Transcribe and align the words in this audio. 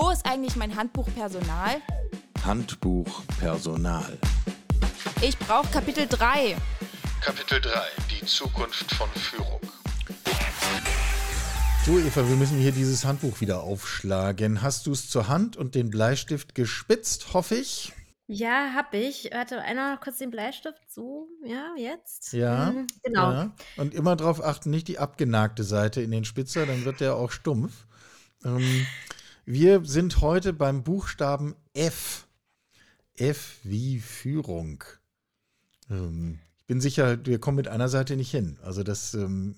Wo 0.00 0.10
ist 0.10 0.24
eigentlich 0.26 0.54
mein 0.54 0.76
Handbuch 0.76 1.08
Personal? 1.12 1.82
Handbuch 2.44 3.24
Personal. 3.40 4.16
Ich 5.20 5.36
brauche 5.36 5.66
Kapitel 5.72 6.06
3. 6.06 6.56
Kapitel 7.20 7.60
3. 7.60 7.72
Die 8.08 8.24
Zukunft 8.24 8.92
von 8.94 9.08
Führung. 9.10 9.60
So, 11.84 11.98
Eva, 11.98 12.28
wir 12.28 12.36
müssen 12.36 12.60
hier 12.60 12.70
dieses 12.70 13.04
Handbuch 13.04 13.40
wieder 13.40 13.64
aufschlagen. 13.64 14.62
Hast 14.62 14.86
du 14.86 14.92
es 14.92 15.10
zur 15.10 15.26
Hand 15.26 15.56
und 15.56 15.74
den 15.74 15.90
Bleistift 15.90 16.54
gespitzt, 16.54 17.34
hoffe 17.34 17.56
ich? 17.56 17.92
Ja, 18.28 18.74
hab 18.76 18.94
ich. 18.94 19.30
Warte, 19.32 19.60
einmal 19.62 19.96
noch 19.96 20.00
kurz 20.00 20.18
den 20.18 20.30
Bleistift. 20.30 20.78
So, 20.88 21.26
ja, 21.44 21.74
jetzt. 21.76 22.32
Ja. 22.34 22.70
Mhm, 22.70 22.86
genau. 23.02 23.32
Ja. 23.32 23.54
Und 23.76 23.94
immer 23.94 24.14
darauf 24.14 24.44
achten, 24.44 24.70
nicht 24.70 24.86
die 24.86 25.00
abgenagte 25.00 25.64
Seite 25.64 26.02
in 26.02 26.12
den 26.12 26.24
Spitzer, 26.24 26.66
dann 26.66 26.84
wird 26.84 27.00
der 27.00 27.16
auch 27.16 27.32
stumpf. 27.32 27.72
Ähm, 28.44 28.86
wir 29.48 29.82
sind 29.82 30.20
heute 30.20 30.52
beim 30.52 30.82
Buchstaben 30.82 31.56
F. 31.72 32.28
F 33.16 33.60
wie 33.62 33.98
Führung. 33.98 34.84
Ähm, 35.90 36.38
ich 36.58 36.66
bin 36.66 36.82
sicher, 36.82 37.24
wir 37.24 37.40
kommen 37.40 37.56
mit 37.56 37.66
einer 37.66 37.88
Seite 37.88 38.16
nicht 38.16 38.30
hin. 38.30 38.58
Also 38.62 38.82
das, 38.82 39.14
ähm, 39.14 39.56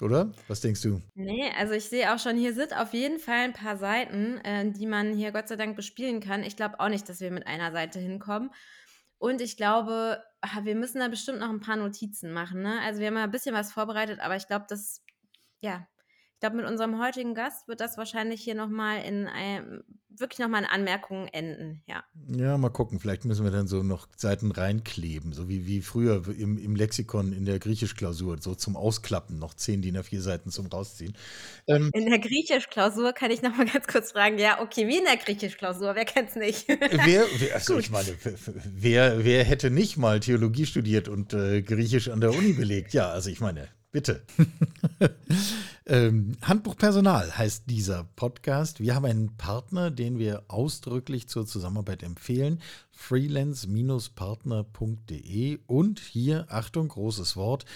oder? 0.00 0.32
Was 0.48 0.62
denkst 0.62 0.80
du? 0.80 1.02
Nee, 1.14 1.52
also 1.58 1.74
ich 1.74 1.84
sehe 1.84 2.14
auch 2.14 2.18
schon, 2.18 2.38
hier 2.38 2.54
sind 2.54 2.74
auf 2.74 2.94
jeden 2.94 3.18
Fall 3.18 3.44
ein 3.44 3.52
paar 3.52 3.76
Seiten, 3.76 4.38
äh, 4.38 4.72
die 4.72 4.86
man 4.86 5.12
hier 5.14 5.32
Gott 5.32 5.48
sei 5.48 5.56
Dank 5.56 5.76
bespielen 5.76 6.20
kann. 6.20 6.42
Ich 6.42 6.56
glaube 6.56 6.80
auch 6.80 6.88
nicht, 6.88 7.06
dass 7.06 7.20
wir 7.20 7.30
mit 7.30 7.46
einer 7.46 7.72
Seite 7.72 7.98
hinkommen. 7.98 8.52
Und 9.18 9.42
ich 9.42 9.58
glaube, 9.58 10.24
ah, 10.40 10.64
wir 10.64 10.76
müssen 10.76 11.00
da 11.00 11.08
bestimmt 11.08 11.40
noch 11.40 11.50
ein 11.50 11.60
paar 11.60 11.76
Notizen 11.76 12.32
machen. 12.32 12.62
Ne? 12.62 12.80
Also 12.80 13.00
wir 13.00 13.08
haben 13.08 13.16
ja 13.16 13.24
ein 13.24 13.30
bisschen 13.30 13.54
was 13.54 13.70
vorbereitet, 13.70 14.20
aber 14.20 14.36
ich 14.36 14.46
glaube, 14.46 14.64
das, 14.66 15.02
ja, 15.60 15.86
glaube, 16.44 16.58
mit 16.58 16.66
unserem 16.66 17.00
heutigen 17.00 17.34
Gast 17.34 17.68
wird 17.68 17.80
das 17.80 17.96
wahrscheinlich 17.96 18.42
hier 18.42 18.54
nochmal 18.54 19.02
in 19.02 19.26
einem, 19.26 19.82
wirklich 20.10 20.40
nochmal 20.40 20.60
in 20.60 20.68
Anmerkungen 20.68 21.26
enden, 21.28 21.82
ja. 21.86 22.04
Ja, 22.28 22.58
mal 22.58 22.68
gucken. 22.68 23.00
Vielleicht 23.00 23.24
müssen 23.24 23.44
wir 23.44 23.50
dann 23.50 23.66
so 23.66 23.82
noch 23.82 24.08
Seiten 24.14 24.52
reinkleben, 24.52 25.32
so 25.32 25.48
wie, 25.48 25.66
wie 25.66 25.80
früher 25.80 26.22
im, 26.38 26.58
im 26.58 26.76
Lexikon 26.76 27.32
in 27.32 27.46
der 27.46 27.58
Griechisch-Klausur, 27.58 28.42
so 28.42 28.54
zum 28.54 28.76
Ausklappen, 28.76 29.38
noch 29.38 29.54
zehn 29.54 29.80
DIN 29.80 29.96
A4 29.96 30.20
Seiten 30.20 30.50
zum 30.50 30.66
Rausziehen. 30.66 31.16
Ähm, 31.66 31.88
in 31.94 32.10
der 32.10 32.18
Griechisch-Klausur 32.18 33.14
kann 33.14 33.30
ich 33.30 33.40
nochmal 33.40 33.64
ganz 33.72 33.86
kurz 33.86 34.12
fragen, 34.12 34.38
ja, 34.38 34.60
okay, 34.60 34.86
wie 34.86 34.98
in 34.98 35.04
der 35.04 35.16
Griechisch-Klausur, 35.16 35.94
wer 35.94 36.04
kennt 36.04 36.28
es 36.28 36.36
nicht? 36.36 36.68
wer, 36.68 37.24
wer 37.38 37.54
also 37.54 37.78
ich 37.78 37.90
meine, 37.90 38.14
wer, 38.66 39.24
wer 39.24 39.44
hätte 39.44 39.70
nicht 39.70 39.96
mal 39.96 40.20
Theologie 40.20 40.66
studiert 40.66 41.08
und 41.08 41.32
äh, 41.32 41.62
Griechisch 41.62 42.10
an 42.10 42.20
der 42.20 42.34
Uni 42.34 42.52
belegt? 42.52 42.92
Ja, 42.92 43.08
also 43.08 43.30
ich 43.30 43.40
meine, 43.40 43.70
Bitte. 43.94 44.22
ähm, 45.86 46.36
Handbuch 46.42 46.76
Personal 46.76 47.36
heißt 47.36 47.64
dieser 47.66 48.04
Podcast. 48.16 48.80
Wir 48.80 48.94
haben 48.94 49.04
einen 49.04 49.36
Partner, 49.36 49.90
den 49.90 50.18
wir 50.18 50.44
ausdrücklich 50.48 51.28
zur 51.28 51.46
Zusammenarbeit 51.46 52.02
empfehlen. 52.02 52.62
freelance-partner.de 52.92 55.58
und 55.66 56.00
hier, 56.00 56.46
Achtung, 56.48 56.88
großes 56.88 57.36
Wort, 57.36 57.66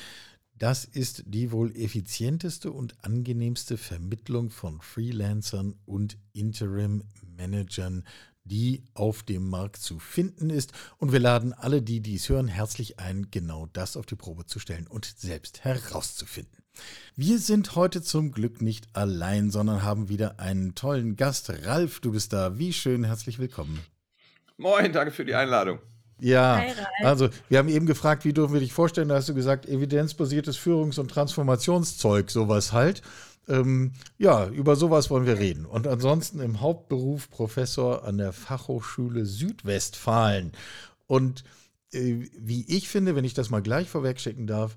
das 0.55 0.85
ist 0.85 1.25
die 1.27 1.53
wohl 1.53 1.77
effizienteste 1.77 2.73
und 2.73 3.05
angenehmste 3.05 3.77
Vermittlung 3.77 4.51
von 4.51 4.81
Freelancern 4.81 5.75
und 5.85 6.17
Interim-Managern 6.33 8.05
die 8.45 8.83
auf 8.95 9.23
dem 9.23 9.51
Markt 9.51 9.77
zu 9.77 9.99
finden 9.99 10.49
ist. 10.49 10.73
Und 10.97 11.13
wir 11.13 11.21
laden 11.21 11.53
alle, 11.53 11.83
die 11.83 12.01
dies 12.01 12.31
hören, 12.31 12.49
herzlich 12.49 12.99
ein, 12.99 13.31
genau 13.31 13.67
das 13.67 13.95
auf 13.95 14.07
die 14.07 14.17
Probe 14.17 14.47
zu 14.47 14.59
stellen 14.59 14.87
und 14.87 15.05
selbst 15.05 15.65
herauszufinden. 15.65 16.57
Wir 17.17 17.39
sind 17.39 17.75
heute 17.75 18.03
zum 18.03 18.33
Glück 18.33 18.63
nicht 18.63 18.87
allein, 18.93 19.51
sondern 19.51 19.83
haben 19.83 20.09
wieder 20.09 20.39
einen 20.39 20.75
tollen 20.75 21.17
Gast. 21.17 21.51
Ralf, 21.65 22.01
du 22.01 22.13
bist 22.13 22.33
da. 22.33 22.59
Wie 22.59 22.73
schön, 22.73 23.05
herzlich 23.05 23.39
willkommen. 23.39 23.81
Moin, 24.57 24.93
danke 24.93 25.13
für 25.13 25.25
die 25.25 25.35
Einladung. 25.35 25.79
Ja, 26.21 26.63
also 27.03 27.29
wir 27.49 27.59
haben 27.59 27.69
eben 27.69 27.87
gefragt, 27.87 28.25
wie 28.25 28.33
dürfen 28.33 28.55
wir 28.55 28.61
dich 28.61 28.73
vorstellen? 28.73 29.09
Da 29.09 29.15
hast 29.15 29.29
du 29.29 29.35
gesagt, 29.35 29.67
evidenzbasiertes 29.67 30.57
Führungs- 30.57 30.99
und 30.99 31.11
Transformationszeug, 31.11 32.31
sowas 32.31 32.73
halt. 32.73 33.03
Ähm, 33.49 33.93
ja, 34.19 34.49
über 34.49 34.77
sowas 34.77 35.11
wollen 35.11 35.27
wir 35.27 35.39
reden. 35.39 35.65
Und 35.65 35.87
ansonsten 35.87 36.41
im 36.41 36.61
Hauptberuf 36.61 37.31
Professor 37.31 38.05
an 38.05 38.19
der 38.19 38.33
Fachhochschule 38.33 39.27
Südwestfalen. 39.27 40.53
Und 41.07 41.45
äh, 41.93 42.29
wie 42.39 42.65
ich 42.69 42.89
finde, 42.89 43.17
wenn 43.17 43.25
ich 43.25 43.35
das 43.35 43.51
mal 43.51 43.63
gleich 43.63 43.89
vorwegschicken 43.89 44.47
darf, 44.47 44.77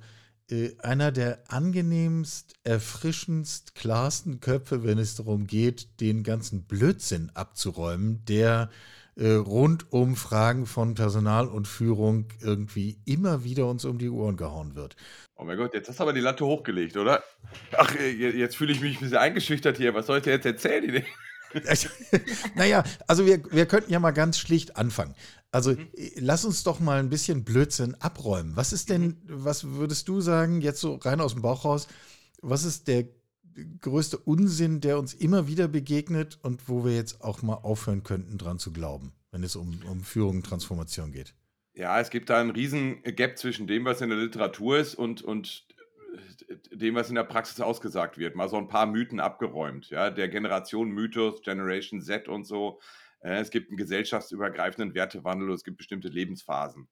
äh, 0.52 0.76
einer 0.80 1.12
der 1.12 1.40
angenehmst, 1.48 2.56
erfrischendst, 2.64 3.76
klarsten 3.76 4.40
Köpfe, 4.40 4.84
wenn 4.84 4.98
es 4.98 5.16
darum 5.16 5.48
geht, 5.48 6.00
den 6.02 6.24
ganzen 6.24 6.64
Blödsinn 6.64 7.32
abzuräumen, 7.34 8.24
der 8.26 8.70
äh, 9.16 9.32
rund 9.32 9.92
um 9.92 10.16
Fragen 10.16 10.66
von 10.66 10.96
Personal 10.96 11.48
und 11.48 11.68
Führung 11.68 12.28
irgendwie 12.42 13.00
immer 13.06 13.44
wieder 13.44 13.68
uns 13.68 13.86
um 13.86 13.98
die 13.98 14.10
Ohren 14.10 14.38
gehauen 14.38 14.76
wird. 14.76 14.96
Oh 15.36 15.44
mein 15.44 15.58
Gott, 15.58 15.74
jetzt 15.74 15.90
hast 15.90 16.00
du 16.00 16.04
aber 16.04 16.14
die 16.14 16.22
Latte 16.22 16.46
hochgelegt, 16.46 16.98
oder? 16.98 17.24
Ach, 17.78 17.96
äh, 17.96 18.12
jetzt 18.12 18.56
fühle 18.56 18.72
ich 18.72 18.82
mich 18.82 18.98
ein 18.98 19.02
bisschen 19.02 19.18
eingeschüchtert 19.18 19.78
hier. 19.78 19.94
Was 19.94 20.08
soll 20.08 20.18
ich 20.18 20.24
dir 20.24 20.32
jetzt 20.32 20.46
erzählen? 20.46 21.04
naja, 22.56 22.84
also 23.08 23.26
wir, 23.26 23.42
wir 23.52 23.66
könnten 23.66 23.92
ja 23.92 24.00
mal 24.00 24.12
ganz 24.12 24.40
schlicht 24.40 24.78
anfangen. 24.78 25.16
Also 25.52 25.72
mhm. 25.72 25.90
Äh, 25.96 26.12
lass 26.20 26.46
uns 26.46 26.64
doch 26.64 26.80
mal 26.80 27.00
ein 27.00 27.10
bisschen 27.10 27.44
Blödsinn 27.44 27.96
abräumen. 27.96 28.56
Was 28.56 28.74
ist 28.74 28.90
denn, 28.90 29.04
mhm. 29.04 29.18
was 29.26 29.66
würdest 29.66 30.08
du 30.08 30.22
sagen, 30.22 30.62
jetzt 30.62 30.82
so 30.82 30.96
rein 30.96 31.22
aus 31.22 31.34
dem 31.34 31.42
Bauch 31.42 31.66
raus, 31.66 31.88
was 32.42 32.64
ist 32.64 32.88
der 32.88 33.08
größte 33.82 34.18
Unsinn, 34.18 34.80
der 34.80 34.98
uns 34.98 35.14
immer 35.14 35.48
wieder 35.48 35.68
begegnet 35.68 36.40
und 36.42 36.70
wo 36.70 36.86
wir 36.86 36.96
jetzt 36.96 37.22
auch 37.22 37.42
mal 37.42 37.56
aufhören 37.56 38.04
könnten, 38.04 38.38
dran 38.38 38.60
zu 38.60 38.72
glauben, 38.72 39.14
wenn 39.32 39.44
es 39.44 39.56
um, 39.56 39.82
um 39.90 40.04
Führung 40.04 40.38
und 40.38 40.46
Transformation 40.46 41.12
geht? 41.12 41.34
Ja, 41.74 42.00
es 42.00 42.10
gibt 42.10 42.30
da 42.30 42.40
einen 42.40 42.52
riesen 42.52 43.02
Gap 43.04 43.38
zwischen 43.38 43.68
dem, 43.68 43.86
was 43.86 44.02
in 44.02 44.10
der 44.10 44.18
Literatur 44.18 44.78
ist 44.78 44.96
und, 44.96 45.22
und 45.22 45.66
dem, 46.72 46.96
was 46.96 47.10
in 47.10 47.16
der 47.16 47.24
Praxis 47.24 47.60
ausgesagt 47.62 48.18
wird. 48.18 48.36
Mal 48.36 48.50
so 48.50 48.58
ein 48.58 48.68
paar 48.68 48.86
Mythen 48.86 49.20
abgeräumt. 49.20 49.90
Ja, 49.90 50.10
der 50.10 50.28
Generation-Mythos, 50.28 51.42
Generation 51.42 52.02
Z 52.02 52.28
und 52.28 52.46
so. 52.46 52.80
Äh, 53.22 53.40
es 53.40 53.50
gibt 53.52 53.70
einen 53.70 53.78
gesellschaftsübergreifenden 53.78 54.94
Wertewandel 54.94 55.50
und 55.50 55.56
es 55.56 55.64
gibt 55.64 55.78
bestimmte 55.78 56.10
Lebensphasen. 56.10 56.90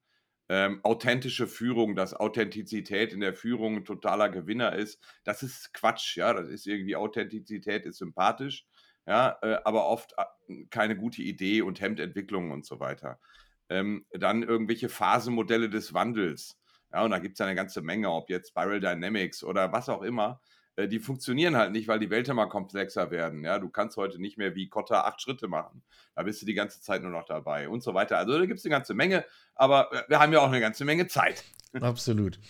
Ähm, 0.48 0.80
authentische 0.82 1.46
Führung, 1.46 1.94
dass 1.94 2.12
Authentizität 2.12 3.12
in 3.12 3.20
der 3.20 3.34
Führung 3.34 3.76
ein 3.76 3.84
totaler 3.84 4.28
Gewinner 4.30 4.74
ist, 4.74 5.00
das 5.22 5.44
ist 5.44 5.72
Quatsch. 5.72 6.16
Ja, 6.16 6.34
das 6.34 6.48
ist 6.48 6.66
irgendwie 6.66 6.96
Authentizität 6.96 7.86
ist 7.86 7.98
sympathisch, 7.98 8.66
ja, 9.06 9.38
äh, 9.42 9.58
aber 9.64 9.86
oft 9.86 10.12
äh, 10.16 10.64
keine 10.70 10.96
gute 10.96 11.22
Idee 11.22 11.62
und 11.62 11.80
hemmt 11.80 12.00
Entwicklung 12.00 12.50
und 12.50 12.66
so 12.66 12.80
weiter. 12.80 13.20
Ähm, 13.68 14.06
dann 14.10 14.42
irgendwelche 14.42 14.88
Phasenmodelle 14.88 15.70
des 15.70 15.94
Wandels. 15.94 16.58
Ja, 16.92 17.04
und 17.04 17.12
da 17.12 17.20
gibt 17.20 17.34
es 17.38 17.40
eine 17.40 17.54
ganze 17.54 17.82
Menge, 17.82 18.10
ob 18.10 18.28
jetzt 18.30 18.48
Spiral 18.48 18.80
Dynamics 18.80 19.44
oder 19.44 19.72
was 19.72 19.88
auch 19.88 20.02
immer. 20.02 20.40
Äh, 20.80 20.88
die 20.88 20.98
funktionieren 20.98 21.56
halt 21.56 21.72
nicht, 21.72 21.88
weil 21.88 21.98
die 21.98 22.10
Welt 22.10 22.28
immer 22.28 22.46
komplexer 22.46 23.10
werden. 23.10 23.44
Ja, 23.44 23.58
du 23.58 23.68
kannst 23.68 23.96
heute 23.96 24.20
nicht 24.20 24.38
mehr 24.38 24.54
wie 24.54 24.68
Kotta 24.68 25.02
acht 25.02 25.20
Schritte 25.20 25.48
machen. 25.48 25.82
Da 26.14 26.22
bist 26.22 26.40
du 26.42 26.46
die 26.46 26.54
ganze 26.54 26.80
Zeit 26.80 27.02
nur 27.02 27.10
noch 27.10 27.26
dabei 27.26 27.68
und 27.68 27.82
so 27.82 27.94
weiter. 27.94 28.18
Also 28.18 28.38
da 28.38 28.46
gibt 28.46 28.58
es 28.58 28.64
eine 28.64 28.70
ganze 28.70 28.94
Menge, 28.94 29.24
aber 29.54 29.90
wir 30.08 30.18
haben 30.18 30.32
ja 30.32 30.40
auch 30.40 30.48
eine 30.48 30.60
ganze 30.60 30.84
Menge 30.84 31.06
Zeit. 31.06 31.44
Absolut. 31.80 32.40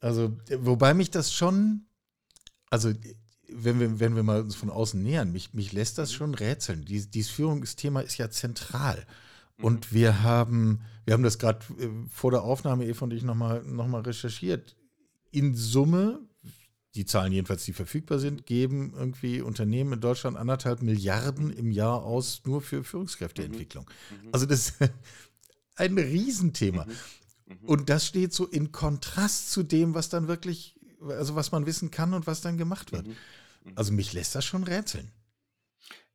Also, 0.00 0.36
wobei 0.58 0.94
mich 0.94 1.10
das 1.10 1.32
schon, 1.32 1.86
also 2.70 2.92
wenn 3.48 3.80
wir, 3.80 3.98
wenn 3.98 4.14
wir 4.14 4.22
mal 4.22 4.42
uns 4.42 4.54
von 4.54 4.70
außen 4.70 5.02
nähern, 5.02 5.32
mich, 5.32 5.54
mich 5.54 5.72
lässt 5.72 5.98
das 5.98 6.12
mhm. 6.12 6.16
schon 6.16 6.34
rätseln. 6.34 6.84
Dies, 6.84 7.10
dieses 7.10 7.30
Führungsthema 7.30 8.00
ist 8.00 8.18
ja 8.18 8.30
zentral. 8.30 9.04
Und 9.60 9.90
mhm. 9.90 9.96
wir 9.96 10.22
haben, 10.22 10.82
wir 11.04 11.14
haben 11.14 11.24
das 11.24 11.38
gerade 11.38 11.60
äh, 11.80 11.88
vor 12.10 12.30
der 12.30 12.42
Aufnahme, 12.42 12.86
Eva 12.86 13.04
und 13.04 13.12
ich, 13.12 13.22
nochmal 13.22 13.62
noch 13.64 13.88
mal 13.88 14.02
recherchiert. 14.02 14.76
In 15.30 15.54
Summe, 15.54 16.20
die 16.98 17.06
Zahlen 17.06 17.32
jedenfalls, 17.32 17.64
die 17.64 17.72
verfügbar 17.72 18.18
sind, 18.18 18.44
geben 18.44 18.92
irgendwie 18.96 19.40
Unternehmen 19.40 19.92
in 19.92 20.00
Deutschland 20.00 20.36
anderthalb 20.36 20.82
Milliarden 20.82 21.52
im 21.52 21.70
Jahr 21.70 22.02
aus 22.02 22.42
nur 22.44 22.60
für 22.60 22.82
Führungskräfteentwicklung. 22.82 23.88
Mhm. 24.10 24.26
mhm. 24.26 24.28
Also 24.32 24.46
das 24.46 24.70
ist 24.70 24.74
ein 25.76 25.96
Riesenthema. 25.96 26.86
Mhm. 26.86 27.54
Mhm. 27.54 27.68
Und 27.68 27.88
das 27.88 28.04
steht 28.04 28.32
so 28.32 28.46
in 28.46 28.72
Kontrast 28.72 29.52
zu 29.52 29.62
dem, 29.62 29.94
was 29.94 30.08
dann 30.08 30.26
wirklich, 30.26 30.74
also 31.00 31.36
was 31.36 31.52
man 31.52 31.66
wissen 31.66 31.92
kann 31.92 32.14
und 32.14 32.26
was 32.26 32.40
dann 32.40 32.58
gemacht 32.58 32.90
wird. 32.90 33.06
Also 33.76 33.92
mich 33.92 34.12
lässt 34.12 34.34
das 34.34 34.44
schon 34.44 34.64
rätseln. 34.64 35.12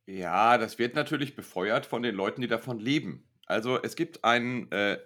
Ja, 0.04 0.58
das 0.58 0.78
wird 0.78 0.94
natürlich 0.94 1.34
befeuert 1.34 1.86
von 1.86 2.02
den 2.02 2.14
Leuten, 2.14 2.42
die 2.42 2.46
davon 2.46 2.78
leben. 2.78 3.24
Also 3.46 3.82
es 3.82 3.96
gibt 3.96 4.22
einen 4.22 4.70
äh, 4.70 4.98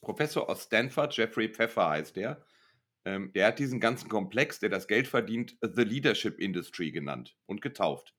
Professor 0.00 0.48
aus 0.48 0.64
Stanford, 0.64 1.16
Jeffrey 1.16 1.48
Pfeffer 1.48 1.88
heißt 1.88 2.16
der. 2.16 2.44
Ähm, 3.04 3.32
der 3.32 3.46
hat 3.46 3.58
diesen 3.58 3.80
ganzen 3.80 4.08
Komplex, 4.08 4.60
der 4.60 4.68
das 4.68 4.86
Geld 4.86 5.08
verdient, 5.08 5.56
The 5.62 5.82
Leadership 5.82 6.38
Industry 6.38 6.90
genannt 6.90 7.36
und 7.46 7.62
getauft. 7.62 8.14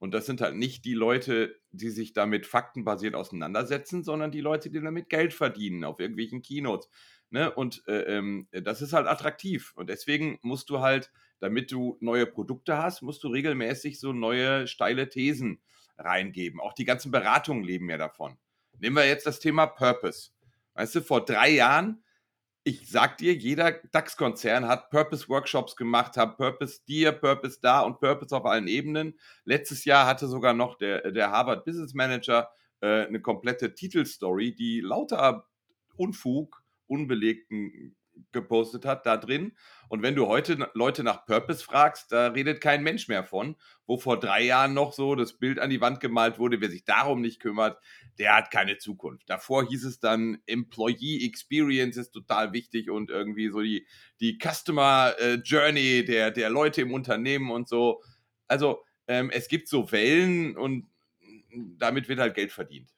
Und 0.00 0.12
das 0.14 0.24
sind 0.24 0.40
halt 0.40 0.56
nicht 0.56 0.86
die 0.86 0.94
Leute, 0.94 1.60
die 1.72 1.90
sich 1.90 2.14
damit 2.14 2.46
faktenbasiert 2.46 3.14
auseinandersetzen, 3.14 4.02
sondern 4.02 4.30
die 4.30 4.40
Leute, 4.40 4.70
die 4.70 4.80
damit 4.80 5.10
Geld 5.10 5.34
verdienen 5.34 5.84
auf 5.84 6.00
irgendwelchen 6.00 6.40
Keynotes. 6.40 6.88
Ne? 7.28 7.52
Und 7.52 7.82
äh, 7.86 8.16
ähm, 8.16 8.48
das 8.50 8.80
ist 8.80 8.94
halt 8.94 9.06
attraktiv. 9.06 9.72
Und 9.76 9.90
deswegen 9.90 10.38
musst 10.42 10.70
du 10.70 10.80
halt, 10.80 11.12
damit 11.38 11.70
du 11.70 11.98
neue 12.00 12.26
Produkte 12.26 12.78
hast, 12.78 13.02
musst 13.02 13.22
du 13.24 13.28
regelmäßig 13.28 14.00
so 14.00 14.14
neue 14.14 14.66
steile 14.66 15.10
Thesen 15.10 15.60
reingeben. 15.98 16.60
Auch 16.60 16.72
die 16.72 16.86
ganzen 16.86 17.12
Beratungen 17.12 17.62
leben 17.62 17.90
ja 17.90 17.98
davon. 17.98 18.38
Nehmen 18.78 18.96
wir 18.96 19.06
jetzt 19.06 19.26
das 19.26 19.38
Thema 19.38 19.66
Purpose. 19.66 20.30
Weißt 20.74 20.94
du, 20.94 21.02
vor 21.02 21.26
drei 21.26 21.50
Jahren, 21.50 22.02
ich 22.62 22.90
sag 22.90 23.18
dir, 23.18 23.34
jeder 23.34 23.72
DAX-Konzern 23.72 24.68
hat 24.68 24.90
Purpose-Workshops 24.90 25.76
gemacht, 25.76 26.16
hat 26.16 26.36
Purpose 26.36 26.80
dir, 26.86 27.12
Purpose 27.12 27.58
da 27.60 27.80
und 27.80 28.00
Purpose 28.00 28.36
auf 28.36 28.44
allen 28.44 28.68
Ebenen. 28.68 29.18
Letztes 29.44 29.84
Jahr 29.84 30.06
hatte 30.06 30.28
sogar 30.28 30.52
noch 30.52 30.76
der, 30.76 31.10
der 31.10 31.30
Harvard 31.30 31.64
Business 31.64 31.94
Manager 31.94 32.50
äh, 32.80 33.06
eine 33.06 33.20
komplette 33.20 33.74
Titelstory, 33.74 34.54
die 34.54 34.80
lauter 34.80 35.46
Unfug, 35.96 36.62
unbelegten 36.86 37.96
gepostet 38.32 38.84
hat 38.84 39.06
da 39.06 39.16
drin. 39.16 39.52
Und 39.88 40.02
wenn 40.02 40.14
du 40.14 40.26
heute 40.26 40.70
Leute 40.74 41.02
nach 41.02 41.26
Purpose 41.26 41.64
fragst, 41.64 42.12
da 42.12 42.28
redet 42.28 42.60
kein 42.60 42.82
Mensch 42.82 43.08
mehr 43.08 43.24
von, 43.24 43.56
wo 43.86 43.98
vor 43.98 44.20
drei 44.20 44.42
Jahren 44.42 44.74
noch 44.74 44.92
so 44.92 45.14
das 45.14 45.34
Bild 45.34 45.58
an 45.58 45.70
die 45.70 45.80
Wand 45.80 46.00
gemalt 46.00 46.38
wurde, 46.38 46.60
wer 46.60 46.70
sich 46.70 46.84
darum 46.84 47.20
nicht 47.20 47.40
kümmert, 47.40 47.78
der 48.18 48.36
hat 48.36 48.50
keine 48.50 48.78
Zukunft. 48.78 49.28
Davor 49.28 49.66
hieß 49.68 49.84
es 49.84 49.98
dann, 49.98 50.38
Employee 50.46 51.26
Experience 51.26 51.96
ist 51.96 52.12
total 52.12 52.52
wichtig 52.52 52.90
und 52.90 53.10
irgendwie 53.10 53.48
so 53.48 53.60
die, 53.60 53.86
die 54.20 54.38
Customer 54.38 55.14
äh, 55.18 55.34
Journey 55.44 56.04
der, 56.04 56.30
der 56.30 56.50
Leute 56.50 56.82
im 56.82 56.94
Unternehmen 56.94 57.50
und 57.50 57.68
so. 57.68 58.02
Also 58.46 58.84
ähm, 59.08 59.30
es 59.30 59.48
gibt 59.48 59.68
so 59.68 59.90
Wellen 59.90 60.56
und 60.56 60.86
damit 61.78 62.08
wird 62.08 62.20
halt 62.20 62.34
Geld 62.34 62.52
verdient. 62.52 62.90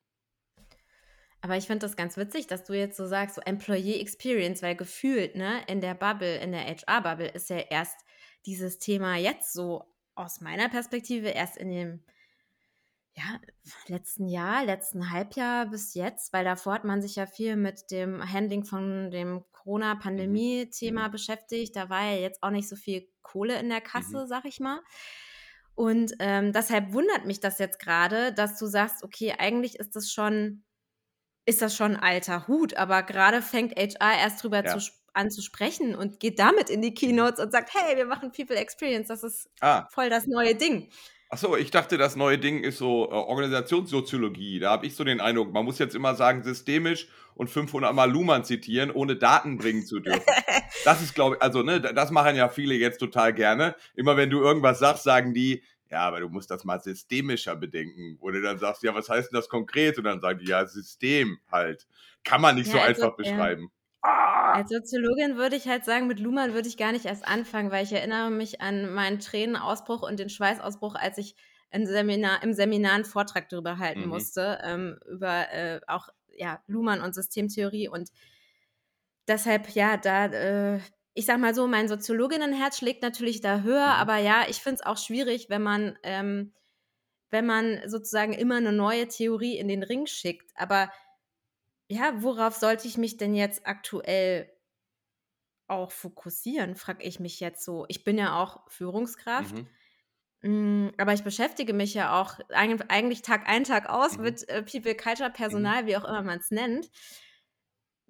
Aber 1.43 1.57
ich 1.57 1.67
finde 1.67 1.81
das 1.81 1.97
ganz 1.97 2.17
witzig, 2.17 2.47
dass 2.47 2.63
du 2.65 2.73
jetzt 2.73 2.97
so 2.97 3.07
sagst, 3.07 3.35
so 3.35 3.41
Employee 3.43 4.01
Experience, 4.01 4.63
weil 4.63 4.77
gefühlt, 4.77 5.35
ne, 5.35 5.61
in 5.67 5.81
der 5.81 5.95
Bubble, 5.95 6.37
in 6.37 6.53
der 6.53 6.65
HR-Bubble 6.65 7.29
ist 7.29 7.51
ja 7.51 7.59
erst 7.59 7.99
dieses 8.47 8.79
Thema 8.79 9.17
jetzt 9.17 9.53
so 9.53 9.85
aus 10.15 10.41
meiner 10.41 10.69
Perspektive 10.69 11.29
erst 11.29 11.57
in 11.57 11.71
dem 11.71 12.05
ja, 13.15 13.41
letzten 13.89 14.29
Jahr, 14.29 14.65
letzten 14.65 15.11
Halbjahr 15.11 15.67
bis 15.67 15.95
jetzt, 15.95 16.33
weil 16.33 16.45
davor 16.45 16.75
hat 16.75 16.85
man 16.85 17.03
sich 17.03 17.17
ja 17.17 17.27
viel 17.27 17.57
mit 17.57 17.91
dem 17.91 18.23
Handling 18.33 18.65
von 18.65 19.11
dem 19.11 19.45
Corona-Pandemie-Thema 19.53 21.09
mhm. 21.09 21.13
beschäftigt. 21.13 21.77
Da 21.77 21.91
war 21.91 22.05
ja 22.05 22.19
jetzt 22.19 22.43
auch 22.43 22.51
nicht 22.51 22.69
so 22.69 22.77
viel 22.77 23.07
Kohle 23.23 23.59
in 23.59 23.69
der 23.69 23.81
Kasse, 23.81 24.23
mhm. 24.23 24.27
sag 24.29 24.45
ich 24.45 24.61
mal. 24.61 24.81
Und 25.75 26.13
ähm, 26.21 26.53
deshalb 26.53 26.93
wundert 26.93 27.27
mich 27.27 27.41
das 27.41 27.59
jetzt 27.59 27.79
gerade, 27.79 28.33
dass 28.33 28.59
du 28.59 28.67
sagst, 28.67 29.03
okay, 29.03 29.35
eigentlich 29.39 29.79
ist 29.79 29.97
das 29.97 30.11
schon 30.11 30.65
ist 31.45 31.63
das 31.63 31.77
schon 31.77 31.97
ein 31.97 32.03
alter 32.03 32.47
Hut, 32.49 32.75
aber 32.75 33.03
gerade 33.03 33.43
fängt 33.43 33.77
HR 33.77 34.19
erst 34.19 34.43
drüber 34.43 34.65
ja. 34.65 34.79
zu, 34.79 34.91
an 35.13 35.31
zu 35.31 35.43
sprechen 35.43 35.95
und 35.95 36.21
geht 36.21 36.39
damit 36.39 36.71
in 36.71 36.83
die 36.83 36.91
mhm. 36.91 36.95
Keynotes 36.95 37.45
und 37.45 37.53
sagt, 37.53 37.75
hey, 37.75 37.97
wir 37.97 38.07
machen 38.07 38.33
People 38.33 38.57
Experience, 38.57 39.09
das 39.09 39.23
ist 39.23 39.49
ah. 39.61 39.87
voll 39.91 40.11
das 40.11 40.27
neue 40.27 40.55
Ding. 40.55 40.89
Achso, 41.33 41.57
ich 41.57 41.71
dachte, 41.71 41.97
das 41.97 42.15
neue 42.15 42.39
Ding 42.39 42.63
ist 42.63 42.77
so 42.77 43.07
äh, 43.07 43.15
Organisationssoziologie. 43.15 44.61
Da 44.61 44.71
habe 44.71 44.85
ich 44.85 44.95
so 44.95 45.03
den 45.03 45.19
Eindruck, 45.19 45.51
man 45.51 45.65
muss 45.65 45.79
jetzt 45.79 45.95
immer 45.95 46.15
sagen, 46.15 46.43
systemisch 46.43 47.09
und 47.35 47.49
500 47.49 47.95
Mal 47.95 48.11
Luhmann 48.11 48.45
zitieren, 48.45 48.91
ohne 48.91 49.17
Daten 49.17 49.57
bringen 49.57 49.87
zu 49.87 50.01
dürfen. 50.01 50.21
das 50.85 51.01
ist, 51.01 51.15
glaube 51.15 51.37
ich, 51.37 51.43
also, 51.43 51.63
ne, 51.63 51.81
das 51.81 52.11
machen 52.11 52.37
ja 52.37 52.51
viele 52.51 52.75
jetzt 52.75 52.99
total 52.99 53.33
gerne. 53.33 53.75
Immer 53.95 54.19
wenn 54.19 54.29
du 54.29 54.43
irgendwas 54.43 54.79
sagst, 54.79 55.05
sagen 55.05 55.33
die, 55.33 55.63
ja, 55.93 56.01
aber 56.01 56.21
du 56.21 56.31
musst 56.31 56.51
das 56.51 56.65
mal 56.65 56.81
systemischer 56.81 57.55
bedenken. 57.55 58.17
Oder 58.21 58.41
dann 58.41 58.59
sagst 58.59 58.83
du, 58.83 58.87
ja, 58.87 58.95
was 58.95 59.11
heißt 59.11 59.31
denn 59.31 59.37
das 59.37 59.51
konkret? 59.51 59.99
Und 59.99 60.05
dann 60.05 60.23
sagen 60.23 60.39
die, 60.39 60.47
ja, 60.47 60.65
System 60.65 61.39
halt. 61.51 61.87
Kann 62.25 62.41
man 62.41 62.55
nicht 62.55 62.69
ja, 62.69 62.73
so 62.73 62.79
also, 62.79 63.03
einfach 63.03 63.17
beschreiben. 63.17 63.71
Ah! 64.01 64.53
Als 64.55 64.71
Soziologin 64.71 65.37
würde 65.37 65.55
ich 65.57 65.69
halt 65.69 65.85
sagen, 65.85 66.07
mit 66.07 66.19
Luhmann 66.19 66.55
würde 66.55 66.67
ich 66.67 66.79
gar 66.79 66.93
nicht 66.93 67.05
erst 67.05 67.29
anfangen, 67.29 67.71
weil 67.71 67.85
ich 67.85 67.93
erinnere 67.93 68.31
mich 68.31 68.63
an 68.63 68.91
meinen 68.95 69.19
Tränenausbruch 69.19 70.03
und 70.03 70.19
den 70.19 70.31
Schweißausbruch, 70.31 70.95
als 70.95 71.19
ich 71.19 71.37
im 71.71 71.85
Seminar, 71.85 72.43
im 72.43 72.55
Seminar 72.55 72.95
einen 72.95 73.05
Vortrag 73.05 73.51
darüber 73.51 73.77
halten 73.77 74.03
mhm. 74.03 74.09
musste, 74.09 74.61
ähm, 74.65 74.99
über 75.11 75.53
äh, 75.53 75.81
auch 75.87 76.09
ja, 76.35 76.63
Luhmann 76.69 77.03
und 77.03 77.15
Systemtheorie. 77.15 77.89
Und 77.89 78.09
deshalb, 79.29 79.69
ja, 79.75 79.99
da 79.99 80.27
äh, 80.27 80.81
ich 81.15 81.27
sag 81.27 81.39
mal 81.39 81.55
so, 81.55 81.67
mein 81.67 81.89
Soziologinnenherz 81.89 82.79
schlägt 82.79 83.03
natürlich 83.03 83.41
da 83.41 83.61
höher, 83.61 83.87
mhm. 83.87 84.01
aber 84.01 84.17
ja, 84.17 84.45
ich 84.49 84.63
finde 84.63 84.77
es 84.77 84.87
auch 84.87 84.97
schwierig, 84.97 85.51
wenn 85.51 85.63
man, 85.63 85.99
ähm, 86.03 86.53
wenn 87.31 87.47
man 87.47 87.81
sozusagen 87.87 88.33
immer 88.33 88.57
eine 88.57 88.73
neue 88.73 89.09
Theorie 89.09 89.59
in 89.59 89.69
den 89.69 89.83
Ring 89.83 90.07
schickt. 90.07 90.51
Aber 90.55 90.91
ja, 91.89 92.15
worauf 92.23 92.55
sollte 92.55 92.89
ich 92.89 92.97
mich 92.97 93.17
denn 93.17 93.35
jetzt 93.35 93.67
aktuell 93.67 94.51
auch 95.67 95.93
fokussieren, 95.93 96.77
frage 96.77 97.05
ich 97.05 97.21
mich 97.21 97.41
jetzt 97.41 97.65
so. 97.65 97.85
Ich 97.89 98.05
bin 98.05 98.19
ja 98.19 98.43
auch 98.43 98.61
Führungskraft. 98.69 99.55
Mhm. 99.55 100.87
Mm, 100.87 100.91
aber 100.99 101.13
ich 101.13 101.23
beschäftige 101.23 101.73
mich 101.73 101.95
ja 101.95 102.21
auch 102.21 102.39
eigentlich 102.49 103.23
Tag 103.23 103.49
ein, 103.49 103.65
Tag 103.65 103.89
aus 103.89 104.17
mhm. 104.17 104.25
mit 104.25 104.49
äh, 104.49 104.63
People, 104.63 104.95
Culture, 104.95 105.29
mhm. 105.29 105.35
Personal, 105.35 105.87
wie 105.87 105.97
auch 105.97 106.05
immer 106.05 106.23
man 106.23 106.39
es 106.39 106.51
nennt 106.51 106.91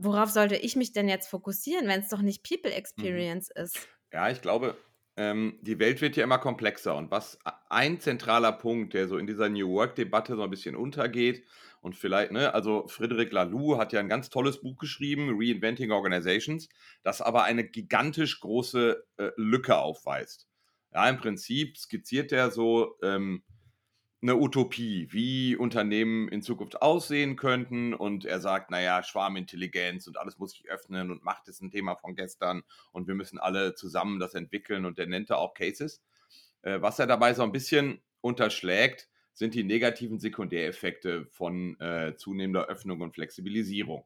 worauf 0.04 0.30
sollte 0.30 0.56
ich 0.56 0.76
mich 0.76 0.92
denn 0.92 1.08
jetzt 1.08 1.28
fokussieren, 1.28 1.88
wenn 1.88 2.00
es 2.00 2.08
doch 2.08 2.22
nicht 2.22 2.42
People 2.48 2.70
mhm. 2.70 2.76
Experience 2.76 3.50
mhm. 3.54 3.64
ist? 3.64 3.88
Ja, 4.12 4.30
ich 4.30 4.40
glaube, 4.40 4.76
ähm, 5.16 5.58
die 5.62 5.78
Welt 5.78 6.00
wird 6.00 6.16
ja 6.16 6.24
immer 6.24 6.38
komplexer. 6.38 6.96
Und 6.96 7.10
was 7.10 7.38
ein 7.68 8.00
zentraler 8.00 8.52
Punkt, 8.52 8.94
der 8.94 9.08
so 9.08 9.18
in 9.18 9.26
dieser 9.26 9.48
New 9.48 9.70
Work-Debatte 9.70 10.36
so 10.36 10.42
ein 10.42 10.50
bisschen 10.50 10.76
untergeht, 10.76 11.44
und 11.82 11.96
vielleicht, 11.96 12.30
ne, 12.30 12.54
also 12.54 12.86
Frederic 12.86 13.32
Laloux 13.32 13.76
hat 13.76 13.92
ja 13.92 13.98
ein 13.98 14.08
ganz 14.08 14.30
tolles 14.30 14.60
Buch 14.60 14.78
geschrieben, 14.78 15.32
Reinventing 15.36 15.90
Organizations, 15.90 16.68
das 17.02 17.20
aber 17.20 17.42
eine 17.42 17.64
gigantisch 17.64 18.38
große 18.38 19.04
äh, 19.16 19.30
Lücke 19.36 19.76
aufweist. 19.76 20.48
Ja, 20.92 21.08
im 21.08 21.16
Prinzip 21.16 21.76
skizziert 21.76 22.30
er 22.30 22.52
so 22.52 22.96
ähm, 23.02 23.42
eine 24.22 24.36
Utopie, 24.36 25.08
wie 25.10 25.56
Unternehmen 25.56 26.28
in 26.28 26.42
Zukunft 26.42 26.80
aussehen 26.80 27.36
könnten. 27.36 27.92
Und 27.92 28.24
er 28.24 28.40
sagt, 28.40 28.70
naja, 28.70 29.02
Schwarmintelligenz 29.02 30.06
und 30.06 30.16
alles 30.16 30.38
muss 30.38 30.52
sich 30.52 30.70
öffnen 30.70 31.10
und 31.10 31.24
Macht 31.24 31.48
ist 31.48 31.60
ein 31.60 31.70
Thema 31.70 31.96
von 31.96 32.14
gestern 32.14 32.62
und 32.92 33.08
wir 33.08 33.14
müssen 33.14 33.38
alle 33.38 33.74
zusammen 33.74 34.20
das 34.20 34.34
entwickeln. 34.34 34.84
Und 34.84 34.98
er 34.98 35.06
nennt 35.06 35.30
da 35.30 35.36
auch 35.36 35.54
Cases. 35.54 36.02
Äh, 36.62 36.80
was 36.80 36.98
er 36.98 37.06
dabei 37.06 37.34
so 37.34 37.42
ein 37.42 37.52
bisschen 37.52 38.00
unterschlägt, 38.20 39.08
sind 39.34 39.54
die 39.54 39.64
negativen 39.64 40.20
Sekundäreffekte 40.20 41.26
von 41.26 41.78
äh, 41.80 42.14
zunehmender 42.16 42.66
Öffnung 42.66 43.00
und 43.00 43.14
Flexibilisierung. 43.14 44.04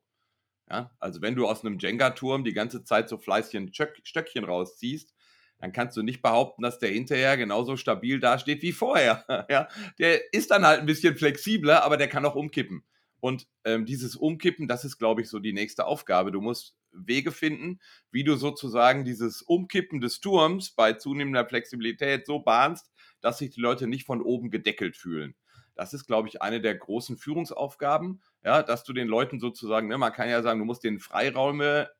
Ja? 0.71 0.93
Also 0.99 1.21
wenn 1.21 1.35
du 1.35 1.47
aus 1.47 1.65
einem 1.65 1.79
Jenga-Turm 1.79 2.45
die 2.45 2.55
ganze 2.55 2.85
Zeit 2.85 3.09
so 3.09 3.19
fleißig 3.19 3.57
ein 3.57 3.73
Stöckchen 3.73 4.45
rausziehst, 4.45 5.15
dann 5.59 5.73
kannst 5.73 5.97
du 5.97 6.03
nicht 6.03 6.23
behaupten, 6.23 6.63
dass 6.63 6.79
der 6.79 6.91
hinterher 6.91 7.37
genauso 7.37 7.77
stabil 7.77 8.21
dasteht 8.21 8.63
wie 8.63 8.73
vorher. 8.73 9.25
ja, 9.51 9.69
der 9.99 10.33
ist 10.33 10.51
dann 10.51 10.67
halt 10.67 10.81
ein 10.81 10.87
bisschen 10.87 11.17
flexibler, 11.17 11.85
aber 11.85 11.97
der 11.97 12.09
kann 12.09 12.27
auch 12.27 12.35
umkippen. 12.35 12.85
Und 13.21 13.49
ähm, 13.65 13.87
dieses 13.87 14.15
Umkippen, 14.15 14.69
das 14.69 14.85
ist, 14.85 14.99
glaube 14.99 15.23
ich, 15.23 15.29
so 15.29 15.39
die 15.39 15.55
nächste 15.55 15.87
Aufgabe. 15.87 16.31
Du 16.31 16.41
musst 16.41 16.77
Wege 16.93 17.33
finden, 17.33 17.81
wie 18.11 18.25
du 18.25 18.37
sozusagen 18.37 19.05
dieses 19.05 19.43
Umkippen 19.43 20.01
des 20.01 20.21
Turms 20.21 20.71
bei 20.71 20.93
zunehmender 20.93 21.47
Flexibilität 21.47 22.27
so 22.27 22.41
bahnst, 22.41 22.91
dass 23.21 23.39
sich 23.39 23.51
die 23.51 23.61
Leute 23.61 23.87
nicht 23.87 24.07
von 24.07 24.23
oben 24.23 24.51
gedeckelt 24.51 24.97
fühlen. 24.97 25.35
Das 25.75 25.93
ist, 25.93 26.07
glaube 26.07 26.29
ich, 26.29 26.41
eine 26.41 26.61
der 26.61 26.75
großen 26.75 27.19
Führungsaufgaben, 27.19 28.23
ja, 28.45 28.63
dass 28.63 28.85
du 28.85 28.93
den 28.93 29.09
Leuten 29.09 29.41
sozusagen, 29.41 29.89
ne, 29.89 29.99
man 29.99 30.13
kann 30.13 30.29
ja 30.29 30.43
sagen, 30.43 30.59
du 30.59 30.65
musst 30.65 30.85
den 30.85 31.01
Freiräume 31.01 31.91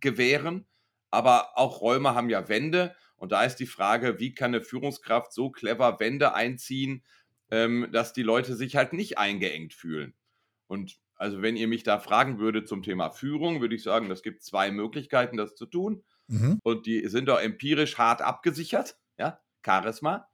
gewähren, 0.00 0.66
aber 1.10 1.58
auch 1.58 1.80
Räume 1.80 2.14
haben 2.14 2.30
ja 2.30 2.48
Wände. 2.48 2.94
Und 3.16 3.32
da 3.32 3.44
ist 3.44 3.56
die 3.56 3.66
Frage, 3.66 4.18
wie 4.18 4.34
kann 4.34 4.54
eine 4.54 4.64
Führungskraft 4.64 5.32
so 5.32 5.50
clever 5.50 6.00
Wände 6.00 6.34
einziehen, 6.34 7.04
ähm, 7.50 7.88
dass 7.92 8.12
die 8.12 8.22
Leute 8.22 8.54
sich 8.54 8.76
halt 8.76 8.92
nicht 8.92 9.18
eingeengt 9.18 9.74
fühlen. 9.74 10.14
Und 10.66 10.98
also 11.16 11.42
wenn 11.42 11.56
ihr 11.56 11.68
mich 11.68 11.82
da 11.82 11.98
fragen 11.98 12.38
würdet 12.38 12.66
zum 12.66 12.82
Thema 12.82 13.10
Führung, 13.10 13.60
würde 13.60 13.74
ich 13.74 13.82
sagen, 13.82 14.10
es 14.10 14.22
gibt 14.22 14.42
zwei 14.42 14.70
Möglichkeiten, 14.70 15.36
das 15.36 15.54
zu 15.54 15.66
tun. 15.66 16.02
Mhm. 16.28 16.58
Und 16.62 16.86
die 16.86 17.06
sind 17.08 17.28
auch 17.28 17.40
empirisch 17.40 17.98
hart 17.98 18.22
abgesichert. 18.22 18.96
Ja, 19.18 19.40
Charisma. 19.64 20.28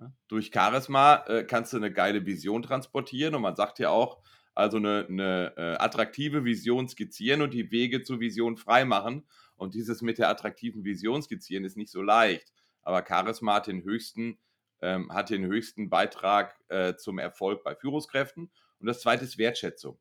Ja, 0.00 0.12
durch 0.28 0.50
Charisma 0.54 1.24
äh, 1.26 1.44
kannst 1.44 1.72
du 1.72 1.76
eine 1.76 1.92
geile 1.92 2.24
Vision 2.24 2.62
transportieren. 2.62 3.34
Und 3.34 3.42
man 3.42 3.56
sagt 3.56 3.78
ja 3.80 3.90
auch, 3.90 4.22
also 4.54 4.76
eine, 4.76 5.06
eine 5.08 5.52
äh, 5.56 5.74
attraktive 5.76 6.44
Vision 6.44 6.88
skizzieren 6.88 7.42
und 7.42 7.52
die 7.52 7.70
Wege 7.70 8.02
zur 8.02 8.20
Vision 8.20 8.56
freimachen. 8.56 9.26
Und 9.64 9.74
dieses 9.74 10.02
mit 10.02 10.18
der 10.18 10.28
attraktiven 10.28 10.84
Vision 10.84 11.22
skizzieren 11.22 11.64
ist 11.64 11.78
nicht 11.78 11.90
so 11.90 12.02
leicht. 12.02 12.52
Aber 12.82 13.02
Charisma 13.06 13.54
hat 13.54 13.66
den 13.66 13.82
höchsten, 13.82 14.38
ähm, 14.82 15.10
hat 15.10 15.30
den 15.30 15.46
höchsten 15.46 15.88
Beitrag 15.88 16.60
äh, 16.68 16.96
zum 16.96 17.18
Erfolg 17.18 17.64
bei 17.64 17.74
Führungskräften. 17.74 18.52
Und 18.78 18.86
das 18.86 19.00
zweite 19.00 19.24
ist 19.24 19.38
Wertschätzung. 19.38 19.98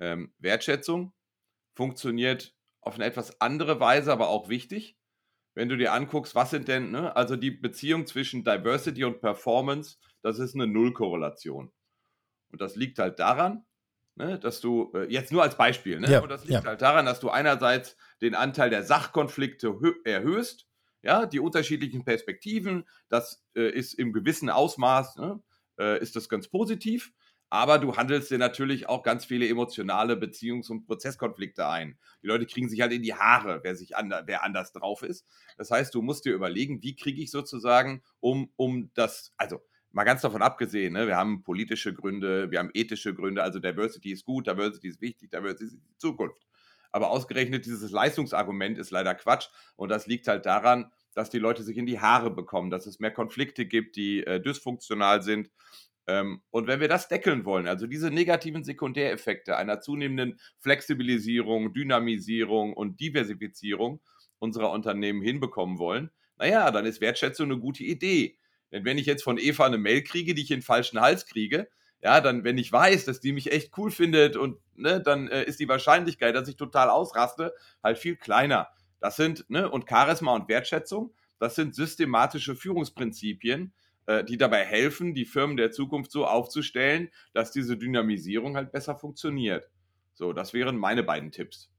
Ähm, 0.00 0.32
Wertschätzung 0.38 1.12
funktioniert 1.74 2.56
auf 2.80 2.94
eine 2.94 3.04
etwas 3.04 3.38
andere 3.42 3.80
Weise, 3.80 4.10
aber 4.10 4.28
auch 4.30 4.48
wichtig. 4.48 4.96
Wenn 5.52 5.68
du 5.68 5.76
dir 5.76 5.92
anguckst, 5.92 6.34
was 6.34 6.48
sind 6.48 6.66
denn, 6.66 6.90
ne, 6.90 7.14
also 7.14 7.36
die 7.36 7.50
Beziehung 7.50 8.06
zwischen 8.06 8.44
Diversity 8.44 9.04
und 9.04 9.20
Performance, 9.20 9.98
das 10.22 10.38
ist 10.38 10.54
eine 10.54 10.66
Nullkorrelation. 10.66 11.70
Und 12.50 12.60
das 12.62 12.76
liegt 12.76 12.98
halt 12.98 13.18
daran, 13.18 13.66
Ne, 14.16 14.38
dass 14.38 14.60
du, 14.60 14.92
äh, 14.94 15.12
jetzt 15.12 15.32
nur 15.32 15.42
als 15.42 15.56
Beispiel, 15.56 15.98
ne, 15.98 16.08
ja, 16.08 16.20
und 16.20 16.28
das 16.28 16.44
liegt 16.44 16.62
ja. 16.62 16.64
halt 16.64 16.80
daran, 16.80 17.04
dass 17.04 17.18
du 17.18 17.30
einerseits 17.30 17.96
den 18.22 18.36
Anteil 18.36 18.70
der 18.70 18.84
Sachkonflikte 18.84 19.74
erhöhst, 20.04 20.68
ja, 21.02 21.26
die 21.26 21.40
unterschiedlichen 21.40 22.04
Perspektiven, 22.04 22.84
das 23.08 23.44
äh, 23.56 23.68
ist 23.68 23.92
im 23.94 24.12
gewissen 24.12 24.50
Ausmaß, 24.50 25.16
ne, 25.16 25.42
äh, 25.80 26.00
ist 26.00 26.14
das 26.14 26.28
ganz 26.28 26.48
positiv. 26.48 27.12
Aber 27.50 27.78
du 27.78 27.96
handelst 27.96 28.30
dir 28.30 28.38
natürlich 28.38 28.88
auch 28.88 29.04
ganz 29.04 29.26
viele 29.26 29.48
emotionale 29.48 30.14
Beziehungs- 30.14 30.70
und 30.70 30.86
Prozesskonflikte 30.86 31.68
ein. 31.68 31.98
Die 32.22 32.26
Leute 32.26 32.46
kriegen 32.46 32.68
sich 32.68 32.80
halt 32.80 32.92
in 32.92 33.02
die 33.02 33.14
Haare, 33.14 33.60
wer, 33.62 33.76
sich 33.76 33.96
ander, 33.96 34.24
wer 34.26 34.42
anders 34.42 34.72
drauf 34.72 35.02
ist. 35.02 35.24
Das 35.56 35.70
heißt, 35.70 35.94
du 35.94 36.02
musst 36.02 36.24
dir 36.24 36.34
überlegen, 36.34 36.82
wie 36.82 36.96
kriege 36.96 37.22
ich 37.22 37.30
sozusagen 37.30 38.02
um, 38.18 38.50
um 38.56 38.90
das, 38.94 39.34
also 39.36 39.60
mal 39.94 40.04
ganz 40.04 40.22
davon 40.22 40.42
abgesehen, 40.42 40.92
ne, 40.94 41.06
wir 41.06 41.16
haben 41.16 41.42
politische 41.42 41.94
Gründe, 41.94 42.50
wir 42.50 42.58
haben 42.58 42.70
ethische 42.74 43.14
Gründe, 43.14 43.42
also 43.42 43.58
Diversity 43.58 44.12
ist 44.12 44.24
gut, 44.24 44.46
Diversity 44.46 44.88
ist 44.88 45.00
wichtig, 45.00 45.30
Diversity 45.30 45.64
ist 45.64 45.74
die 45.76 45.98
Zukunft. 45.98 46.46
Aber 46.92 47.10
ausgerechnet 47.10 47.66
dieses 47.66 47.90
Leistungsargument 47.90 48.78
ist 48.78 48.90
leider 48.90 49.14
Quatsch 49.14 49.48
und 49.76 49.88
das 49.88 50.06
liegt 50.06 50.28
halt 50.28 50.46
daran, 50.46 50.92
dass 51.14 51.30
die 51.30 51.38
Leute 51.38 51.62
sich 51.62 51.76
in 51.76 51.86
die 51.86 52.00
Haare 52.00 52.30
bekommen, 52.30 52.70
dass 52.70 52.86
es 52.86 53.00
mehr 53.00 53.10
Konflikte 53.12 53.66
gibt, 53.66 53.96
die 53.96 54.24
äh, 54.24 54.40
dysfunktional 54.40 55.22
sind 55.22 55.50
ähm, 56.06 56.42
und 56.50 56.66
wenn 56.66 56.80
wir 56.80 56.88
das 56.88 57.08
deckeln 57.08 57.44
wollen, 57.44 57.66
also 57.66 57.86
diese 57.86 58.10
negativen 58.10 58.64
Sekundäreffekte 58.64 59.56
einer 59.56 59.80
zunehmenden 59.80 60.38
Flexibilisierung, 60.58 61.72
Dynamisierung 61.72 62.74
und 62.74 63.00
Diversifizierung 63.00 64.00
unserer 64.38 64.70
Unternehmen 64.70 65.22
hinbekommen 65.22 65.78
wollen, 65.78 66.10
naja, 66.36 66.70
dann 66.70 66.84
ist 66.84 67.00
Wertschätzung 67.00 67.50
eine 67.50 67.58
gute 67.58 67.84
Idee. 67.84 68.36
Denn 68.72 68.84
wenn 68.84 68.98
ich 68.98 69.06
jetzt 69.06 69.22
von 69.22 69.38
Eva 69.38 69.66
eine 69.66 69.78
Mail 69.78 70.02
kriege, 70.02 70.34
die 70.34 70.42
ich 70.42 70.50
in 70.50 70.58
den 70.58 70.64
falschen 70.64 71.00
Hals 71.00 71.26
kriege, 71.26 71.68
ja, 72.02 72.20
dann, 72.20 72.44
wenn 72.44 72.58
ich 72.58 72.70
weiß, 72.70 73.06
dass 73.06 73.20
die 73.20 73.32
mich 73.32 73.50
echt 73.50 73.76
cool 73.78 73.90
findet 73.90 74.36
und 74.36 74.58
ne, 74.74 75.00
dann 75.00 75.28
äh, 75.28 75.44
ist 75.44 75.58
die 75.58 75.68
Wahrscheinlichkeit, 75.68 76.34
dass 76.34 76.48
ich 76.48 76.56
total 76.56 76.90
ausraste, 76.90 77.54
halt 77.82 77.96
viel 77.96 78.16
kleiner. 78.16 78.68
Das 79.00 79.16
sind, 79.16 79.48
ne, 79.48 79.70
und 79.70 79.88
Charisma 79.88 80.34
und 80.34 80.48
Wertschätzung, 80.48 81.14
das 81.38 81.54
sind 81.54 81.74
systematische 81.74 82.56
Führungsprinzipien, 82.56 83.72
äh, 84.06 84.22
die 84.22 84.36
dabei 84.36 84.64
helfen, 84.64 85.14
die 85.14 85.24
Firmen 85.24 85.56
der 85.56 85.70
Zukunft 85.70 86.10
so 86.10 86.26
aufzustellen, 86.26 87.08
dass 87.32 87.52
diese 87.52 87.78
Dynamisierung 87.78 88.56
halt 88.56 88.70
besser 88.70 88.96
funktioniert. 88.96 89.70
So, 90.12 90.32
das 90.32 90.52
wären 90.52 90.76
meine 90.76 91.02
beiden 91.02 91.32
Tipps. 91.32 91.73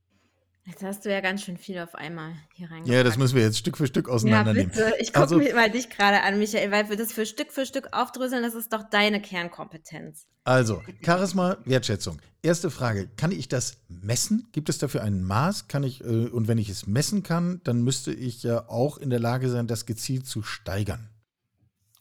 Jetzt 0.67 0.81
hast 0.81 1.05
du 1.05 1.11
ja 1.11 1.21
ganz 1.21 1.43
schön 1.43 1.57
viel 1.57 1.77
auf 1.77 1.93
einmal 1.93 2.33
hier 2.55 2.71
rein. 2.71 2.83
Ja, 2.85 3.03
das 3.03 3.17
müssen 3.17 3.35
wir 3.35 3.43
jetzt 3.43 3.59
Stück 3.59 3.77
für 3.77 3.85
Stück 3.85 4.09
auseinandernehmen. 4.09 4.71
Ja, 4.75 4.85
bitte. 4.85 4.97
Ich 4.99 5.13
gucke 5.13 5.19
Also- 5.21 5.37
mal 5.53 5.69
dich 5.69 5.89
gerade 5.91 6.21
an, 6.23 6.39
Michael, 6.39 6.71
weil 6.71 6.89
wir 6.89 6.97
das 6.97 7.11
für 7.13 7.27
Stück 7.27 7.51
für 7.51 7.67
Stück 7.67 7.89
aufdröseln, 7.91 8.41
das 8.41 8.55
ist 8.55 8.73
doch 8.73 8.81
deine 8.89 9.21
Kernkompetenz. 9.21 10.25
Also, 10.43 10.81
Charisma, 11.03 11.57
Wertschätzung. 11.65 12.19
Erste 12.41 12.71
Frage: 12.71 13.07
Kann 13.15 13.31
ich 13.31 13.47
das 13.47 13.77
messen? 13.89 14.47
Gibt 14.53 14.69
es 14.69 14.79
dafür 14.79 15.03
ein 15.03 15.23
Maß? 15.23 15.67
Kann 15.67 15.83
ich, 15.83 16.01
äh, 16.01 16.07
und 16.29 16.47
wenn 16.47 16.57
ich 16.57 16.69
es 16.69 16.87
messen 16.87 17.21
kann, 17.21 17.61
dann 17.63 17.83
müsste 17.83 18.11
ich 18.11 18.41
ja 18.41 18.67
auch 18.67 18.97
in 18.97 19.11
der 19.11 19.19
Lage 19.19 19.49
sein, 19.49 19.67
das 19.67 19.85
gezielt 19.85 20.25
zu 20.25 20.41
steigern. 20.41 21.09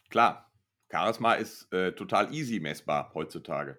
Klar, 0.08 0.50
Charisma 0.90 1.34
ist 1.34 1.70
äh, 1.72 1.92
total 1.92 2.32
easy 2.32 2.60
messbar 2.60 3.10
heutzutage. 3.14 3.78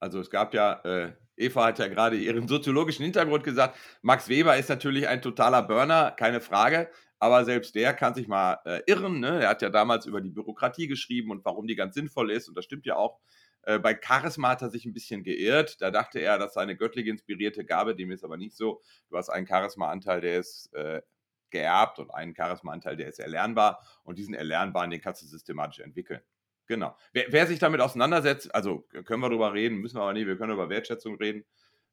Also 0.00 0.18
es 0.20 0.30
gab 0.30 0.52
ja, 0.54 0.80
äh, 0.84 1.12
Eva 1.40 1.66
hat 1.66 1.78
ja 1.78 1.88
gerade 1.88 2.16
ihren 2.16 2.48
soziologischen 2.48 3.04
Hintergrund 3.04 3.44
gesagt, 3.44 3.76
Max 4.02 4.28
Weber 4.28 4.56
ist 4.56 4.68
natürlich 4.68 5.08
ein 5.08 5.22
totaler 5.22 5.62
Burner, 5.62 6.10
keine 6.12 6.40
Frage, 6.40 6.90
aber 7.18 7.44
selbst 7.44 7.74
der 7.74 7.94
kann 7.94 8.14
sich 8.14 8.28
mal 8.28 8.58
äh, 8.64 8.80
irren. 8.86 9.20
Ne? 9.20 9.42
Er 9.42 9.48
hat 9.50 9.62
ja 9.62 9.70
damals 9.70 10.06
über 10.06 10.20
die 10.20 10.30
Bürokratie 10.30 10.86
geschrieben 10.86 11.30
und 11.30 11.44
warum 11.44 11.66
die 11.66 11.76
ganz 11.76 11.94
sinnvoll 11.94 12.30
ist 12.30 12.48
und 12.48 12.56
das 12.56 12.64
stimmt 12.64 12.86
ja 12.86 12.96
auch. 12.96 13.20
Äh, 13.62 13.78
bei 13.78 13.98
Charisma 14.00 14.50
hat 14.50 14.62
er 14.62 14.70
sich 14.70 14.84
ein 14.84 14.92
bisschen 14.92 15.22
geirrt. 15.22 15.80
Da 15.80 15.90
dachte 15.90 16.18
er, 16.18 16.38
dass 16.38 16.54
seine 16.54 16.76
göttlich 16.76 17.06
inspirierte 17.06 17.64
Gabe, 17.64 17.94
dem 17.94 18.10
ist 18.10 18.24
aber 18.24 18.36
nicht 18.36 18.56
so. 18.56 18.80
Du 19.08 19.16
hast 19.16 19.28
einen 19.28 19.46
Charisma-Anteil, 19.46 20.20
der 20.20 20.38
ist 20.38 20.72
äh, 20.74 21.02
geerbt 21.50 21.98
und 21.98 22.10
einen 22.10 22.34
Charisma-Anteil, 22.34 22.96
der 22.96 23.08
ist 23.08 23.18
erlernbar. 23.18 23.84
Und 24.04 24.18
diesen 24.18 24.34
erlernbaren, 24.34 24.90
den 24.90 25.00
kannst 25.00 25.22
du 25.22 25.26
systematisch 25.26 25.80
entwickeln. 25.80 26.22
Genau. 26.70 26.96
Wer, 27.12 27.24
wer 27.30 27.46
sich 27.48 27.58
damit 27.58 27.80
auseinandersetzt, 27.80 28.54
also 28.54 28.86
können 29.04 29.20
wir 29.20 29.28
darüber 29.28 29.52
reden, 29.52 29.78
müssen 29.78 29.96
wir 29.96 30.02
aber 30.02 30.12
nicht, 30.12 30.28
wir 30.28 30.36
können 30.38 30.52
über 30.52 30.68
Wertschätzung 30.68 31.16
reden. 31.16 31.44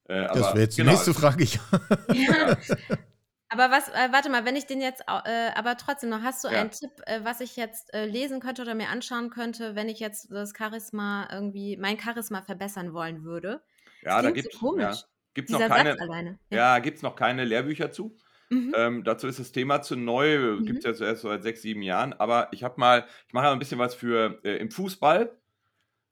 Äh, 0.07 0.27
Das 0.27 0.53
wäre 0.53 0.59
jetzt 0.59 0.77
die 0.77 0.81
genau, 0.81 0.91
nächste 0.91 1.15
Frage. 1.15 1.45
Ja. 1.45 1.59
Ja. 2.13 2.57
Aber 3.49 3.71
was, 3.71 3.87
äh, 3.89 4.11
warte 4.11 4.29
mal, 4.29 4.45
wenn 4.45 4.55
ich 4.55 4.65
den 4.67 4.81
jetzt, 4.81 5.01
äh, 5.07 5.49
aber 5.55 5.77
trotzdem 5.77 6.09
noch, 6.11 6.21
hast 6.21 6.43
du 6.43 6.49
Ja. 6.49 6.59
einen 6.61 6.69
Tipp, 6.69 6.91
äh, 7.07 7.21
was 7.23 7.39
ich 7.41 7.55
jetzt 7.55 7.91
äh, 7.93 8.05
lesen 8.05 8.39
könnte 8.39 8.61
oder 8.61 8.75
mir 8.75 8.89
anschauen 8.89 9.31
könnte, 9.31 9.73
wenn 9.73 9.89
ich 9.89 9.99
jetzt 9.99 10.29
das 10.31 10.53
Charisma 10.55 11.27
irgendwie, 11.31 11.75
mein 11.77 11.97
Charisma 11.99 12.43
verbessern 12.43 12.93
wollen 12.93 13.23
würde? 13.23 13.63
Ja, 14.03 14.21
da 14.21 14.27
so 14.27 14.33
gibt 14.35 14.53
es 14.53 14.59
komisch, 14.59 14.83
ja, 14.83 15.07
gibt's 15.33 15.51
noch 15.51 15.65
keine, 15.67 15.93
Satz 15.93 16.01
alleine. 16.01 16.39
ja, 16.51 16.77
gibt's 16.79 17.01
noch 17.01 17.15
keine 17.15 17.45
Lehrbücher 17.45 17.89
zu. 17.89 18.15
Mhm. 18.49 18.73
Ähm, 18.75 19.03
dazu 19.03 19.27
ist 19.27 19.39
das 19.39 19.51
Thema 19.51 19.81
zu 19.81 19.95
neu, 19.95 20.55
Mhm. 20.55 20.65
gibt 20.65 20.79
es 20.79 20.85
jetzt 20.85 21.01
erst 21.01 21.21
so 21.21 21.29
seit 21.29 21.43
sechs, 21.43 21.61
sieben 21.61 21.81
Jahren. 21.81 22.13
Aber 22.13 22.47
ich 22.51 22.63
habe 22.63 22.79
mal, 22.79 23.05
ich 23.27 23.33
mache 23.33 23.45
ja 23.45 23.51
ein 23.51 23.59
bisschen 23.59 23.79
was 23.79 23.93
für 23.95 24.39
äh, 24.43 24.57
im 24.57 24.71
Fußball. 24.71 25.35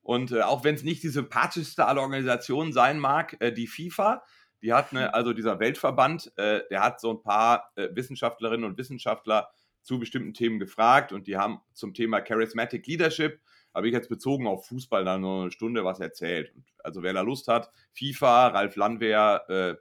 Und 0.02 0.32
äh, 0.32 0.42
auch 0.42 0.64
wenn 0.64 0.76
es 0.76 0.84
nicht 0.84 1.02
die 1.04 1.10
sympathischste 1.10 1.86
aller 1.86 2.02
Organisationen 2.02 2.74
sein 2.74 3.00
mag, 3.00 3.38
äh, 3.40 3.52
die 3.52 3.68
FIFA, 3.68 4.24
die 4.62 4.74
hat 4.74 4.92
eine, 4.92 5.14
also 5.14 5.34
dieser 5.34 5.60
Weltverband, 5.60 6.32
äh, 6.38 6.62
der 6.70 6.84
hat 6.84 7.00
so 7.00 7.12
ein 7.12 7.22
paar 7.22 7.72
äh, 7.76 7.90
Wissenschaftlerinnen 7.94 8.66
und 8.66 8.78
Wissenschaftler 8.78 9.50
zu 9.82 10.00
bestimmten 10.00 10.34
Themen 10.34 10.60
gefragt 10.60 11.12
und 11.12 11.28
die 11.28 11.38
haben 11.38 11.62
zum 11.74 11.94
Thema 11.94 12.20
Charismatic 12.22 12.86
Leadership, 12.88 13.40
habe 13.74 13.88
ich 13.88 13.94
jetzt 13.94 14.10
bezogen 14.10 14.48
auf 14.48 14.66
Fußball 14.68 15.06
dann 15.06 15.22
nur 15.22 15.42
eine 15.44 15.52
Stunde 15.52 15.84
was 15.86 16.00
erzählt. 16.00 16.52
Und 16.56 16.66
also 16.84 17.04
wer 17.04 17.14
da 17.14 17.22
Lust 17.22 17.48
hat, 17.48 17.72
FIFA, 17.94 18.48
Ralf 18.48 18.76
Landwehr, 18.76 19.44
äh, 19.50 19.76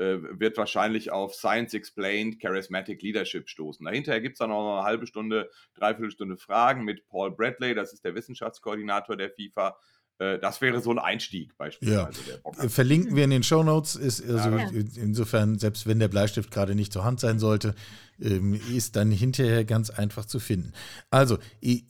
wird 0.00 0.56
wahrscheinlich 0.56 1.12
auf 1.12 1.34
Science 1.34 1.74
Explained 1.74 2.40
Charismatic 2.40 3.02
Leadership 3.02 3.48
stoßen. 3.48 3.84
Dahinter 3.84 4.18
gibt 4.20 4.34
es 4.34 4.38
dann 4.38 4.50
auch 4.50 4.62
noch 4.62 4.78
eine 4.78 4.86
halbe 4.86 5.06
Stunde, 5.06 5.50
dreiviertel 5.74 6.10
Stunde 6.10 6.36
Fragen 6.36 6.84
mit 6.84 7.06
Paul 7.08 7.30
Bradley, 7.30 7.74
das 7.74 7.92
ist 7.92 8.04
der 8.04 8.14
Wissenschaftskoordinator 8.14 9.16
der 9.16 9.30
FIFA. 9.30 9.76
Äh, 10.18 10.38
Das 10.38 10.60
wäre 10.60 10.80
so 10.80 10.90
ein 10.90 10.98
Einstieg 10.98 11.56
beispielsweise. 11.56 12.22
Der 12.26 12.36
Bock 12.38 12.56
hat. 12.58 12.70
Verlinken 12.70 13.16
wir 13.16 13.24
in 13.24 13.30
den 13.30 13.42
Shownotes. 13.42 13.96
Ist 13.96 14.22
also 14.28 14.50
Ja. 14.50 14.70
insofern, 14.96 15.58
selbst 15.58 15.86
wenn 15.86 15.98
der 15.98 16.08
Bleistift 16.08 16.50
gerade 16.50 16.74
nicht 16.74 16.92
zur 16.92 17.04
Hand 17.04 17.20
sein 17.20 17.38
sollte, 17.38 17.74
ähm, 18.20 18.58
ist 18.74 18.96
dann 18.96 19.10
hinterher 19.10 19.64
ganz 19.64 19.90
einfach 19.90 20.26
zu 20.26 20.38
finden. 20.38 20.72
Also, 21.10 21.38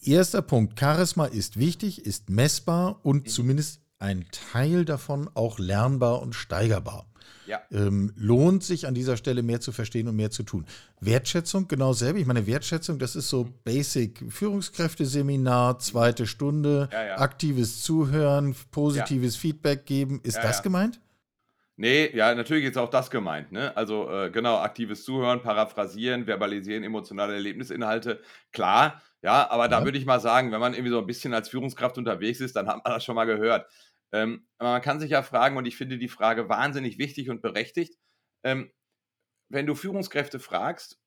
erster 0.02 0.42
Punkt: 0.42 0.78
Charisma 0.78 1.26
ist 1.26 1.58
wichtig, 1.58 2.06
ist 2.06 2.30
messbar 2.30 3.00
und 3.04 3.28
zumindest 3.28 3.80
ein 4.00 4.26
Teil 4.32 4.84
davon 4.84 5.30
auch 5.34 5.58
lernbar 5.58 6.20
und 6.22 6.34
steigerbar. 6.34 7.06
Ja. 7.46 7.60
Ähm, 7.72 8.12
lohnt 8.16 8.62
sich 8.62 8.86
an 8.86 8.94
dieser 8.94 9.16
Stelle 9.16 9.42
mehr 9.42 9.60
zu 9.60 9.72
verstehen 9.72 10.06
und 10.08 10.14
mehr 10.16 10.30
zu 10.30 10.44
tun. 10.44 10.66
Wertschätzung, 11.00 11.66
genau 11.66 11.92
selber. 11.92 12.18
Ich 12.20 12.26
meine, 12.26 12.46
Wertschätzung, 12.46 12.98
das 12.98 13.16
ist 13.16 13.28
so 13.28 13.48
Basic 13.64 14.24
Führungskräfteseminar, 14.28 15.78
zweite 15.80 16.26
Stunde, 16.26 16.88
Ja, 16.92 17.06
ja. 17.06 17.18
aktives 17.18 17.82
Zuhören, 17.82 18.54
positives 18.70 19.36
Feedback 19.36 19.84
geben. 19.84 20.20
Ist 20.22 20.38
das 20.38 20.62
gemeint? 20.62 21.00
Nee, 21.76 22.14
ja, 22.14 22.34
natürlich 22.34 22.66
ist 22.66 22.76
auch 22.76 22.90
das 22.90 23.10
gemeint. 23.10 23.52
Ne? 23.52 23.74
Also 23.74 24.10
äh, 24.10 24.30
genau, 24.30 24.58
aktives 24.58 25.02
Zuhören, 25.02 25.40
paraphrasieren, 25.42 26.26
verbalisieren, 26.26 26.84
emotionale 26.84 27.32
Erlebnisinhalte, 27.32 28.20
klar. 28.52 29.00
Ja, 29.22 29.50
aber 29.50 29.68
da 29.68 29.84
würde 29.84 29.98
ich 29.98 30.06
mal 30.06 30.20
sagen, 30.20 30.52
wenn 30.52 30.60
man 30.60 30.72
irgendwie 30.72 30.92
so 30.92 30.98
ein 30.98 31.06
bisschen 31.06 31.34
als 31.34 31.48
Führungskraft 31.48 31.98
unterwegs 31.98 32.40
ist, 32.40 32.56
dann 32.56 32.68
hat 32.68 32.84
man 32.84 32.94
das 32.94 33.04
schon 33.04 33.14
mal 33.14 33.24
gehört. 33.26 33.66
Ähm, 34.12 34.46
aber 34.58 34.72
man 34.72 34.82
kann 34.82 35.00
sich 35.00 35.10
ja 35.10 35.22
fragen, 35.22 35.56
und 35.56 35.66
ich 35.66 35.76
finde 35.76 35.98
die 35.98 36.08
Frage 36.08 36.48
wahnsinnig 36.48 36.98
wichtig 36.98 37.30
und 37.30 37.42
berechtigt, 37.42 37.96
ähm, 38.44 38.72
wenn 39.48 39.66
du 39.66 39.74
Führungskräfte 39.74 40.40
fragst, 40.40 40.98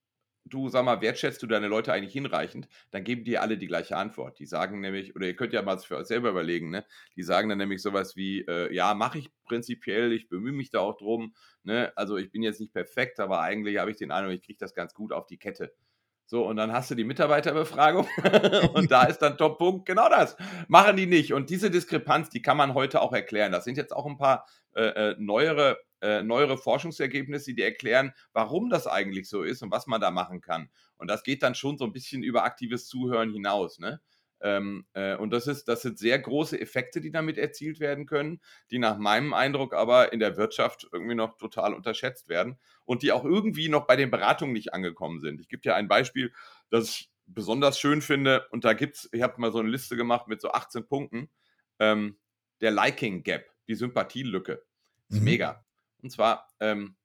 du 0.46 0.70
sag 0.70 0.86
mal, 0.86 1.02
wertschätzt 1.02 1.42
du 1.44 1.48
deine 1.48 1.68
Leute 1.68 1.94
eigentlich 1.94 2.14
hinreichend, 2.14 2.68
dann 2.92 3.04
geben 3.06 3.24
die 3.24 3.38
alle 3.38 3.58
die 3.58 3.68
gleiche 3.68 3.96
Antwort. 3.98 4.40
Die 4.40 4.46
sagen 4.46 4.82
nämlich, 4.82 5.16
oder 5.16 5.28
ihr 5.28 5.36
könnt 5.36 5.54
ja 5.54 5.62
mal 5.62 5.78
für 5.80 5.98
euch 5.98 6.08
selber 6.08 6.30
überlegen, 6.32 6.70
ne? 6.70 6.86
Die 7.16 7.24
sagen 7.24 7.50
dann 7.50 7.60
nämlich 7.60 7.82
sowas 7.82 8.16
wie, 8.18 8.42
äh, 8.42 8.74
ja, 8.74 8.94
mache 8.94 9.20
ich 9.20 9.32
prinzipiell, 9.46 10.12
ich 10.14 10.28
bemühe 10.30 10.52
mich 10.54 10.70
da 10.70 10.80
auch 10.80 10.98
drum, 10.98 11.34
ne? 11.64 11.94
Also 11.96 12.18
ich 12.18 12.32
bin 12.32 12.44
jetzt 12.44 12.60
nicht 12.60 12.74
perfekt, 12.74 13.20
aber 13.22 13.42
eigentlich 13.42 13.78
habe 13.80 13.92
ich 13.92 13.98
den 13.98 14.12
Eindruck, 14.12 14.36
ich 14.36 14.44
kriege 14.44 14.60
das 14.60 14.74
ganz 14.76 14.94
gut 14.94 15.14
auf 15.14 15.28
die 15.28 15.38
Kette. 15.38 15.74
So, 16.26 16.48
und 16.48 16.56
dann 16.56 16.72
hast 16.72 16.90
du 16.90 16.96
die 16.96 17.04
Mitarbeiterbefragung 17.04 18.08
und 18.74 18.92
da 18.92 19.04
ist 19.04 19.20
dann 19.20 19.38
Top-Punkt, 19.38 19.86
genau 19.86 20.10
das. 20.10 20.38
Machen 20.68 20.96
die 20.96 21.06
nicht. 21.06 21.34
Und 21.34 21.50
diese 21.50 21.70
Diskrepanz, 21.70 22.30
die 22.30 22.42
kann 22.42 22.58
man 22.58 22.74
heute 22.74 23.02
auch 23.02 23.14
erklären. 23.14 23.52
Das 23.52 23.66
sind 23.66 23.78
jetzt 23.78 23.96
auch 23.96 24.06
ein 24.06 24.18
paar 24.18 24.46
äh, 24.74 25.12
äh, 25.12 25.16
neuere, 25.20 25.78
äh, 26.02 26.24
neuere 26.24 26.58
Forschungsergebnisse, 26.58 27.54
die 27.54 27.62
erklären, 27.62 28.14
warum 28.32 28.70
das 28.70 28.88
eigentlich 28.88 29.30
so 29.30 29.44
ist 29.44 29.62
und 29.62 29.72
was 29.72 29.86
man 29.86 30.02
da 30.02 30.12
machen 30.12 30.42
kann. 30.42 30.70
Und 30.98 31.10
das 31.10 31.24
geht 31.24 31.44
dann 31.44 31.56
schon 31.56 31.78
so 31.78 31.86
ein 31.86 31.94
bisschen 31.94 32.24
über 32.24 32.44
aktives 32.44 32.88
Zuhören 32.88 33.32
hinaus. 33.32 33.80
Ne? 33.80 34.00
Ähm, 34.44 34.86
äh, 34.94 35.16
und 35.16 35.32
das, 35.32 35.48
ist, 35.48 35.70
das 35.70 35.82
sind 35.82 35.98
sehr 35.98 36.20
große 36.20 36.60
Effekte, 36.60 37.00
die 37.00 37.12
damit 37.12 37.38
erzielt 37.38 37.80
werden 37.80 38.06
können, 38.06 38.42
die 38.72 38.78
nach 38.78 38.98
meinem 38.98 39.34
Eindruck 39.34 39.74
aber 39.74 40.12
in 40.12 40.20
der 40.20 40.36
Wirtschaft 40.36 40.88
irgendwie 40.92 41.16
noch 41.16 41.38
total 41.38 41.74
unterschätzt 41.74 42.28
werden 42.28 42.60
und 42.84 43.04
die 43.04 43.14
auch 43.14 43.24
irgendwie 43.24 43.70
noch 43.70 43.88
bei 43.88 43.96
den 43.96 44.12
Beratungen 44.12 44.54
nicht 44.54 44.74
angekommen 44.74 45.22
sind. 45.22 45.40
Ich 45.40 45.48
gebe 45.48 45.62
dir 45.62 45.76
ein 45.76 45.88
Beispiel, 45.88 46.34
das 46.70 46.90
ich 46.90 47.10
besonders 47.26 47.80
schön 47.80 48.02
finde. 48.02 48.46
Und 48.52 48.66
da 48.66 48.74
gibt 48.74 48.98
es, 48.98 49.10
ich 49.14 49.22
habe 49.22 49.40
mal 49.40 49.52
so 49.52 49.60
eine 49.60 49.70
Liste 49.70 49.96
gemacht 49.96 50.28
mit 50.28 50.42
so 50.42 50.52
18 50.52 50.88
Punkten. 50.88 51.30
Ähm, 51.80 52.18
der 52.62 52.72
Liking 52.72 53.24
Gap, 53.24 53.50
die 53.68 53.76
Sympathielücke. 53.76 54.64
Ist 55.10 55.20
Mhm. 55.20 55.24
mega. 55.24 55.66
Und 56.02 56.12
zwar 56.12 56.50
ähm, 56.60 56.96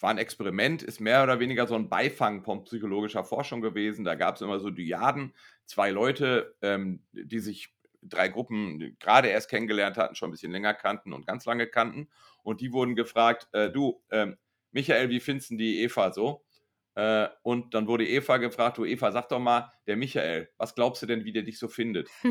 war 0.00 0.10
ein 0.10 0.18
Experiment, 0.18 0.82
ist 0.82 1.00
mehr 1.00 1.22
oder 1.22 1.40
weniger 1.40 1.66
so 1.66 1.74
ein 1.74 1.88
Beifang 1.88 2.42
von 2.42 2.64
psychologischer 2.64 3.24
Forschung 3.24 3.60
gewesen. 3.60 4.04
Da 4.04 4.14
gab 4.14 4.36
es 4.36 4.40
immer 4.40 4.60
so 4.60 4.70
Dyaden, 4.70 5.34
zwei 5.68 5.90
Leute, 5.90 6.56
ähm, 6.62 7.04
die 7.12 7.40
sich 7.40 7.74
drei 8.02 8.28
Gruppen 8.28 8.96
gerade 8.98 9.28
erst 9.28 9.50
kennengelernt 9.50 9.96
hatten, 9.96 10.14
schon 10.14 10.28
ein 10.28 10.32
bisschen 10.32 10.52
länger 10.52 10.74
kannten 10.74 11.12
und 11.12 11.26
ganz 11.26 11.44
lange 11.44 11.66
kannten. 11.66 12.08
Und 12.42 12.60
die 12.60 12.72
wurden 12.72 12.96
gefragt, 12.96 13.48
äh, 13.52 13.70
du, 13.70 14.02
ähm, 14.10 14.36
Michael, 14.70 15.10
wie 15.10 15.20
findest 15.20 15.50
du 15.50 15.56
die 15.56 15.82
Eva 15.82 16.12
so? 16.12 16.44
Äh, 16.94 17.28
und 17.42 17.74
dann 17.74 17.86
wurde 17.86 18.08
Eva 18.08 18.38
gefragt, 18.38 18.78
du 18.78 18.84
Eva, 18.84 19.12
sag 19.12 19.28
doch 19.28 19.38
mal, 19.38 19.70
der 19.86 19.96
Michael, 19.96 20.50
was 20.56 20.74
glaubst 20.74 21.02
du 21.02 21.06
denn, 21.06 21.24
wie 21.24 21.32
der 21.32 21.42
dich 21.42 21.58
so 21.58 21.68
findet? 21.68 22.08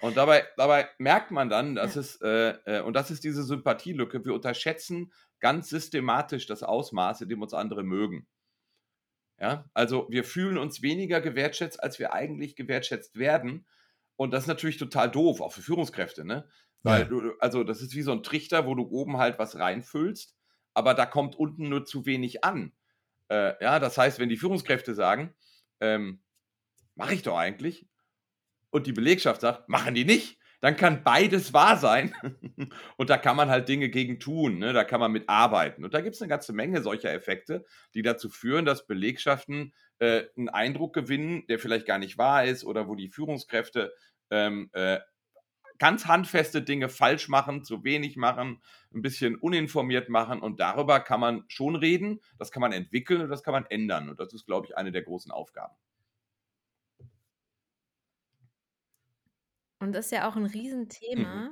und 0.00 0.16
dabei, 0.16 0.44
dabei 0.56 0.88
merkt 0.98 1.30
man 1.30 1.48
dann, 1.48 1.76
dass 1.76 1.94
ja. 1.94 2.00
es, 2.00 2.20
äh, 2.20 2.54
äh, 2.64 2.80
und 2.80 2.94
das 2.94 3.10
ist 3.10 3.22
diese 3.24 3.44
Sympathielücke, 3.44 4.24
wir 4.24 4.34
unterschätzen 4.34 5.12
ganz 5.38 5.68
systematisch 5.68 6.46
das 6.46 6.62
Ausmaß, 6.62 7.20
in 7.20 7.28
dem 7.28 7.42
uns 7.42 7.54
andere 7.54 7.84
mögen. 7.84 8.26
Ja, 9.40 9.68
also 9.74 10.06
wir 10.10 10.24
fühlen 10.24 10.58
uns 10.58 10.80
weniger 10.80 11.20
gewertschätzt, 11.20 11.82
als 11.82 11.98
wir 11.98 12.12
eigentlich 12.12 12.56
gewertschätzt 12.56 13.18
werden. 13.18 13.66
Und 14.16 14.32
das 14.32 14.44
ist 14.44 14.48
natürlich 14.48 14.76
total 14.76 15.10
doof, 15.10 15.40
auch 15.40 15.52
für 15.52 15.62
Führungskräfte, 15.62 16.24
ne? 16.24 16.48
Weil 16.82 17.02
ja. 17.02 17.08
du, 17.08 17.32
also 17.40 17.64
das 17.64 17.80
ist 17.80 17.94
wie 17.94 18.02
so 18.02 18.12
ein 18.12 18.22
Trichter, 18.22 18.66
wo 18.66 18.74
du 18.74 18.84
oben 18.84 19.16
halt 19.16 19.38
was 19.38 19.58
reinfüllst, 19.58 20.36
aber 20.74 20.94
da 20.94 21.06
kommt 21.06 21.34
unten 21.34 21.68
nur 21.68 21.84
zu 21.84 22.06
wenig 22.06 22.44
an. 22.44 22.72
Äh, 23.28 23.54
ja, 23.62 23.80
das 23.80 23.96
heißt, 23.98 24.18
wenn 24.18 24.28
die 24.28 24.36
Führungskräfte 24.36 24.94
sagen, 24.94 25.34
ähm, 25.80 26.22
mache 26.94 27.14
ich 27.14 27.22
doch 27.22 27.36
eigentlich, 27.36 27.88
und 28.70 28.86
die 28.86 28.92
Belegschaft 28.92 29.40
sagt, 29.40 29.68
machen 29.68 29.94
die 29.94 30.04
nicht, 30.04 30.38
dann 30.64 30.78
kann 30.78 31.04
beides 31.04 31.52
wahr 31.52 31.76
sein. 31.76 32.14
und 32.96 33.10
da 33.10 33.18
kann 33.18 33.36
man 33.36 33.50
halt 33.50 33.68
Dinge 33.68 33.90
gegen 33.90 34.18
tun, 34.18 34.56
ne? 34.60 34.72
da 34.72 34.82
kann 34.82 34.98
man 34.98 35.12
mit 35.12 35.28
arbeiten. 35.28 35.84
Und 35.84 35.92
da 35.92 36.00
gibt 36.00 36.14
es 36.14 36.22
eine 36.22 36.30
ganze 36.30 36.54
Menge 36.54 36.80
solcher 36.80 37.12
Effekte, 37.12 37.66
die 37.92 38.00
dazu 38.00 38.30
führen, 38.30 38.64
dass 38.64 38.86
Belegschaften 38.86 39.74
äh, 39.98 40.22
einen 40.38 40.48
Eindruck 40.48 40.94
gewinnen, 40.94 41.46
der 41.50 41.58
vielleicht 41.58 41.84
gar 41.84 41.98
nicht 41.98 42.16
wahr 42.16 42.46
ist 42.46 42.64
oder 42.64 42.88
wo 42.88 42.94
die 42.94 43.10
Führungskräfte 43.10 43.92
ähm, 44.30 44.70
äh, 44.72 45.00
ganz 45.78 46.06
handfeste 46.06 46.62
Dinge 46.62 46.88
falsch 46.88 47.28
machen, 47.28 47.62
zu 47.62 47.84
wenig 47.84 48.16
machen, 48.16 48.62
ein 48.94 49.02
bisschen 49.02 49.36
uninformiert 49.36 50.08
machen 50.08 50.40
und 50.40 50.60
darüber 50.60 51.00
kann 51.00 51.20
man 51.20 51.44
schon 51.48 51.76
reden, 51.76 52.20
das 52.38 52.50
kann 52.50 52.62
man 52.62 52.72
entwickeln 52.72 53.20
und 53.20 53.28
das 53.28 53.42
kann 53.42 53.52
man 53.52 53.66
ändern 53.66 54.08
und 54.08 54.18
das 54.18 54.32
ist, 54.32 54.46
glaube 54.46 54.66
ich, 54.66 54.78
eine 54.78 54.92
der 54.92 55.02
großen 55.02 55.30
Aufgaben. 55.30 55.74
Und 59.84 59.92
das 59.92 60.06
ist 60.06 60.12
ja 60.12 60.28
auch 60.28 60.36
ein 60.36 60.46
Riesenthema, 60.46 61.34
mhm. 61.34 61.50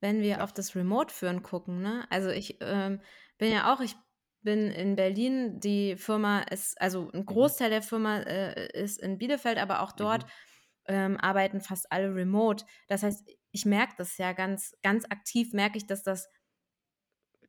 wenn 0.00 0.20
wir 0.20 0.28
ja. 0.28 0.40
auf 0.40 0.52
das 0.52 0.74
Remote-Führen 0.74 1.42
gucken. 1.42 1.82
Ne? 1.82 2.06
Also 2.10 2.30
ich 2.30 2.58
ähm, 2.60 3.00
bin 3.38 3.52
ja 3.52 3.72
auch, 3.72 3.80
ich 3.80 3.96
bin 4.42 4.70
in 4.70 4.96
Berlin, 4.96 5.60
die 5.60 5.96
Firma 5.96 6.40
ist, 6.40 6.80
also 6.80 7.10
ein 7.12 7.20
mhm. 7.20 7.26
Großteil 7.26 7.70
der 7.70 7.82
Firma 7.82 8.18
äh, 8.18 8.80
ist 8.80 9.00
in 9.00 9.18
Bielefeld, 9.18 9.58
aber 9.58 9.82
auch 9.82 9.92
dort 9.92 10.24
mhm. 10.24 10.30
ähm, 10.86 11.16
arbeiten 11.18 11.60
fast 11.60 11.90
alle 11.92 12.14
remote. 12.14 12.64
Das 12.88 13.02
heißt, 13.02 13.28
ich 13.52 13.66
merke 13.66 13.94
das 13.98 14.16
ja 14.18 14.32
ganz, 14.32 14.74
ganz 14.82 15.04
aktiv, 15.04 15.52
merke 15.52 15.76
ich, 15.76 15.86
dass 15.86 16.02
das, 16.02 16.28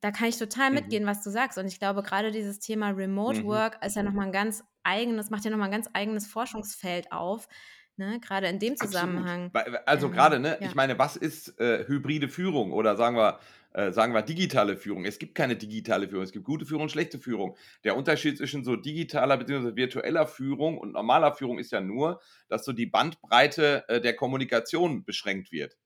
da 0.02 0.12
kann 0.12 0.28
ich 0.28 0.38
total 0.38 0.70
mhm. 0.70 0.76
mitgehen, 0.76 1.06
was 1.06 1.24
du 1.24 1.30
sagst. 1.30 1.58
Und 1.58 1.68
ich 1.68 1.80
glaube, 1.80 2.04
gerade 2.04 2.32
dieses 2.32 2.60
Thema 2.60 2.90
Remote 2.90 3.42
mhm. 3.42 3.48
Work 3.48 3.84
ist 3.84 3.96
ja 3.96 4.04
nochmal 4.04 4.28
ein 4.28 4.34
ganz 4.34 4.64
eigenes, 4.84 5.30
macht 5.30 5.46
ja 5.46 5.52
nochmal 5.52 5.70
ein 5.70 5.74
ganz 5.74 5.90
eigenes 5.94 6.28
Forschungsfeld 6.28 7.12
auf. 7.12 7.48
Ne, 7.96 8.20
gerade 8.20 8.48
in 8.48 8.58
dem 8.58 8.76
Zusammenhang. 8.76 9.52
Absolut. 9.54 9.80
Also 9.86 10.08
ähm, 10.08 10.14
gerade, 10.14 10.40
ne, 10.40 10.58
ja. 10.60 10.68
ich 10.68 10.76
meine, 10.76 10.98
was 10.98 11.16
ist 11.16 11.60
äh, 11.60 11.88
hybride 11.88 12.28
Führung 12.28 12.72
oder 12.72 12.96
sagen 12.96 13.16
wir, 13.16 13.40
äh, 13.74 13.92
sagen 13.92 14.14
wir 14.14 14.24
digitale 14.24 14.78
Führung? 14.78 15.06
Es 15.06 15.20
gibt 15.20 15.36
keine 15.36 15.56
digitale 15.56 16.08
Führung, 16.08 16.24
es 16.24 16.32
gibt 16.32 16.46
gute 16.46 16.66
Führung 16.66 16.84
und 16.84 16.92
schlechte 16.92 17.20
Führung. 17.20 17.56
Der 17.84 17.96
Unterschied 17.96 18.38
zwischen 18.38 18.64
so 18.64 18.76
digitaler 18.76 19.38
bzw. 19.38 19.76
virtueller 19.76 20.26
Führung 20.26 20.80
und 20.80 20.94
normaler 20.94 21.34
Führung 21.34 21.60
ist 21.60 21.72
ja 21.72 21.82
nur, 21.82 22.20
dass 22.48 22.66
so 22.66 22.74
die 22.74 22.88
Bandbreite 22.88 23.84
äh, 23.88 24.02
der 24.02 24.16
Kommunikation 24.16 25.06
beschränkt 25.06 25.52
wird. 25.52 25.78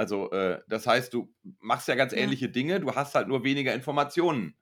Also, 0.00 0.30
äh, 0.30 0.60
das 0.68 0.86
heißt, 0.86 1.12
du 1.12 1.34
machst 1.58 1.88
ja 1.88 1.94
ganz 1.94 2.12
ja. 2.12 2.18
ähnliche 2.18 2.48
Dinge, 2.48 2.80
du 2.80 2.94
hast 2.94 3.14
halt 3.14 3.28
nur 3.28 3.44
weniger 3.44 3.74
Informationen. 3.74 4.56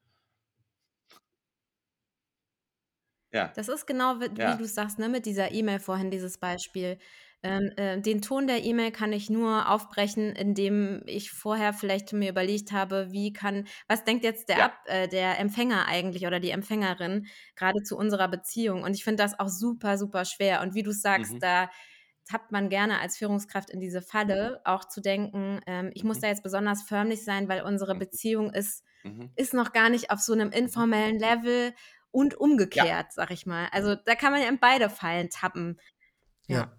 Ja. 3.32 3.52
Das 3.54 3.68
ist 3.68 3.86
genau, 3.86 4.20
wie, 4.20 4.40
ja. 4.40 4.56
du 4.56 4.64
sagst, 4.66 4.98
ne, 4.98 5.08
mit 5.08 5.26
dieser 5.26 5.52
E-Mail 5.52 5.80
vorhin, 5.80 6.10
dieses 6.10 6.38
Beispiel. 6.38 6.98
Ähm, 7.44 7.70
äh, 7.76 8.00
den 8.00 8.20
Ton 8.20 8.48
der 8.48 8.64
E-Mail 8.64 8.90
kann 8.90 9.12
ich 9.12 9.30
nur 9.30 9.70
aufbrechen, 9.70 10.34
indem 10.34 11.02
ich 11.06 11.30
vorher 11.30 11.72
vielleicht 11.72 12.12
mir 12.12 12.30
überlegt 12.30 12.72
habe, 12.72 13.12
wie 13.12 13.32
kann, 13.32 13.68
was 13.86 14.02
denkt 14.02 14.24
jetzt 14.24 14.48
der, 14.48 14.58
ja. 14.58 14.64
Ab, 14.66 14.78
äh, 14.86 15.06
der 15.06 15.38
Empfänger 15.38 15.86
eigentlich 15.86 16.26
oder 16.26 16.40
die 16.40 16.50
Empfängerin 16.50 17.26
gerade 17.54 17.82
zu 17.84 17.96
unserer 17.96 18.26
Beziehung? 18.26 18.82
Und 18.82 18.94
ich 18.94 19.04
finde 19.04 19.22
das 19.22 19.38
auch 19.38 19.48
super, 19.48 19.98
super 19.98 20.24
schwer. 20.24 20.62
Und 20.62 20.74
wie 20.74 20.82
du 20.82 20.90
sagst, 20.90 21.34
mhm. 21.34 21.40
da 21.40 21.70
tappt 22.28 22.50
man 22.50 22.68
gerne 22.68 22.98
als 23.00 23.16
Führungskraft 23.16 23.70
in 23.70 23.80
diese 23.80 24.02
Falle, 24.02 24.60
auch 24.64 24.84
zu 24.84 25.00
denken, 25.00 25.60
ähm, 25.66 25.90
ich 25.94 26.02
muss 26.02 26.18
mhm. 26.18 26.22
da 26.22 26.28
jetzt 26.28 26.42
besonders 26.42 26.82
förmlich 26.82 27.24
sein, 27.24 27.48
weil 27.48 27.62
unsere 27.62 27.94
mhm. 27.94 28.00
Beziehung 28.00 28.52
ist, 28.52 28.84
mhm. 29.04 29.30
ist 29.36 29.54
noch 29.54 29.72
gar 29.72 29.90
nicht 29.90 30.10
auf 30.10 30.18
so 30.18 30.32
einem 30.32 30.50
informellen 30.50 31.18
Level 31.18 31.72
und 32.10 32.34
umgekehrt, 32.34 32.86
ja. 32.86 33.08
sag 33.10 33.30
ich 33.30 33.46
mal. 33.46 33.68
Also 33.72 33.94
da 33.94 34.14
kann 34.14 34.32
man 34.32 34.42
ja 34.42 34.48
in 34.48 34.58
beide 34.58 34.90
Fallen 34.90 35.30
tappen. 35.30 35.78
Ja. 36.46 36.56
ja. 36.56 36.72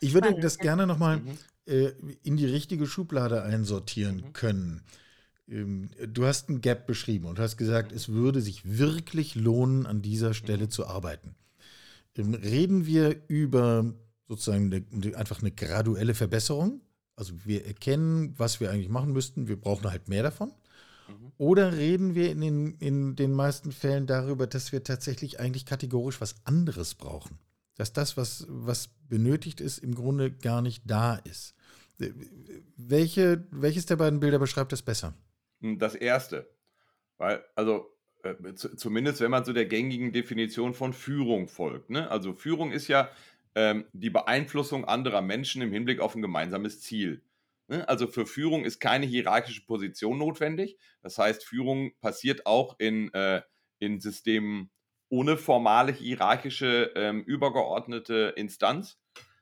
Ich 0.00 0.14
würde 0.14 0.28
Spannend. 0.28 0.44
das 0.44 0.58
gerne 0.58 0.86
nochmal 0.86 1.18
mhm. 1.18 1.38
äh, 1.66 1.92
in 2.22 2.36
die 2.36 2.46
richtige 2.46 2.86
Schublade 2.86 3.42
einsortieren 3.42 4.16
mhm. 4.16 4.32
können. 4.32 4.82
Ähm, 5.48 5.90
du 6.06 6.26
hast 6.26 6.48
ein 6.48 6.60
Gap 6.60 6.86
beschrieben 6.86 7.26
und 7.26 7.38
hast 7.38 7.56
gesagt, 7.56 7.92
es 7.92 8.08
würde 8.08 8.40
sich 8.40 8.78
wirklich 8.78 9.34
lohnen, 9.34 9.86
an 9.86 10.02
dieser 10.02 10.34
Stelle 10.34 10.64
mhm. 10.64 10.70
zu 10.70 10.86
arbeiten. 10.86 11.34
Ähm, 12.16 12.34
reden 12.34 12.86
wir 12.86 13.22
über 13.28 13.94
sozusagen 14.28 14.72
eine, 14.72 15.16
einfach 15.16 15.40
eine 15.40 15.50
graduelle 15.50 16.14
Verbesserung. 16.14 16.82
Also 17.16 17.34
wir 17.44 17.66
erkennen, 17.66 18.34
was 18.38 18.60
wir 18.60 18.70
eigentlich 18.70 18.88
machen 18.90 19.12
müssten, 19.12 19.48
wir 19.48 19.60
brauchen 19.60 19.90
halt 19.90 20.08
mehr 20.08 20.22
davon. 20.22 20.52
Mhm. 21.08 21.32
Oder 21.38 21.76
reden 21.76 22.14
wir 22.14 22.30
in 22.30 22.40
den, 22.40 22.74
in 22.78 23.16
den 23.16 23.32
meisten 23.32 23.72
Fällen 23.72 24.06
darüber, 24.06 24.46
dass 24.46 24.72
wir 24.72 24.84
tatsächlich 24.84 25.40
eigentlich 25.40 25.66
kategorisch 25.66 26.20
was 26.20 26.36
anderes 26.44 26.94
brauchen? 26.94 27.38
Dass 27.76 27.92
das, 27.92 28.16
was, 28.16 28.46
was 28.48 28.88
benötigt 29.08 29.60
ist, 29.60 29.78
im 29.78 29.94
Grunde 29.94 30.30
gar 30.30 30.62
nicht 30.62 30.82
da 30.86 31.14
ist. 31.16 31.54
Welche, 32.76 33.46
welches 33.50 33.86
der 33.86 33.96
beiden 33.96 34.20
Bilder 34.20 34.38
beschreibt 34.38 34.72
das 34.72 34.82
besser? 34.82 35.14
Hm, 35.60 35.78
das 35.78 35.94
erste. 35.94 36.48
Weil, 37.16 37.42
also 37.56 37.86
äh, 38.22 38.54
zumindest 38.54 39.20
wenn 39.20 39.30
man 39.30 39.44
so 39.44 39.52
der 39.52 39.66
gängigen 39.66 40.12
Definition 40.12 40.74
von 40.74 40.92
Führung 40.92 41.48
folgt. 41.48 41.90
Ne? 41.90 42.10
Also 42.10 42.32
Führung 42.32 42.72
ist 42.72 42.88
ja 42.88 43.10
ähm, 43.54 43.84
die 43.92 44.10
Beeinflussung 44.10 44.84
anderer 44.84 45.22
Menschen 45.22 45.62
im 45.62 45.72
Hinblick 45.72 46.00
auf 46.00 46.14
ein 46.14 46.22
gemeinsames 46.22 46.80
Ziel. 46.80 47.22
Ne? 47.68 47.88
Also 47.88 48.06
für 48.06 48.26
Führung 48.26 48.64
ist 48.64 48.80
keine 48.80 49.06
hierarchische 49.06 49.64
Position 49.64 50.18
notwendig. 50.18 50.78
Das 51.02 51.18
heißt, 51.18 51.44
Führung 51.44 51.92
passiert 52.00 52.46
auch 52.46 52.78
in, 52.78 53.12
äh, 53.14 53.42
in 53.78 54.00
Systemen 54.00 54.70
ohne 55.10 55.36
formale 55.36 55.92
hierarchische 55.92 56.92
ähm, 56.96 57.22
übergeordnete 57.22 58.34
Instanz. 58.36 58.98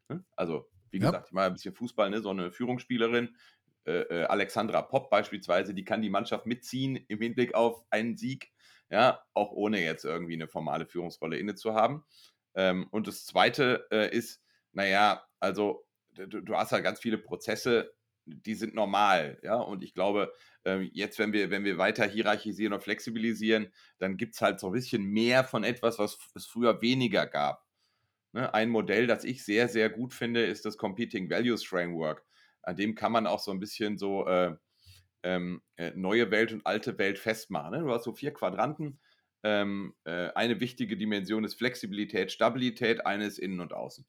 Ne? 0.09 0.25
Also, 0.37 0.69
wie 0.91 0.99
ja. 0.99 1.07
gesagt, 1.07 1.29
ich 1.29 1.33
mache 1.33 1.47
ein 1.47 1.55
bisschen 1.55 1.75
Fußball, 1.75 2.11
ne? 2.11 2.21
so 2.21 2.31
eine 2.31 2.53
Führungsspielerin, 2.53 3.37
äh, 3.87 4.01
äh, 4.01 4.25
Alexandra 4.25 4.83
Popp 4.83 5.11
beispielsweise, 5.11 5.73
die 5.73 5.85
kann 5.85 6.03
die 6.03 6.11
Mannschaft 6.11 6.47
mitziehen 6.47 6.97
im 7.09 7.21
Hinblick 7.21 7.55
auf 7.55 7.85
einen 7.91 8.17
Sieg, 8.17 8.53
ja, 8.91 9.21
auch 9.33 9.53
ohne 9.53 9.83
jetzt 9.83 10.05
irgendwie 10.05 10.35
eine 10.35 10.49
formale 10.49 10.87
Führungsrolle 10.87 11.39
inne 11.39 11.55
zu 11.55 11.75
haben. 11.75 12.05
Ähm, 12.55 12.89
und 12.91 13.07
das 13.07 13.25
Zweite 13.25 13.87
äh, 13.91 14.11
ist, 14.11 14.43
naja, 14.73 15.25
also 15.39 15.87
du, 16.15 16.41
du, 16.41 16.57
hast 16.57 16.73
halt 16.73 16.85
ganz 16.85 16.99
viele 16.99 17.19
Prozesse, 17.19 17.95
die 18.27 18.55
sind 18.55 18.75
normal, 18.75 19.39
ja, 19.43 19.57
und 19.57 19.83
ich 19.85 19.95
glaube, 19.95 20.33
äh, 20.65 20.81
jetzt, 20.93 21.19
wenn 21.19 21.33
wir, 21.33 21.51
wenn 21.51 21.65
wir 21.65 21.79
weiter 21.79 22.07
hierarchisieren 22.07 22.73
und 22.73 22.83
flexibilisieren, 22.83 23.73
dann 23.99 24.17
gibt 24.17 24.35
es 24.35 24.43
halt 24.43 24.61
so 24.61 24.69
ein 24.69 24.73
bisschen 24.73 25.05
mehr 25.05 25.45
von 25.45 25.65
etwas, 25.65 25.99
was 25.99 26.19
es 26.35 26.47
früher 26.47 26.83
weniger 26.83 27.27
gab. 27.27 27.65
Ne? 28.33 28.53
Ein 28.53 28.71
Modell, 28.71 29.07
das 29.07 29.25
ich 29.25 29.45
sehr, 29.45 29.69
sehr 29.69 29.89
gut 29.89 30.13
finde, 30.13 30.45
ist 30.45 30.65
das 30.65 30.77
Competing 30.77 31.31
Values 31.31 31.65
Framework. 31.65 32.25
An 32.63 32.77
dem 32.77 32.95
kann 32.95 33.13
man 33.13 33.27
auch 33.27 33.39
so 33.39 33.53
ein 33.53 33.61
bisschen 33.61 33.97
so 33.97 34.27
äh, 34.27 34.57
ähm, 35.23 35.63
äh, 35.77 35.93
neue 35.95 36.31
Welt 36.31 36.53
und 36.53 36.67
alte 36.67 36.99
Welt 36.99 37.19
festmachen. 37.19 37.73
Ne? 37.73 37.85
Du 37.85 37.93
hast 37.93 38.05
so 38.05 38.13
vier 38.13 38.33
Quadranten 38.33 38.99
ähm, 39.43 39.95
äh, 40.05 40.31
eine 40.35 40.59
wichtige 40.59 40.97
Dimension 40.97 41.45
ist 41.45 41.55
Flexibilität, 41.55 42.33
Stabilität 42.33 43.07
eines 43.07 43.39
Innen 43.39 43.61
und 43.61 43.73
Außen. 43.73 44.05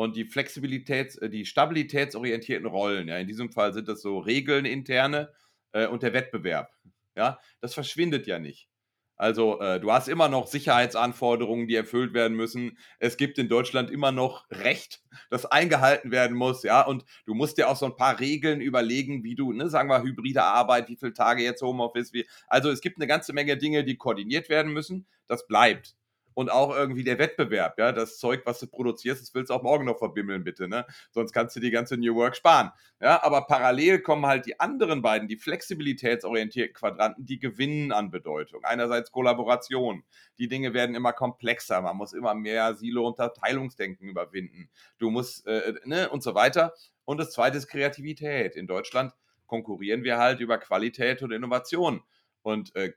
Und 0.00 0.16
die 0.16 0.24
Flexibilität, 0.24 1.20
äh, 1.20 1.28
die 1.28 1.44
stabilitätsorientierten 1.44 2.66
Rollen, 2.66 3.08
ja, 3.08 3.18
in 3.18 3.26
diesem 3.26 3.52
Fall 3.52 3.74
sind 3.74 3.86
das 3.86 4.00
so 4.00 4.18
Regeln 4.18 4.64
interne 4.64 5.30
äh, 5.72 5.86
und 5.86 6.02
der 6.02 6.14
Wettbewerb. 6.14 6.70
Ja, 7.14 7.38
das 7.60 7.74
verschwindet 7.74 8.26
ja 8.26 8.38
nicht. 8.38 8.70
Also 9.16 9.60
äh, 9.60 9.78
du 9.78 9.92
hast 9.92 10.08
immer 10.08 10.30
noch 10.30 10.46
Sicherheitsanforderungen, 10.46 11.68
die 11.68 11.74
erfüllt 11.74 12.14
werden 12.14 12.34
müssen. 12.34 12.78
Es 12.98 13.18
gibt 13.18 13.36
in 13.36 13.50
Deutschland 13.50 13.90
immer 13.90 14.10
noch 14.10 14.50
Recht, 14.50 15.02
das 15.28 15.44
eingehalten 15.44 16.10
werden 16.10 16.34
muss, 16.34 16.62
ja. 16.62 16.80
Und 16.80 17.04
du 17.26 17.34
musst 17.34 17.58
dir 17.58 17.68
auch 17.68 17.76
so 17.76 17.84
ein 17.84 17.96
paar 17.96 18.20
Regeln 18.20 18.62
überlegen, 18.62 19.22
wie 19.22 19.34
du, 19.34 19.52
ne, 19.52 19.68
sagen 19.68 19.90
wir, 19.90 20.02
hybride 20.02 20.42
Arbeit, 20.42 20.88
wie 20.88 20.96
viele 20.96 21.12
Tage 21.12 21.42
jetzt 21.42 21.60
Homeoffice, 21.60 22.14
wie. 22.14 22.26
Also 22.46 22.70
es 22.70 22.80
gibt 22.80 22.96
eine 22.96 23.06
ganze 23.06 23.34
Menge 23.34 23.58
Dinge, 23.58 23.84
die 23.84 23.98
koordiniert 23.98 24.48
werden 24.48 24.72
müssen. 24.72 25.06
Das 25.26 25.46
bleibt. 25.46 25.94
Und 26.40 26.50
auch 26.50 26.74
irgendwie 26.74 27.04
der 27.04 27.18
Wettbewerb, 27.18 27.78
ja, 27.78 27.92
das 27.92 28.16
Zeug, 28.16 28.40
was 28.46 28.58
du 28.58 28.66
produzierst, 28.66 29.20
das 29.20 29.34
willst 29.34 29.50
du 29.50 29.54
auch 29.54 29.62
morgen 29.62 29.84
noch 29.84 29.98
verbimmeln, 29.98 30.42
bitte, 30.42 30.68
ne? 30.68 30.86
Sonst 31.10 31.34
kannst 31.34 31.54
du 31.54 31.60
die 31.60 31.70
ganze 31.70 31.98
New 31.98 32.14
Work 32.14 32.34
sparen. 32.34 32.70
Ja, 32.98 33.22
aber 33.22 33.46
parallel 33.46 34.00
kommen 34.00 34.24
halt 34.24 34.46
die 34.46 34.58
anderen 34.58 35.02
beiden, 35.02 35.28
die 35.28 35.36
flexibilitätsorientierten 35.36 36.72
Quadranten, 36.72 37.26
die 37.26 37.38
gewinnen 37.38 37.92
an 37.92 38.10
Bedeutung. 38.10 38.64
Einerseits 38.64 39.12
Kollaboration. 39.12 40.02
Die 40.38 40.48
Dinge 40.48 40.72
werden 40.72 40.94
immer 40.96 41.12
komplexer, 41.12 41.82
man 41.82 41.98
muss 41.98 42.14
immer 42.14 42.34
mehr 42.34 42.74
Silo- 42.74 43.06
und 43.06 43.18
Teilungsdenken 43.18 44.08
überwinden. 44.08 44.70
Du 44.96 45.10
musst, 45.10 45.46
äh, 45.46 45.74
ne, 45.84 46.08
und 46.08 46.22
so 46.22 46.34
weiter. 46.34 46.72
Und 47.04 47.20
das 47.20 47.32
zweite 47.32 47.58
ist 47.58 47.68
Kreativität. 47.68 48.56
In 48.56 48.66
Deutschland 48.66 49.12
konkurrieren 49.46 50.04
wir 50.04 50.16
halt 50.16 50.40
über 50.40 50.56
Qualität 50.56 51.22
und 51.22 51.32
Innovation. 51.32 52.02
Und 52.40 52.74
äh, 52.76 52.94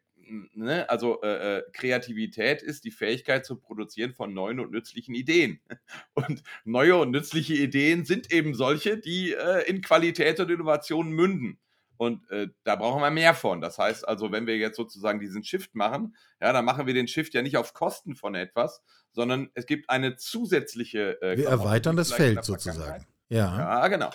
ne, 0.54 0.90
also 0.90 1.22
äh, 1.22 1.58
äh, 1.58 1.64
Kreativität 1.74 2.62
ist 2.62 2.84
die 2.84 2.92
Fähigkeit 2.92 3.46
zu 3.46 3.56
produzieren 3.58 4.14
von 4.14 4.34
neuen 4.34 4.60
und 4.60 4.72
nützlichen 4.72 5.16
Ideen. 5.16 5.60
Und 6.14 6.44
neue 6.64 6.96
und 6.98 7.12
nützliche 7.12 7.56
Ideen 7.56 8.06
sind 8.06 8.32
eben 8.32 8.54
solche, 8.54 8.98
die 8.98 9.34
äh, 9.34 9.68
in 9.68 9.82
Qualität 9.82 10.40
und 10.40 10.52
Innovation 10.52 11.12
münden. 11.12 11.60
Und 11.98 12.30
äh, 12.32 12.50
da 12.64 12.76
brauchen 12.76 13.02
wir 13.02 13.12
mehr 13.12 13.34
von. 13.34 13.62
Das 13.62 13.78
heißt 13.78 14.08
also, 14.08 14.32
wenn 14.32 14.48
wir 14.48 14.58
jetzt 14.58 14.78
sozusagen 14.78 15.20
diesen 15.20 15.44
Shift 15.44 15.76
machen, 15.76 16.16
ja, 16.42 16.54
dann 16.54 16.66
machen 16.66 16.86
wir 16.86 16.94
den 16.94 17.08
Shift 17.08 17.34
ja 17.34 17.42
nicht 17.42 17.58
auf 17.58 17.74
Kosten 17.74 18.16
von 18.16 18.36
etwas, 18.36 18.84
sondern 19.12 19.50
es 19.54 19.66
gibt 19.66 19.90
eine 19.90 20.16
zusätzliche. 20.16 21.22
Äh, 21.22 21.38
wir 21.38 21.48
erweitern 21.48 21.96
das 21.96 22.12
Feld 22.12 22.44
sozusagen. 22.44 23.06
Ja, 23.30 23.58
ja 23.58 23.88
genau. 23.88 24.10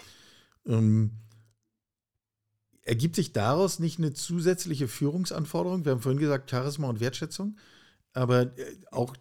Ähm, 0.66 1.12
ergibt 2.88 3.16
sich 3.16 3.32
daraus 3.32 3.78
nicht 3.78 3.98
eine 3.98 4.12
zusätzliche 4.12 4.88
Führungsanforderung? 4.88 5.84
Wir 5.84 5.92
haben 5.92 6.00
vorhin 6.00 6.20
gesagt, 6.20 6.50
Charisma 6.50 6.88
und 6.88 7.00
Wertschätzung, 7.00 7.56
aber 8.12 8.56
äh, 8.58 8.76
auch, 8.90 9.14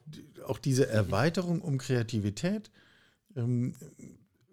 auch 0.46 0.60
diese 0.60 0.88
Erweiterung 0.88 1.62
um 1.62 1.78
Kreativität 1.78 2.72
ähm, 3.36 3.76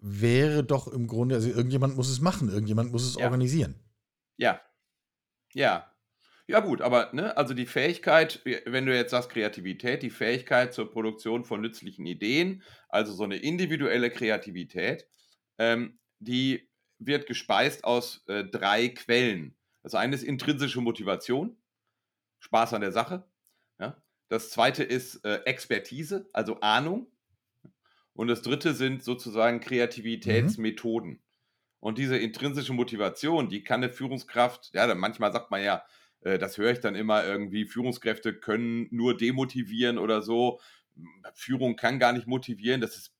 wäre 0.01 0.63
doch 0.63 0.87
im 0.87 1.07
Grunde, 1.07 1.35
also 1.35 1.49
irgendjemand 1.49 1.95
muss 1.95 2.09
es 2.09 2.21
machen, 2.21 2.49
irgendjemand 2.49 2.91
muss 2.91 3.03
es 3.03 3.15
Ja. 3.15 3.25
organisieren. 3.25 3.75
Ja. 4.37 4.61
Ja. 5.53 5.91
Ja, 6.47 6.59
gut, 6.59 6.81
aber 6.81 7.09
ne, 7.13 7.35
also 7.37 7.55
die 7.55 7.65
Fähigkeit, 7.65 8.41
wenn 8.65 8.85
du 8.85 8.95
jetzt 8.95 9.09
sagst 9.11 9.31
Kreativität, 9.31 10.03
die 10.03 10.11
Fähigkeit 10.11 10.75
zur 10.75 10.91
Produktion 10.91 11.43
von 11.43 11.59
nützlichen 11.61 12.05
Ideen, 12.05 12.61
also 12.87 13.13
so 13.13 13.23
eine 13.23 13.37
individuelle 13.37 14.11
Kreativität, 14.11 15.07
ähm, 15.57 15.97
die 16.19 16.69
wird 16.99 17.27
gespeist 17.27 17.83
aus 17.83 18.23
äh, 18.27 18.43
drei 18.43 18.89
Quellen. 18.89 19.55
Das 19.83 19.95
eine 19.95 20.15
ist 20.15 20.23
intrinsische 20.23 20.81
Motivation, 20.81 21.57
Spaß 22.39 22.73
an 22.73 22.81
der 22.81 22.91
Sache. 22.91 23.23
Ja? 23.79 24.01
Das 24.29 24.49
zweite 24.49 24.83
ist 24.83 25.23
äh, 25.25 25.41
Expertise, 25.45 26.29
also 26.33 26.59
Ahnung. 26.61 27.07
Und 28.13 28.27
das 28.27 28.41
dritte 28.41 28.73
sind 28.73 29.03
sozusagen 29.03 29.59
Kreativitätsmethoden. 29.59 31.21
Und 31.81 31.97
diese 31.97 32.17
intrinsische 32.17 32.73
Motivation, 32.73 33.49
die 33.49 33.63
kann 33.63 33.83
eine 33.83 33.91
Führungskraft, 33.91 34.71
ja, 34.73 34.87
dann 34.87 34.97
manchmal 34.97 35.31
sagt 35.31 35.51
man 35.51 35.61
ja, 35.61 35.83
äh, 36.21 36.39
das 36.39 36.57
höre 36.57 36.71
ich 36.71 36.79
dann 36.79 36.95
immer 36.95 37.23
irgendwie, 37.23 37.65
Führungskräfte 37.65 38.33
können 38.33 38.87
nur 38.89 39.15
demotivieren 39.15 39.97
oder 39.97 40.21
so. 40.21 40.59
Führung 41.33 41.75
kann 41.75 41.99
gar 41.99 42.13
nicht 42.13 42.25
motivieren, 42.25 42.81
das 42.81 42.97
ist 42.97 43.14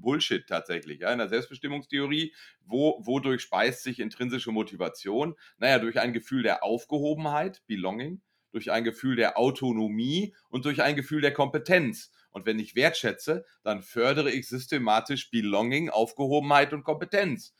Bullshit 0.00 0.46
tatsächlich. 0.46 1.00
Ja? 1.00 1.12
In 1.12 1.18
der 1.18 1.28
Selbstbestimmungstheorie, 1.28 2.34
wo, 2.64 3.00
wodurch 3.04 3.42
speist 3.42 3.82
sich 3.82 4.00
intrinsische 4.00 4.52
Motivation? 4.52 5.34
Naja, 5.58 5.78
durch 5.78 6.00
ein 6.00 6.12
Gefühl 6.12 6.42
der 6.42 6.64
Aufgehobenheit, 6.64 7.62
Belonging, 7.66 8.20
durch 8.52 8.70
ein 8.70 8.84
Gefühl 8.84 9.16
der 9.16 9.38
Autonomie 9.38 10.34
und 10.48 10.64
durch 10.64 10.82
ein 10.82 10.96
Gefühl 10.96 11.20
der 11.20 11.32
Kompetenz. 11.32 12.10
Und 12.30 12.46
wenn 12.46 12.58
ich 12.58 12.74
wertschätze, 12.74 13.44
dann 13.62 13.82
fördere 13.82 14.30
ich 14.30 14.48
systematisch 14.48 15.30
Belonging, 15.30 15.90
Aufgehobenheit 15.90 16.72
und 16.72 16.84
Kompetenz. 16.84 17.54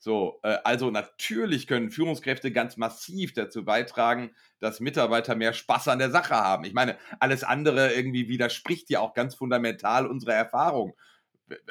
So, 0.00 0.38
äh, 0.44 0.58
also 0.62 0.90
natürlich 0.90 1.66
können 1.66 1.90
Führungskräfte 1.90 2.52
ganz 2.52 2.76
massiv 2.76 3.32
dazu 3.32 3.64
beitragen, 3.64 4.30
dass 4.60 4.80
Mitarbeiter 4.80 5.34
mehr 5.34 5.52
Spaß 5.52 5.88
an 5.88 5.98
der 5.98 6.10
Sache 6.10 6.36
haben. 6.36 6.64
Ich 6.64 6.72
meine, 6.72 6.96
alles 7.18 7.42
andere 7.42 7.92
irgendwie 7.92 8.28
widerspricht 8.28 8.90
ja 8.90 9.00
auch 9.00 9.14
ganz 9.14 9.34
fundamental 9.34 10.06
unserer 10.06 10.34
Erfahrung. 10.34 10.94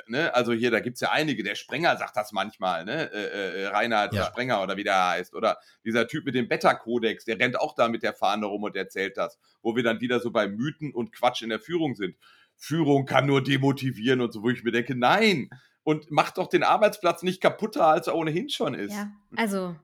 Ne? 0.08 0.34
Also 0.34 0.54
hier, 0.54 0.72
da 0.72 0.80
gibt 0.80 0.96
es 0.96 1.02
ja 1.02 1.12
einige, 1.12 1.44
der 1.44 1.56
Sprenger 1.56 1.96
sagt 1.98 2.16
das 2.18 2.32
manchmal, 2.32 2.86
ne? 2.86 3.12
Äh, 3.12 3.63
äh, 3.63 3.68
Reinhard 3.68 4.13
Ja. 4.13 4.26
Sprenger 4.26 4.62
oder 4.62 4.78
wie 4.78 4.84
der 4.84 5.10
heißt. 5.10 5.34
Oder 5.34 5.58
dieser 5.84 6.08
Typ 6.08 6.26
mit 6.26 6.36
dem 6.36 6.48
Beta-Kodex, 6.48 7.26
der 7.26 7.40
rennt 7.40 7.60
auch 7.60 7.76
da 7.76 7.88
mit 7.88 8.04
der 8.04 8.13
Fahne 8.13 8.46
rum 8.46 8.63
und 8.63 8.76
erzählt 8.76 9.18
das. 9.18 9.38
Wo 9.62 9.76
wir 9.76 9.84
dann 9.84 10.02
wieder 10.02 10.20
so 10.20 10.32
bei 10.32 10.48
Mythen 10.48 10.94
und 10.94 11.13
Quatsch 11.13 11.42
in 11.42 11.50
der 11.50 11.60
Führung 11.60 11.96
sind. 11.96 12.16
Führung 12.56 13.06
kann 13.06 13.26
nur 13.26 13.44
demotivieren 13.44 14.22
und 14.22 14.34
so, 14.34 14.44
wo 14.44 14.50
ich 14.50 14.63
mir 14.63 14.72
denke, 14.72 14.96
nein. 14.96 15.50
Und 15.84 16.12
macht 16.12 16.38
doch 16.38 16.48
den 16.48 16.63
Arbeitsplatz 16.63 17.24
nicht 17.24 17.42
kaputter, 17.42 17.86
als 17.86 18.08
er 18.08 18.16
ohnehin 18.16 18.50
schon 18.50 18.74
ist. 18.74 18.94
Ja, 18.94 19.10
also, 19.38 19.76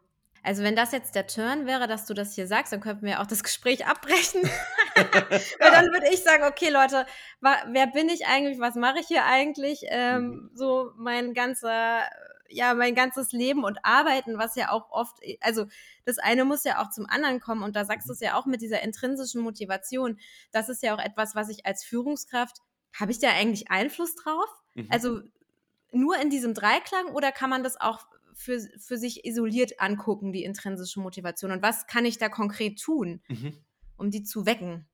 also 0.41 0.63
wenn 0.63 0.75
das 0.75 0.91
jetzt 0.91 1.15
der 1.15 1.27
Turn 1.27 1.65
wäre, 1.65 1.87
dass 1.87 2.05
du 2.05 2.13
das 2.13 2.35
hier 2.35 2.47
sagst, 2.47 2.73
dann 2.73 2.81
könnten 2.81 3.05
wir 3.05 3.21
auch 3.21 3.27
das 3.27 3.43
Gespräch 3.43 3.85
abbrechen. 3.85 4.41
Weil 4.95 5.71
dann 5.71 5.85
würde 5.91 6.07
ich 6.11 6.23
sagen, 6.23 6.43
okay, 6.43 6.69
Leute, 6.69 7.05
wer 7.41 7.87
bin 7.87 8.09
ich 8.09 8.25
eigentlich? 8.27 8.59
Was 8.59 8.75
mache 8.75 8.99
ich 8.99 9.07
hier 9.07 9.25
eigentlich? 9.25 9.81
Ähm, 9.89 10.23
Mhm. 10.23 10.51
So 10.53 10.91
mein 10.97 11.33
ganzer, 11.33 12.01
ja, 12.49 12.73
mein 12.73 12.95
ganzes 12.95 13.31
Leben 13.31 13.63
und 13.63 13.79
Arbeiten, 13.83 14.37
was 14.37 14.55
ja 14.55 14.71
auch 14.71 14.91
oft, 14.91 15.17
also 15.41 15.65
das 16.05 16.17
eine 16.19 16.45
muss 16.45 16.63
ja 16.63 16.81
auch 16.81 16.89
zum 16.89 17.05
anderen 17.07 17.39
kommen 17.39 17.63
und 17.63 17.75
da 17.75 17.85
sagst 17.85 18.07
du 18.07 18.13
es 18.13 18.19
ja 18.19 18.37
auch 18.37 18.45
mit 18.45 18.61
dieser 18.61 18.81
intrinsischen 18.81 19.41
Motivation. 19.41 20.19
Das 20.51 20.69
ist 20.69 20.83
ja 20.83 20.95
auch 20.95 20.99
etwas, 21.03 21.35
was 21.35 21.49
ich 21.49 21.65
als 21.65 21.83
Führungskraft, 21.83 22.57
habe 22.93 23.11
ich 23.11 23.19
da 23.19 23.29
eigentlich 23.29 23.71
Einfluss 23.71 24.15
drauf? 24.15 24.49
Mhm. 24.75 24.87
Also 24.91 25.21
nur 25.91 26.17
in 26.19 26.29
diesem 26.29 26.53
Dreiklang 26.53 27.07
oder 27.07 27.31
kann 27.31 27.49
man 27.49 27.63
das 27.63 27.79
auch 27.79 28.01
für, 28.35 28.59
für 28.79 28.97
sich 28.97 29.25
isoliert 29.25 29.79
angucken, 29.79 30.31
die 30.31 30.43
intrinsische 30.43 30.99
Motivation? 30.99 31.51
Und 31.51 31.61
was 31.61 31.87
kann 31.87 32.05
ich 32.05 32.17
da 32.17 32.29
konkret 32.29 32.79
tun, 32.81 33.21
Mhm. 33.27 33.57
Um 33.97 34.11
die 34.11 34.23
zu 34.23 34.45
wecken? 34.45 34.87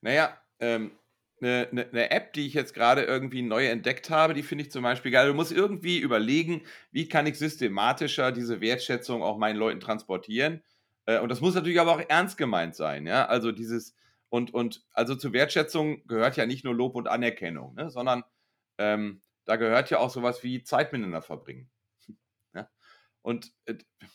Naja, 0.00 0.36
ähm, 0.58 0.92
eine, 1.40 1.68
eine, 1.70 1.88
eine 1.88 2.10
App, 2.10 2.32
die 2.32 2.46
ich 2.46 2.54
jetzt 2.54 2.74
gerade 2.74 3.02
irgendwie 3.02 3.42
neu 3.42 3.66
entdeckt 3.66 4.10
habe, 4.10 4.34
die 4.34 4.42
finde 4.42 4.64
ich 4.64 4.70
zum 4.70 4.82
Beispiel 4.82 5.10
geil. 5.10 5.28
Du 5.28 5.34
musst 5.34 5.52
irgendwie 5.52 5.98
überlegen, 5.98 6.62
wie 6.90 7.08
kann 7.08 7.26
ich 7.26 7.38
systematischer 7.38 8.32
diese 8.32 8.60
Wertschätzung 8.60 9.22
auch 9.22 9.38
meinen 9.38 9.56
Leuten 9.56 9.80
transportieren. 9.80 10.62
Äh, 11.06 11.20
und 11.20 11.28
das 11.28 11.40
muss 11.40 11.54
natürlich 11.54 11.80
aber 11.80 11.96
auch 11.96 12.02
ernst 12.08 12.38
gemeint 12.38 12.74
sein, 12.74 13.06
ja. 13.06 13.26
Also 13.26 13.52
dieses, 13.52 13.96
und, 14.28 14.54
und 14.54 14.84
also 14.92 15.14
zur 15.14 15.32
Wertschätzung 15.32 16.06
gehört 16.06 16.36
ja 16.36 16.46
nicht 16.46 16.64
nur 16.64 16.74
Lob 16.74 16.94
und 16.94 17.08
Anerkennung, 17.08 17.74
ne? 17.74 17.90
sondern 17.90 18.24
ähm, 18.78 19.20
da 19.44 19.56
gehört 19.56 19.90
ja 19.90 19.98
auch 19.98 20.10
sowas 20.10 20.42
wie 20.42 20.62
Zeit 20.62 20.92
miteinander 20.92 21.22
verbringen. 21.22 21.70
Ja? 22.54 22.68
Und 23.22 23.52
äh, 23.64 23.74
ne, 23.74 24.08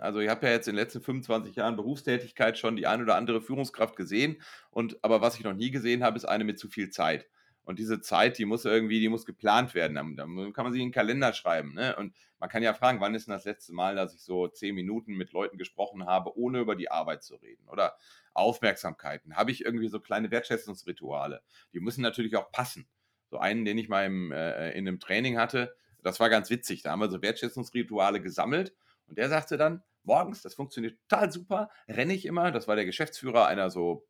also 0.00 0.20
ich 0.20 0.28
habe 0.28 0.46
ja 0.46 0.52
jetzt 0.52 0.68
in 0.68 0.74
den 0.74 0.82
letzten 0.82 1.00
25 1.00 1.56
Jahren 1.56 1.76
Berufstätigkeit 1.76 2.58
schon 2.58 2.76
die 2.76 2.86
ein 2.86 3.02
oder 3.02 3.16
andere 3.16 3.40
Führungskraft 3.40 3.96
gesehen. 3.96 4.40
Und 4.70 5.02
aber 5.02 5.20
was 5.20 5.36
ich 5.36 5.44
noch 5.44 5.54
nie 5.54 5.70
gesehen 5.70 6.04
habe, 6.04 6.16
ist 6.16 6.24
eine 6.24 6.44
mit 6.44 6.58
zu 6.58 6.68
viel 6.68 6.90
Zeit. 6.90 7.28
Und 7.64 7.78
diese 7.78 8.00
Zeit, 8.00 8.36
die 8.36 8.44
muss 8.44 8.66
irgendwie, 8.66 9.00
die 9.00 9.08
muss 9.08 9.24
geplant 9.24 9.74
werden. 9.74 9.94
Da, 9.94 10.02
da 10.02 10.50
kann 10.52 10.64
man 10.64 10.72
sich 10.72 10.82
in 10.82 10.88
den 10.88 10.92
Kalender 10.92 11.32
schreiben. 11.32 11.72
Ne? 11.74 11.96
Und 11.96 12.14
man 12.38 12.50
kann 12.50 12.62
ja 12.62 12.74
fragen, 12.74 13.00
wann 13.00 13.14
ist 13.14 13.26
denn 13.26 13.32
das 13.32 13.46
letzte 13.46 13.72
Mal, 13.72 13.96
dass 13.96 14.14
ich 14.14 14.20
so 14.20 14.48
zehn 14.48 14.74
Minuten 14.74 15.14
mit 15.14 15.32
Leuten 15.32 15.56
gesprochen 15.56 16.04
habe, 16.04 16.36
ohne 16.36 16.60
über 16.60 16.76
die 16.76 16.90
Arbeit 16.90 17.22
zu 17.22 17.36
reden? 17.36 17.66
Oder 17.68 17.96
Aufmerksamkeiten. 18.34 19.36
Habe 19.36 19.50
ich 19.50 19.64
irgendwie 19.64 19.88
so 19.88 19.98
kleine 19.98 20.30
Wertschätzungsrituale? 20.30 21.42
Die 21.72 21.80
müssen 21.80 22.02
natürlich 22.02 22.36
auch 22.36 22.52
passen. 22.52 22.86
So 23.30 23.38
einen, 23.38 23.64
den 23.64 23.78
ich 23.78 23.88
mal 23.88 24.04
im, 24.04 24.30
äh, 24.30 24.72
in 24.72 24.86
einem 24.86 25.00
Training 25.00 25.38
hatte, 25.38 25.74
das 26.02 26.20
war 26.20 26.28
ganz 26.28 26.50
witzig. 26.50 26.82
Da 26.82 26.90
haben 26.90 27.00
wir 27.00 27.10
so 27.10 27.22
Wertschätzungsrituale 27.22 28.20
gesammelt. 28.20 28.74
Und 29.06 29.18
der 29.18 29.28
sagte 29.28 29.56
dann, 29.56 29.82
morgens, 30.02 30.42
das 30.42 30.54
funktioniert 30.54 30.98
total 31.08 31.32
super, 31.32 31.70
renne 31.88 32.14
ich 32.14 32.26
immer, 32.26 32.50
das 32.50 32.68
war 32.68 32.76
der 32.76 32.84
Geschäftsführer 32.84 33.46
einer 33.46 33.70
so 33.70 34.06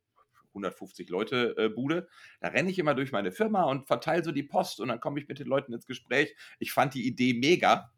150 0.49 1.09
Leute 1.09 1.55
äh, 1.57 1.69
Bude, 1.69 2.09
da 2.41 2.49
renne 2.49 2.71
ich 2.71 2.79
immer 2.79 2.95
durch 2.95 3.13
meine 3.13 3.33
Firma 3.33 3.65
und 3.65 3.87
verteile 3.87 4.23
so 4.23 4.33
die 4.33 4.43
Post 4.43 4.81
und 4.81 4.89
dann 4.89 5.01
komme 5.01 5.21
ich 5.21 5.29
mit 5.29 5.39
den 5.39 5.47
Leuten 5.47 5.73
ins 5.73 5.87
Gespräch. 5.87 6.35
Ich 6.59 6.73
fand 6.73 6.95
die 6.95 7.07
Idee 7.07 7.35
mega 7.35 7.91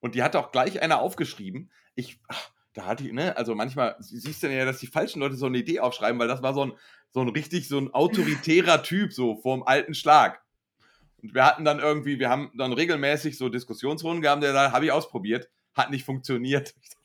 und 0.00 0.14
die 0.14 0.22
hat 0.22 0.36
auch 0.36 0.50
gleich 0.52 0.80
einer 0.82 1.00
aufgeschrieben. 1.00 1.70
Ich, 1.94 2.20
ach, 2.28 2.50
da 2.74 2.86
hatte 2.86 3.04
ich, 3.04 3.12
ne, 3.12 3.36
also 3.36 3.54
manchmal 3.54 3.96
siehst 4.00 4.42
du 4.42 4.48
ja, 4.48 4.64
dass 4.64 4.78
die 4.78 4.86
falschen 4.86 5.20
Leute 5.20 5.36
so 5.36 5.46
eine 5.46 5.58
Idee 5.58 5.80
aufschreiben, 5.80 6.18
weil 6.18 6.28
das 6.28 6.42
war 6.42 6.54
so 6.54 6.66
ein, 6.66 6.72
so 7.10 7.20
ein 7.20 7.28
richtig, 7.28 7.68
so 7.68 7.78
ein 7.78 7.92
autoritärer 7.92 8.82
Typ, 8.84 9.12
so 9.12 9.36
vorm 9.36 9.62
alten 9.64 9.94
Schlag. 9.94 10.42
Und 11.20 11.34
wir 11.34 11.44
hatten 11.44 11.64
dann 11.64 11.80
irgendwie, 11.80 12.18
wir 12.18 12.28
haben 12.28 12.52
dann 12.56 12.72
regelmäßig 12.72 13.36
so 13.36 13.48
Diskussionsrunden 13.48 14.22
gehabt, 14.22 14.42
der 14.42 14.52
da 14.52 14.72
habe 14.72 14.84
ich 14.84 14.92
ausprobiert, 14.92 15.50
hat 15.78 15.90
nicht 15.90 16.04
funktioniert. 16.04 16.74
Dachte, 16.90 16.98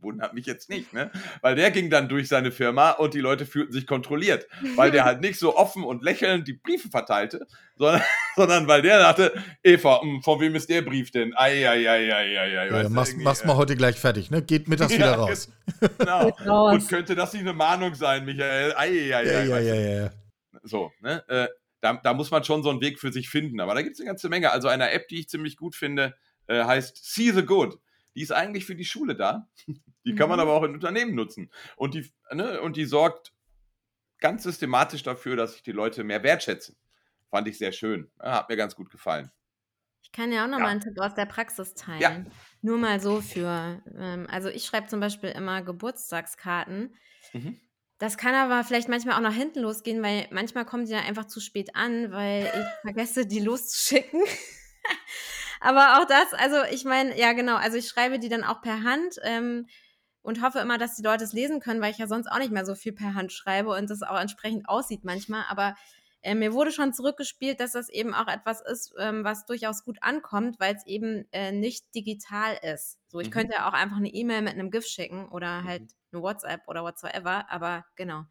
Wundert 0.00 0.32
mich 0.32 0.46
jetzt 0.46 0.70
nicht, 0.70 0.92
ne? 0.92 1.10
Weil 1.40 1.56
der 1.56 1.72
ging 1.72 1.90
dann 1.90 2.08
durch 2.08 2.28
seine 2.28 2.52
Firma 2.52 2.92
und 2.92 3.14
die 3.14 3.20
Leute 3.20 3.46
fühlten 3.46 3.72
sich 3.72 3.84
kontrolliert, 3.84 4.46
weil 4.76 4.92
der 4.92 5.04
halt 5.04 5.20
nicht 5.20 5.40
so 5.40 5.56
offen 5.56 5.82
und 5.82 6.04
lächelnd 6.04 6.46
die 6.46 6.52
Briefe 6.52 6.88
verteilte, 6.88 7.48
sondern, 7.74 8.02
sondern 8.36 8.68
weil 8.68 8.82
der 8.82 9.00
dachte, 9.00 9.32
Eva, 9.60 10.00
mh, 10.04 10.20
von 10.22 10.40
wem 10.40 10.54
ist 10.54 10.70
der 10.70 10.82
Brief 10.82 11.10
denn? 11.10 11.34
Ja, 11.36 12.88
mach's, 12.88 13.14
mach's 13.16 13.44
mal 13.44 13.56
heute 13.56 13.74
gleich 13.74 13.96
fertig, 13.96 14.30
ne? 14.30 14.40
Geht 14.40 14.68
mittags 14.68 14.92
wieder 14.92 15.14
raus. 15.14 15.50
Genau. 15.98 16.72
Und 16.72 16.88
könnte 16.88 17.16
das 17.16 17.32
nicht 17.32 17.42
eine 17.42 17.52
Mahnung 17.52 17.96
sein, 17.96 18.24
Michael? 18.24 18.74
Ja, 18.78 18.84
ja, 18.84 19.58
ja, 19.58 19.74
ja. 19.74 20.10
So, 20.62 20.92
ne? 21.00 21.24
Äh, 21.28 21.48
da, 21.80 21.94
da, 21.94 22.14
muss 22.14 22.30
man 22.30 22.44
schon 22.44 22.62
so 22.62 22.70
einen 22.70 22.80
Weg 22.80 23.00
für 23.00 23.12
sich 23.12 23.28
finden. 23.28 23.60
Aber 23.60 23.74
da 23.74 23.82
gibt 23.82 23.94
es 23.94 24.00
eine 24.00 24.08
ganze 24.08 24.28
Menge. 24.28 24.52
Also 24.52 24.68
eine 24.68 24.90
App, 24.92 25.08
die 25.08 25.20
ich 25.20 25.28
ziemlich 25.28 25.56
gut 25.56 25.74
finde, 25.74 26.14
äh, 26.46 26.64
heißt 26.64 27.12
See 27.12 27.30
the 27.32 27.44
Good. 27.44 27.78
Die 28.18 28.24
ist 28.24 28.32
eigentlich 28.32 28.66
für 28.66 28.74
die 28.74 28.84
Schule 28.84 29.14
da. 29.14 29.48
Die 30.04 30.16
kann 30.16 30.28
man 30.28 30.38
mhm. 30.38 30.42
aber 30.42 30.54
auch 30.54 30.64
in 30.64 30.74
Unternehmen 30.74 31.14
nutzen. 31.14 31.52
Und 31.76 31.94
die, 31.94 32.10
ne, 32.32 32.60
und 32.62 32.76
die 32.76 32.84
sorgt 32.84 33.32
ganz 34.18 34.42
systematisch 34.42 35.04
dafür, 35.04 35.36
dass 35.36 35.52
sich 35.52 35.62
die 35.62 35.70
Leute 35.70 36.02
mehr 36.02 36.24
wertschätzen. 36.24 36.76
Fand 37.30 37.46
ich 37.46 37.58
sehr 37.58 37.70
schön. 37.70 38.10
Hat 38.18 38.48
mir 38.48 38.56
ganz 38.56 38.74
gut 38.74 38.90
gefallen. 38.90 39.30
Ich 40.02 40.10
kann 40.10 40.32
ja 40.32 40.44
auch 40.44 40.48
noch 40.48 40.58
ja. 40.58 40.64
mal 40.64 40.70
einen 40.70 40.80
Tipp 40.80 40.98
aus 40.98 41.14
der 41.14 41.26
Praxis 41.26 41.74
teilen. 41.74 42.00
Ja. 42.00 42.24
Nur 42.60 42.78
mal 42.78 42.98
so 42.98 43.20
für, 43.20 43.80
ähm, 43.94 44.26
also 44.28 44.48
ich 44.48 44.64
schreibe 44.64 44.88
zum 44.88 44.98
Beispiel 44.98 45.30
immer 45.30 45.62
Geburtstagskarten. 45.62 46.96
Mhm. 47.34 47.60
Das 47.98 48.16
kann 48.16 48.34
aber 48.34 48.64
vielleicht 48.64 48.88
manchmal 48.88 49.14
auch 49.14 49.20
nach 49.20 49.34
hinten 49.34 49.60
losgehen, 49.60 50.02
weil 50.02 50.26
manchmal 50.32 50.64
kommen 50.64 50.86
die 50.86 50.92
dann 50.92 51.04
einfach 51.04 51.26
zu 51.26 51.38
spät 51.38 51.76
an, 51.76 52.10
weil 52.10 52.46
ich 52.46 52.80
vergesse, 52.82 53.26
die 53.26 53.40
loszuschicken. 53.40 54.22
aber 55.60 55.98
auch 55.98 56.04
das, 56.06 56.34
also 56.34 56.56
ich 56.70 56.84
meine, 56.84 57.18
ja 57.18 57.32
genau, 57.32 57.56
also 57.56 57.76
ich 57.76 57.88
schreibe 57.88 58.18
die 58.18 58.28
dann 58.28 58.44
auch 58.44 58.60
per 58.60 58.82
Hand. 58.82 59.16
Ähm, 59.22 59.66
und 60.28 60.42
hoffe 60.42 60.58
immer, 60.58 60.76
dass 60.76 60.94
die 60.94 61.02
Leute 61.02 61.24
es 61.24 61.32
lesen 61.32 61.58
können, 61.58 61.80
weil 61.80 61.90
ich 61.90 61.96
ja 61.96 62.06
sonst 62.06 62.26
auch 62.26 62.38
nicht 62.38 62.52
mehr 62.52 62.66
so 62.66 62.74
viel 62.74 62.92
per 62.92 63.14
Hand 63.14 63.32
schreibe 63.32 63.70
und 63.70 63.88
das 63.88 64.02
auch 64.02 64.18
entsprechend 64.18 64.68
aussieht 64.68 65.02
manchmal. 65.02 65.44
Aber 65.48 65.74
äh, 66.20 66.34
mir 66.34 66.52
wurde 66.52 66.72
schon 66.72 66.92
zurückgespielt, 66.92 67.60
dass 67.60 67.72
das 67.72 67.88
eben 67.88 68.12
auch 68.12 68.26
etwas 68.26 68.60
ist, 68.60 68.92
ähm, 68.98 69.24
was 69.24 69.46
durchaus 69.46 69.84
gut 69.84 69.98
ankommt, 70.02 70.58
weil 70.58 70.74
es 70.74 70.84
eben 70.86 71.26
äh, 71.32 71.52
nicht 71.52 71.94
digital 71.94 72.58
ist. 72.62 72.98
So, 73.06 73.20
ich 73.20 73.28
mhm. 73.28 73.32
könnte 73.32 73.54
ja 73.54 73.68
auch 73.68 73.72
einfach 73.72 73.96
eine 73.96 74.12
E-Mail 74.12 74.42
mit 74.42 74.54
einem 74.54 74.70
GIF 74.70 74.86
schicken 74.86 75.28
oder 75.28 75.64
halt 75.64 75.82
mhm. 75.82 75.88
eine 76.12 76.22
WhatsApp 76.22 76.62
oder 76.66 76.82
whatsoever, 76.82 77.50
aber 77.50 77.86
genau, 77.96 78.24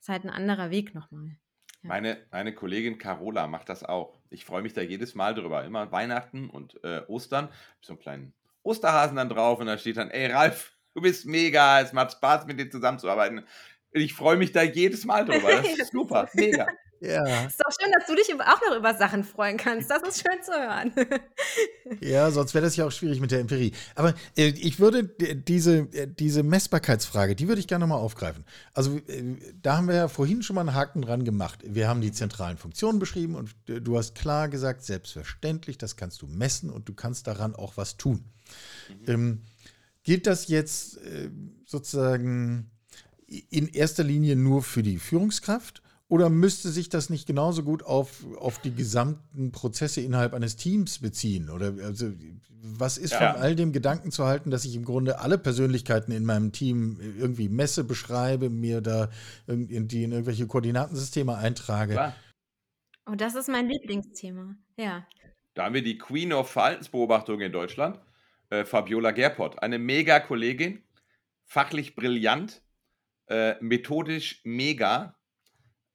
ist 0.00 0.08
halt 0.08 0.24
ein 0.24 0.30
anderer 0.30 0.70
Weg 0.70 0.94
nochmal. 0.94 1.36
Ja. 1.82 1.88
Meine, 1.88 2.26
meine 2.30 2.54
Kollegin 2.54 2.98
Carola 2.98 3.46
macht 3.46 3.68
das 3.68 3.84
auch. 3.84 4.18
Ich 4.30 4.44
freue 4.44 4.62
mich 4.62 4.72
da 4.72 4.80
jedes 4.80 5.14
Mal 5.14 5.34
drüber. 5.34 5.64
Immer 5.64 5.92
Weihnachten 5.92 6.50
und 6.50 6.82
äh, 6.84 7.02
Ostern. 7.06 7.48
So 7.80 7.92
einen 7.92 8.00
kleinen 8.00 8.32
Osterhasen 8.62 9.16
dann 9.16 9.28
drauf 9.28 9.60
und 9.60 9.66
da 9.66 9.78
steht 9.78 9.96
dann, 9.96 10.10
ey 10.10 10.30
Ralf, 10.30 10.76
du 10.94 11.00
bist 11.00 11.26
mega, 11.26 11.80
es 11.80 11.92
macht 11.92 12.12
Spaß 12.12 12.46
mit 12.46 12.58
dir 12.58 12.70
zusammenzuarbeiten. 12.70 13.46
Ich 13.92 14.12
freue 14.12 14.36
mich 14.36 14.52
da 14.52 14.62
jedes 14.62 15.04
Mal 15.04 15.24
drüber. 15.24 15.50
Das 15.50 15.78
ist 15.78 15.92
super, 15.92 16.28
mega. 16.34 16.66
Ja. 17.00 17.46
Ist 17.46 17.60
doch 17.60 17.72
schön, 17.80 17.92
dass 17.92 18.06
du 18.06 18.14
dich 18.14 18.34
auch 18.34 18.60
noch 18.68 18.76
über 18.76 18.94
Sachen 18.94 19.22
freuen 19.22 19.56
kannst. 19.56 19.90
Das 19.90 20.02
ist 20.02 20.20
schön 20.20 20.42
zu 20.42 20.52
hören. 20.52 20.92
Ja, 22.00 22.30
sonst 22.30 22.52
wäre 22.52 22.64
das 22.64 22.76
ja 22.76 22.86
auch 22.86 22.92
schwierig 22.92 23.18
mit 23.18 23.30
der 23.30 23.40
Empirie. 23.40 23.72
Aber 23.94 24.14
äh, 24.36 24.48
ich 24.48 24.78
würde 24.78 25.04
diese, 25.04 25.78
äh, 25.92 26.06
diese 26.06 26.42
Messbarkeitsfrage, 26.42 27.34
die 27.34 27.48
würde 27.48 27.60
ich 27.60 27.66
gerne 27.66 27.86
mal 27.86 27.96
aufgreifen. 27.96 28.44
Also, 28.74 28.98
äh, 29.08 29.36
da 29.62 29.78
haben 29.78 29.88
wir 29.88 29.94
ja 29.94 30.08
vorhin 30.08 30.42
schon 30.42 30.54
mal 30.54 30.60
einen 30.60 30.74
Haken 30.74 31.00
dran 31.00 31.24
gemacht. 31.24 31.60
Wir 31.64 31.88
haben 31.88 32.02
die 32.02 32.12
zentralen 32.12 32.58
Funktionen 32.58 32.98
beschrieben 32.98 33.36
und 33.36 33.54
äh, 33.68 33.80
du 33.80 33.96
hast 33.96 34.14
klar 34.14 34.50
gesagt, 34.50 34.84
selbstverständlich, 34.84 35.78
das 35.78 35.96
kannst 35.96 36.20
du 36.20 36.26
messen 36.26 36.68
und 36.68 36.88
du 36.88 36.94
kannst 36.94 37.26
daran 37.26 37.54
auch 37.54 37.78
was 37.78 37.96
tun. 37.96 38.24
Mhm. 38.88 39.10
Ähm, 39.10 39.42
gilt 40.02 40.26
das 40.26 40.48
jetzt 40.48 40.98
äh, 40.98 41.30
sozusagen 41.64 42.70
in 43.26 43.68
erster 43.68 44.04
Linie 44.04 44.36
nur 44.36 44.62
für 44.62 44.82
die 44.82 44.98
Führungskraft? 44.98 45.82
Oder 46.08 46.30
müsste 46.30 46.70
sich 46.70 46.88
das 46.88 47.10
nicht 47.10 47.26
genauso 47.26 47.62
gut 47.62 47.82
auf, 47.82 48.24
auf 48.38 48.58
die 48.60 48.74
gesamten 48.74 49.52
Prozesse 49.52 50.00
innerhalb 50.00 50.32
eines 50.32 50.56
Teams 50.56 51.00
beziehen? 51.00 51.50
Oder 51.50 51.74
also, 51.84 52.10
was 52.62 52.96
ist 52.96 53.12
ja. 53.12 53.32
von 53.32 53.42
all 53.42 53.54
dem 53.54 53.72
Gedanken 53.72 54.10
zu 54.10 54.24
halten, 54.24 54.50
dass 54.50 54.64
ich 54.64 54.74
im 54.74 54.86
Grunde 54.86 55.20
alle 55.20 55.36
Persönlichkeiten 55.36 56.10
in 56.12 56.24
meinem 56.24 56.50
Team 56.52 56.98
irgendwie 57.18 57.50
messe, 57.50 57.84
beschreibe, 57.84 58.48
mir 58.48 58.80
da 58.80 59.10
in, 59.46 59.68
in, 59.68 59.86
in 59.86 60.12
irgendwelche 60.12 60.46
Koordinatensysteme 60.46 61.36
eintrage? 61.36 61.92
Klar. 61.92 62.14
Oh, 63.04 63.14
das 63.14 63.34
ist 63.34 63.48
mein 63.48 63.68
Lieblingsthema. 63.68 64.56
Ja. 64.78 65.06
Da 65.54 65.64
haben 65.64 65.74
wir 65.74 65.82
die 65.82 65.98
Queen 65.98 66.32
of 66.32 66.50
Verhaltensbeobachtung 66.50 67.40
in 67.40 67.52
Deutschland, 67.52 68.00
äh, 68.48 68.64
Fabiola 68.64 69.10
Gerpott. 69.10 69.62
Eine 69.62 69.78
mega 69.78 70.20
Kollegin, 70.20 70.82
fachlich 71.44 71.96
brillant, 71.96 72.62
äh, 73.26 73.56
methodisch 73.60 74.40
mega 74.44 75.17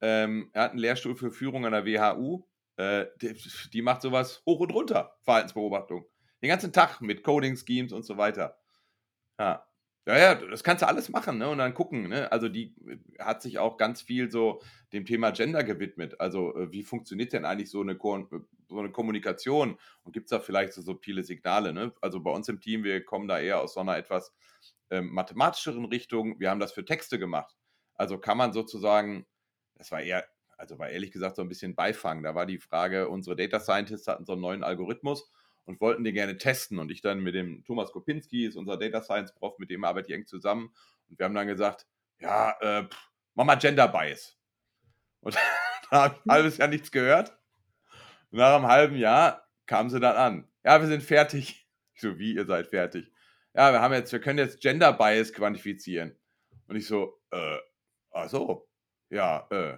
ähm, 0.04 0.50
er 0.52 0.64
hat 0.64 0.72
einen 0.72 0.82
Lehrstuhl 0.82 1.16
für 1.16 1.32
Führung 1.32 1.66
an 1.66 1.72
der 1.72 1.86
WHU. 1.86 2.46
Äh, 2.76 3.06
die, 3.22 3.34
die, 3.72 3.82
macht 3.82 4.02
sowas 4.02 4.44
hoch 4.46 4.60
und 4.60 4.72
runter, 4.72 5.16
Verhaltensbeobachtung. 5.22 6.06
Den 6.42 6.50
ganzen 6.50 6.74
Tag 6.74 7.00
mit 7.00 7.24
Coding-Schemes 7.24 7.94
und 7.94 8.04
so 8.04 8.18
weiter. 8.18 8.58
Ja. 9.40 9.66
Ja, 10.06 10.18
ja, 10.18 10.36
das 10.36 10.66
kannst 10.66 10.82
du 10.82 10.88
alles 10.88 11.08
machen, 11.08 11.38
ne? 11.38 11.48
Und 11.48 11.60
dann 11.60 11.74
gucken, 11.74 12.10
ne? 12.10 12.30
Also 12.30 12.50
die 12.50 12.76
hat 13.18 13.42
sich 13.42 13.60
auch 13.60 13.78
ganz 13.78 14.02
viel 14.02 14.30
so 14.30 14.62
dem 14.92 15.06
Thema 15.06 15.32
Gender 15.32 15.64
gewidmet. 15.64 16.20
Also, 16.20 16.54
äh, 16.58 16.70
wie 16.74 16.84
funktioniert 16.84 17.32
denn 17.32 17.46
eigentlich 17.46 17.72
so 17.72 17.80
eine, 17.80 17.96
Ko 17.96 18.28
so 18.68 18.80
eine 18.80 18.92
Kommunikation? 18.92 19.78
Und 20.04 20.12
gibt 20.12 20.26
es 20.26 20.32
da 20.32 20.42
vielleicht 20.42 20.74
so 20.74 20.82
subtile 20.82 21.24
Signale, 21.24 21.72
ne? 21.72 21.94
Also 22.02 22.20
bei 22.20 22.32
uns 22.32 22.50
im 22.50 22.60
Team, 22.60 22.84
wir 22.84 23.06
kommen 23.06 23.30
da 23.30 23.40
eher 23.40 23.62
aus 23.62 23.76
so 23.76 23.80
einer 23.80 23.96
etwas 23.96 24.34
ähm, 24.90 25.14
mathematischeren 25.14 25.86
Richtung. 25.86 26.38
Wir 26.42 26.50
haben 26.50 26.60
das 26.60 26.74
für 26.74 26.84
Texte 26.84 27.18
gemacht. 27.18 27.56
Also 27.96 28.18
kann 28.18 28.38
man 28.38 28.52
sozusagen 28.52 29.26
das 29.76 29.92
war 29.92 30.02
eher, 30.02 30.26
also 30.58 30.78
war 30.80 30.90
ehrlich 30.90 31.12
gesagt 31.12 31.36
so 31.36 31.42
ein 31.42 31.50
bisschen 31.50 31.76
Beifang. 31.76 32.24
Da 32.24 32.36
war 32.36 32.46
die 32.46 32.60
Frage, 32.60 33.10
unsere 33.10 33.36
Data 33.36 33.60
Scientists 33.60 34.08
hatten 34.08 34.26
so 34.26 34.34
einen 34.34 34.42
neuen 34.42 34.64
Algorithmus 34.64 35.30
und 35.66 35.82
wollten 35.82 36.04
den 36.04 36.14
gerne 36.14 36.38
testen. 36.38 36.80
Und 36.80 36.92
ich 36.92 37.02
dann 37.02 37.20
mit 37.20 37.36
dem 37.36 37.64
Thomas 37.66 37.92
Kopinski, 37.92 38.46
ist 38.46 38.56
unser 38.56 38.78
Data 38.78 39.02
Science 39.02 39.34
Prof, 39.34 39.58
mit 39.60 39.70
dem 39.70 39.84
arbeite 39.84 40.10
ich 40.10 40.16
eng 40.16 40.26
zusammen. 40.26 40.74
Und 41.10 41.20
wir 41.20 41.26
haben 41.26 41.36
dann 41.36 41.48
gesagt, 41.48 41.88
ja, 42.20 42.52
äh, 42.62 42.84
pff, 42.84 43.12
mach 43.36 43.46
mal 43.46 43.56
Gender 43.56 43.88
Bias. 43.88 44.38
Und 45.22 45.36
da 45.92 46.04
habe 46.04 46.16
ich 46.16 46.26
ein 46.26 46.32
halbes 46.32 46.58
Jahr 46.58 46.68
nichts 46.68 46.92
gehört. 46.92 47.38
Und 48.32 48.40
nach 48.40 48.56
einem 48.56 48.68
halben 48.68 48.96
Jahr 48.96 49.48
kamen 49.66 49.90
sie 49.90 50.00
dann 50.00 50.16
an. 50.16 50.48
Ja, 50.64 50.80
wir 50.80 50.88
sind 50.88 51.04
fertig. 51.04 51.68
Ich 51.94 52.02
so, 52.02 52.18
wie, 52.18 52.34
ihr 52.34 52.46
seid 52.46 52.68
fertig? 52.68 53.12
Ja, 53.54 53.72
wir 53.72 53.82
haben 53.82 53.94
jetzt, 53.94 54.12
wir 54.12 54.20
können 54.20 54.40
jetzt 54.40 54.62
Gender 54.62 54.94
Bias 54.94 55.32
quantifizieren. 55.32 56.18
Und 56.68 56.76
ich 56.76 56.88
so, 56.88 57.22
äh, 57.32 57.58
ach 58.12 58.30
so, 58.30 58.68
ja, 59.14 59.48
äh, 59.52 59.78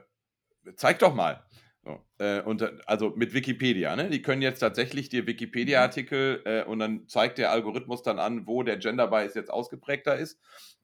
zeig 0.76 1.00
doch 1.00 1.14
mal. 1.14 1.46
So, 1.84 2.04
äh, 2.18 2.42
und 2.42 2.64
also 2.88 3.12
mit 3.16 3.34
Wikipedia, 3.34 3.96
ne? 3.96 4.10
Die 4.10 4.22
können 4.22 4.42
jetzt 4.42 4.60
tatsächlich 4.60 5.10
dir 5.10 5.28
Wikipedia-Artikel 5.28 6.42
äh, 6.46 6.64
und 6.64 6.80
dann 6.80 7.08
zeigt 7.08 7.38
der 7.38 7.52
Algorithmus 7.52 8.02
dann 8.02 8.18
an, 8.18 8.48
wo 8.48 8.64
der 8.64 8.78
Gender 8.78 9.08
Bias 9.08 9.36
jetzt 9.36 9.52
ausgeprägter 9.52 10.18
ist. 10.18 10.40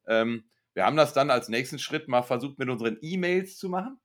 Ähm, 0.08 0.44
wir 0.74 0.86
haben 0.86 0.98
das 0.98 1.14
dann 1.14 1.32
als 1.32 1.50
nächsten 1.50 1.80
Schritt 1.80 2.08
mal 2.08 2.22
versucht, 2.22 2.60
mit 2.60 2.70
unseren 2.70 2.98
E-Mails 3.02 3.58
zu 3.58 3.68
machen 3.68 4.00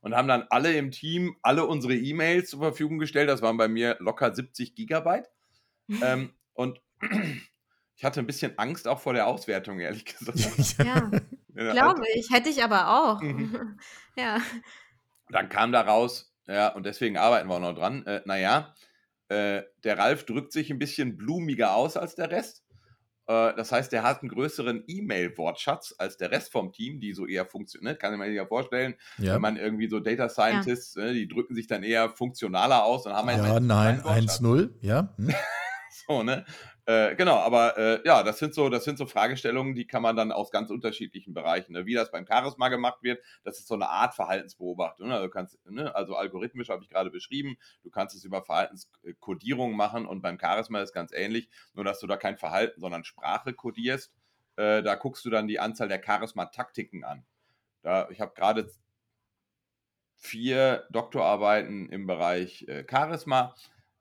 und 0.00 0.14
haben 0.14 0.28
dann 0.28 0.44
alle 0.50 0.74
im 0.74 0.90
Team 0.90 1.36
alle 1.42 1.64
unsere 1.66 1.94
E-Mails 1.94 2.50
zur 2.50 2.60
Verfügung 2.60 2.98
gestellt. 2.98 3.28
Das 3.28 3.40
waren 3.40 3.56
bei 3.56 3.68
mir 3.68 3.96
locker 4.00 4.34
70 4.34 4.74
Gigabyte. 4.74 5.30
ähm, 6.02 6.34
und 6.52 6.80
ich 7.96 8.04
hatte 8.04 8.20
ein 8.20 8.26
bisschen 8.26 8.58
Angst 8.58 8.86
auch 8.86 9.00
vor 9.00 9.14
der 9.14 9.26
Auswertung, 9.26 9.80
ehrlich 9.80 10.04
gesagt. 10.04 10.76
Ja, 10.84 11.10
glaube 11.54 12.02
ich. 12.14 12.30
Hätte 12.30 12.48
ich 12.48 12.62
aber 12.62 12.88
auch. 12.88 13.20
Mhm. 13.20 13.78
ja. 14.16 14.38
Dann 15.30 15.48
kam 15.48 15.72
da 15.72 15.82
raus, 15.82 16.34
ja, 16.46 16.68
und 16.68 16.84
deswegen 16.84 17.16
arbeiten 17.16 17.48
wir 17.48 17.54
auch 17.54 17.60
noch 17.60 17.74
dran. 17.74 18.04
Äh, 18.06 18.22
naja, 18.24 18.74
äh, 19.28 19.62
der 19.84 19.98
Ralf 19.98 20.24
drückt 20.26 20.52
sich 20.52 20.70
ein 20.70 20.78
bisschen 20.78 21.16
blumiger 21.16 21.74
aus 21.74 21.96
als 21.96 22.14
der 22.14 22.30
Rest. 22.30 22.64
Äh, 23.26 23.54
das 23.54 23.72
heißt, 23.72 23.92
der 23.92 24.02
hat 24.02 24.22
einen 24.22 24.28
größeren 24.28 24.84
E-Mail-Wortschatz 24.86 25.94
als 25.98 26.16
der 26.16 26.30
Rest 26.30 26.52
vom 26.52 26.72
Team, 26.72 27.00
die 27.00 27.12
so 27.12 27.26
eher 27.26 27.46
funktioniert. 27.46 28.00
Kann 28.00 28.16
man 28.18 28.28
sich 28.28 28.36
ja 28.36 28.46
vorstellen, 28.46 28.94
ja. 29.18 29.34
wenn 29.34 29.40
man 29.40 29.56
irgendwie 29.56 29.88
so 29.88 30.00
Data 30.00 30.28
Scientists, 30.28 30.96
ja. 30.96 31.04
ne, 31.04 31.14
die 31.14 31.28
drücken 31.28 31.54
sich 31.54 31.66
dann 31.66 31.82
eher 31.82 32.10
funktionaler 32.10 32.84
aus 32.84 33.06
und 33.06 33.12
haben 33.12 33.28
Ja, 33.28 33.60
nein, 33.60 34.02
1-0, 34.02 34.70
ja. 34.80 35.14
Hm. 35.16 35.34
so, 36.06 36.22
ne? 36.22 36.44
Äh, 36.84 37.14
genau, 37.14 37.36
aber 37.36 37.78
äh, 37.78 38.00
ja, 38.04 38.24
das 38.24 38.40
sind 38.40 38.54
so, 38.54 38.68
das 38.68 38.82
sind 38.84 38.98
so 38.98 39.06
Fragestellungen, 39.06 39.76
die 39.76 39.86
kann 39.86 40.02
man 40.02 40.16
dann 40.16 40.32
aus 40.32 40.50
ganz 40.50 40.68
unterschiedlichen 40.68 41.32
Bereichen. 41.32 41.74
Ne? 41.74 41.86
Wie 41.86 41.94
das 41.94 42.10
beim 42.10 42.26
Charisma 42.26 42.68
gemacht 42.70 43.04
wird, 43.04 43.22
das 43.44 43.60
ist 43.60 43.68
so 43.68 43.74
eine 43.74 43.88
Art 43.88 44.14
Verhaltensbeobachtung. 44.14 45.06
Ne? 45.06 45.14
Also, 45.14 45.28
kannst, 45.28 45.58
ne? 45.70 45.94
also 45.94 46.16
algorithmisch 46.16 46.70
habe 46.70 46.82
ich 46.82 46.88
gerade 46.88 47.10
beschrieben, 47.10 47.56
du 47.84 47.90
kannst 47.90 48.16
es 48.16 48.24
über 48.24 48.42
Verhaltenskodierung 48.42 49.76
machen 49.76 50.06
und 50.06 50.22
beim 50.22 50.40
Charisma 50.40 50.80
ist 50.80 50.92
ganz 50.92 51.12
ähnlich, 51.12 51.48
nur 51.74 51.84
dass 51.84 52.00
du 52.00 52.08
da 52.08 52.16
kein 52.16 52.36
Verhalten, 52.36 52.80
sondern 52.80 53.04
Sprache 53.04 53.52
kodierst. 53.52 54.12
Äh, 54.56 54.82
da 54.82 54.96
guckst 54.96 55.24
du 55.24 55.30
dann 55.30 55.46
die 55.46 55.60
Anzahl 55.60 55.86
der 55.86 56.02
Charisma-Taktiken 56.04 57.04
an. 57.04 57.24
Da, 57.82 58.08
ich 58.10 58.20
habe 58.20 58.34
gerade 58.34 58.68
vier 60.16 60.86
Doktorarbeiten 60.90 61.88
im 61.90 62.08
Bereich 62.08 62.66
äh, 62.68 62.84
Charisma 62.88 63.54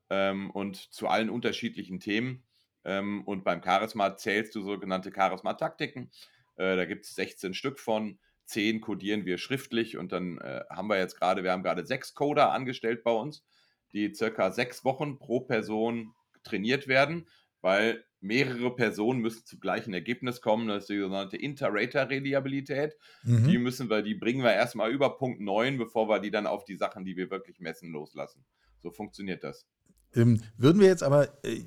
ähm, 0.10 0.50
und 0.50 0.78
zu 0.78 1.08
allen 1.08 1.30
unterschiedlichen 1.30 2.00
Themen. 2.00 2.44
Ähm, 2.84 3.24
und 3.26 3.44
beim 3.44 3.63
Charisma 3.63 4.15
zählst 4.17 4.56
du 4.56 4.62
sogenannte 4.62 5.12
Charisma-Taktiken. 5.13 6.12
Äh, 6.56 6.76
da 6.76 6.86
gibt 6.86 7.06
es 7.06 7.15
16 7.15 7.54
Stück 7.54 7.80
von. 7.80 8.20
10 8.46 8.82
codieren 8.82 9.26
wir 9.26 9.38
schriftlich 9.38 9.98
und 9.98 10.12
dann 10.12 10.38
äh, 10.39 10.63
haben 10.70 10.89
wir 10.89 10.98
jetzt 10.98 11.17
gerade, 11.17 11.44
wir 11.44 11.52
haben 11.52 11.63
gerade 11.63 11.86
sechs 11.86 12.13
Coder 12.13 12.52
angestellt 12.52 13.02
bei 13.02 13.12
uns, 13.12 13.46
die 13.94 14.13
circa 14.13 14.52
sechs 14.52 14.84
Wochen 14.84 15.20
pro 15.20 15.39
Person 15.39 16.13
trainiert 16.44 16.88
werden, 16.88 17.30
weil 17.62 18.04
mehrere 18.20 18.76
Personen 18.76 19.22
müssen 19.22 19.46
zum 19.46 19.60
gleichen 19.60 19.94
Ergebnis 19.94 20.41
kommen. 20.41 20.67
Das 20.67 20.84
ist 20.84 20.89
die 20.89 21.00
sogenannte 21.00 21.38
Inter-Rater-Reliabilität. 21.38 22.96
Mhm. 23.24 23.48
Die 23.48 23.58
müssen 23.58 23.89
wir, 23.89 24.02
die 24.02 24.15
bringen 24.15 24.44
wir 24.44 24.54
erstmal 24.54 24.91
über 24.91 25.17
Punkt 25.17 25.41
9, 25.41 25.78
bevor 25.78 26.08
wir 26.08 26.20
die 26.20 26.32
dann 26.32 26.46
auf 26.46 26.63
die 26.63 26.76
Sachen, 26.76 27.04
die 27.04 27.17
wir 27.17 27.32
wirklich 27.32 27.60
messen, 27.60 27.91
loslassen. 27.91 28.46
So 28.82 28.91
funktioniert 28.91 29.44
das. 29.44 29.65
Ähm, 30.13 30.41
würden 30.58 30.82
wir 30.82 30.88
jetzt 30.88 31.04
aber, 31.04 31.30
äh, 31.44 31.63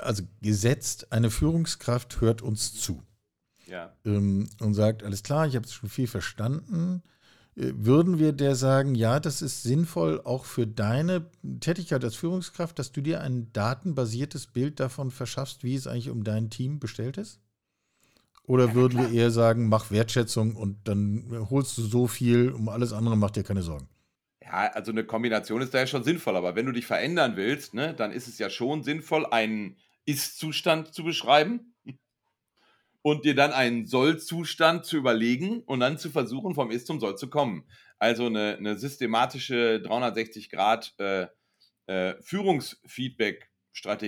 also 0.00 0.22
gesetzt, 0.40 1.12
eine 1.12 1.30
Führungskraft 1.30 2.20
hört 2.20 2.42
uns 2.42 2.74
zu 2.74 3.02
Ja. 3.66 3.92
ähm, 4.04 4.48
und 4.60 4.74
sagt, 4.74 5.02
alles 5.02 5.22
klar, 5.22 5.46
ich 5.46 5.56
habe 5.56 5.68
schon 5.68 5.88
viel 5.88 6.06
verstanden. 6.06 7.02
Äh, 7.56 7.72
Würden 7.74 8.18
wir 8.18 8.32
der 8.32 8.54
sagen, 8.54 8.94
ja, 8.94 9.20
das 9.20 9.42
ist 9.42 9.62
sinnvoll 9.62 10.20
auch 10.24 10.44
für 10.44 10.66
deine 10.66 11.30
Tätigkeit 11.60 12.04
als 12.04 12.16
Führungskraft, 12.16 12.78
dass 12.78 12.92
du 12.92 13.00
dir 13.00 13.20
ein 13.20 13.52
datenbasiertes 13.52 14.48
Bild 14.48 14.80
davon 14.80 15.10
verschaffst, 15.10 15.64
wie 15.64 15.74
es 15.74 15.86
eigentlich 15.86 16.10
um 16.10 16.24
dein 16.24 16.50
Team 16.50 16.78
bestellt 16.78 17.18
ist? 17.18 17.40
Oder 18.44 18.74
würden 18.74 18.98
wir 18.98 19.10
eher 19.10 19.30
sagen, 19.30 19.68
mach 19.68 19.90
Wertschätzung 19.90 20.56
und 20.56 20.88
dann 20.88 21.46
holst 21.50 21.76
du 21.76 21.82
so 21.82 22.06
viel, 22.06 22.50
um 22.50 22.70
alles 22.70 22.94
andere 22.94 23.14
mach 23.16 23.30
dir 23.30 23.42
keine 23.44 23.62
Sorgen? 23.62 23.88
Ja, 24.42 24.72
also 24.72 24.90
eine 24.90 25.04
Kombination 25.04 25.60
ist 25.60 25.74
da 25.74 25.80
ja 25.80 25.86
schon 25.86 26.04
sinnvoll, 26.04 26.34
aber 26.34 26.56
wenn 26.56 26.64
du 26.64 26.72
dich 26.72 26.86
verändern 26.86 27.36
willst, 27.36 27.74
ne, 27.74 27.92
dann 27.92 28.10
ist 28.12 28.26
es 28.28 28.38
ja 28.38 28.48
schon 28.48 28.82
sinnvoll, 28.82 29.26
einen 29.26 29.76
Ist-Zustand 30.08 30.94
zu 30.94 31.04
beschreiben 31.04 31.74
und 33.02 33.26
dir 33.26 33.34
dann 33.34 33.52
einen 33.52 33.86
Soll-Zustand 33.86 34.86
zu 34.86 34.96
überlegen 34.96 35.62
und 35.64 35.80
dann 35.80 35.98
zu 35.98 36.08
versuchen, 36.08 36.54
vom 36.54 36.70
Ist 36.70 36.86
zum 36.86 36.98
Soll 36.98 37.16
zu 37.16 37.28
kommen. 37.28 37.68
Also 37.98 38.26
eine, 38.26 38.56
eine 38.56 38.78
systematische 38.78 39.82
360 39.82 40.50
Grad 40.50 40.94
äh, 40.98 41.26
äh, 41.86 42.14
halte 42.22 44.06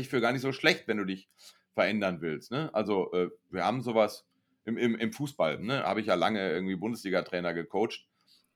ich 0.00 0.08
für 0.08 0.20
gar 0.20 0.32
nicht 0.32 0.42
so 0.42 0.52
schlecht, 0.52 0.86
wenn 0.86 0.98
du 0.98 1.04
dich 1.04 1.28
verändern 1.74 2.20
willst. 2.20 2.52
Ne? 2.52 2.72
Also 2.72 3.12
äh, 3.12 3.30
wir 3.48 3.64
haben 3.64 3.82
sowas 3.82 4.26
im, 4.64 4.78
im, 4.78 4.94
im 4.94 5.12
Fußball, 5.12 5.58
ne? 5.58 5.82
habe 5.82 6.00
ich 6.00 6.06
ja 6.06 6.14
lange 6.14 6.48
irgendwie 6.48 6.76
Bundesliga-Trainer 6.76 7.54
gecoacht 7.54 8.06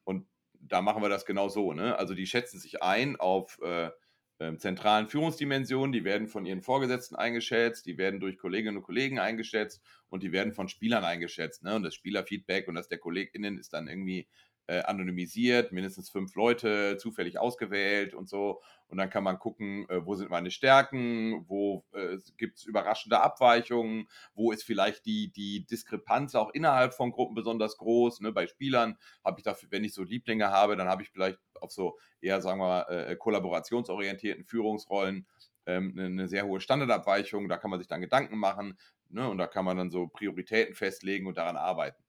und 0.04 0.28
da 0.52 0.80
machen 0.80 1.02
wir 1.02 1.08
das 1.08 1.26
genau 1.26 1.48
so. 1.48 1.72
Ne? 1.72 1.98
Also 1.98 2.14
die 2.14 2.26
schätzen 2.26 2.60
sich 2.60 2.82
ein 2.82 3.16
auf 3.16 3.58
äh, 3.62 3.90
ähm, 4.40 4.58
zentralen 4.58 5.08
Führungsdimensionen, 5.08 5.92
die 5.92 6.04
werden 6.04 6.26
von 6.26 6.44
ihren 6.46 6.62
Vorgesetzten 6.62 7.16
eingeschätzt, 7.16 7.86
die 7.86 7.98
werden 7.98 8.20
durch 8.20 8.36
Kolleginnen 8.36 8.78
und 8.78 8.82
Kollegen 8.82 9.18
eingeschätzt 9.18 9.82
und 10.08 10.22
die 10.22 10.32
werden 10.32 10.52
von 10.52 10.68
Spielern 10.68 11.04
eingeschätzt. 11.04 11.62
Ne? 11.62 11.74
Und 11.74 11.84
das 11.84 11.94
Spielerfeedback 11.94 12.68
und 12.68 12.74
das 12.74 12.88
der 12.88 12.98
KollegInnen 12.98 13.58
ist 13.58 13.72
dann 13.72 13.88
irgendwie 13.88 14.28
äh, 14.66 14.82
anonymisiert, 14.82 15.72
mindestens 15.72 16.10
fünf 16.10 16.34
Leute 16.34 16.96
zufällig 16.96 17.38
ausgewählt 17.38 18.14
und 18.14 18.28
so. 18.28 18.62
Und 18.88 18.98
dann 18.98 19.10
kann 19.10 19.24
man 19.24 19.38
gucken, 19.38 19.88
äh, 19.88 20.04
wo 20.06 20.14
sind 20.14 20.30
meine 20.30 20.50
Stärken, 20.50 21.44
wo 21.48 21.84
äh, 21.92 22.16
gibt 22.36 22.58
es 22.58 22.64
überraschende 22.64 23.20
Abweichungen, 23.20 24.08
wo 24.34 24.52
ist 24.52 24.64
vielleicht 24.64 25.04
die, 25.06 25.32
die 25.32 25.66
Diskrepanz 25.66 26.34
auch 26.34 26.50
innerhalb 26.50 26.94
von 26.94 27.10
Gruppen 27.10 27.34
besonders 27.34 27.76
groß. 27.76 28.20
Ne? 28.20 28.32
Bei 28.32 28.46
Spielern 28.46 28.96
habe 29.24 29.40
ich 29.40 29.44
dafür, 29.44 29.70
wenn 29.70 29.84
ich 29.84 29.94
so 29.94 30.02
Lieblinge 30.02 30.50
habe, 30.50 30.76
dann 30.76 30.88
habe 30.88 31.02
ich 31.02 31.10
vielleicht 31.10 31.38
auf 31.60 31.72
so 31.72 31.98
eher, 32.20 32.40
sagen 32.40 32.60
wir 32.60 32.68
mal, 32.68 32.82
äh, 32.88 33.16
kollaborationsorientierten 33.16 34.44
Führungsrollen 34.44 35.26
ähm, 35.66 35.94
eine, 35.96 36.06
eine 36.06 36.28
sehr 36.28 36.46
hohe 36.46 36.60
Standardabweichung. 36.60 37.48
Da 37.48 37.56
kann 37.56 37.70
man 37.70 37.80
sich 37.80 37.88
dann 37.88 38.00
Gedanken 38.00 38.38
machen 38.38 38.78
ne? 39.08 39.28
und 39.28 39.38
da 39.38 39.46
kann 39.46 39.64
man 39.64 39.76
dann 39.76 39.90
so 39.90 40.06
Prioritäten 40.06 40.74
festlegen 40.74 41.26
und 41.26 41.36
daran 41.36 41.56
arbeiten. 41.56 42.03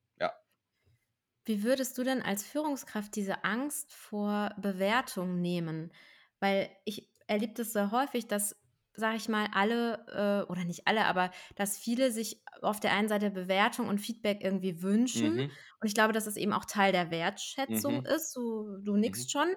Wie 1.45 1.63
würdest 1.63 1.97
du 1.97 2.03
denn 2.03 2.21
als 2.21 2.43
Führungskraft 2.43 3.15
diese 3.15 3.43
Angst 3.43 3.93
vor 3.93 4.51
Bewertung 4.57 5.41
nehmen? 5.41 5.91
Weil 6.39 6.69
ich 6.85 7.09
erlebe 7.27 7.53
das 7.53 7.73
sehr 7.73 7.91
häufig, 7.91 8.27
dass, 8.27 8.55
sage 8.93 9.17
ich 9.17 9.29
mal, 9.29 9.47
alle, 9.53 10.43
äh, 10.47 10.51
oder 10.51 10.63
nicht 10.65 10.87
alle, 10.87 11.05
aber 11.05 11.31
dass 11.55 11.77
viele 11.77 12.11
sich 12.11 12.43
auf 12.61 12.79
der 12.79 12.93
einen 12.93 13.07
Seite 13.09 13.29
Bewertung 13.31 13.87
und 13.89 13.99
Feedback 14.01 14.39
irgendwie 14.43 14.81
wünschen. 14.81 15.33
Mhm. 15.33 15.57
Und 15.79 15.87
ich 15.87 15.93
glaube, 15.93 16.13
dass 16.13 16.27
es 16.27 16.37
eben 16.37 16.53
auch 16.53 16.65
Teil 16.65 16.91
der 16.91 17.11
Wertschätzung 17.11 18.01
Mhm. 18.01 18.05
ist. 18.05 18.35
Du, 18.35 18.77
du 18.83 18.95
nickst 18.97 19.29
Mhm. 19.29 19.31
schon, 19.31 19.47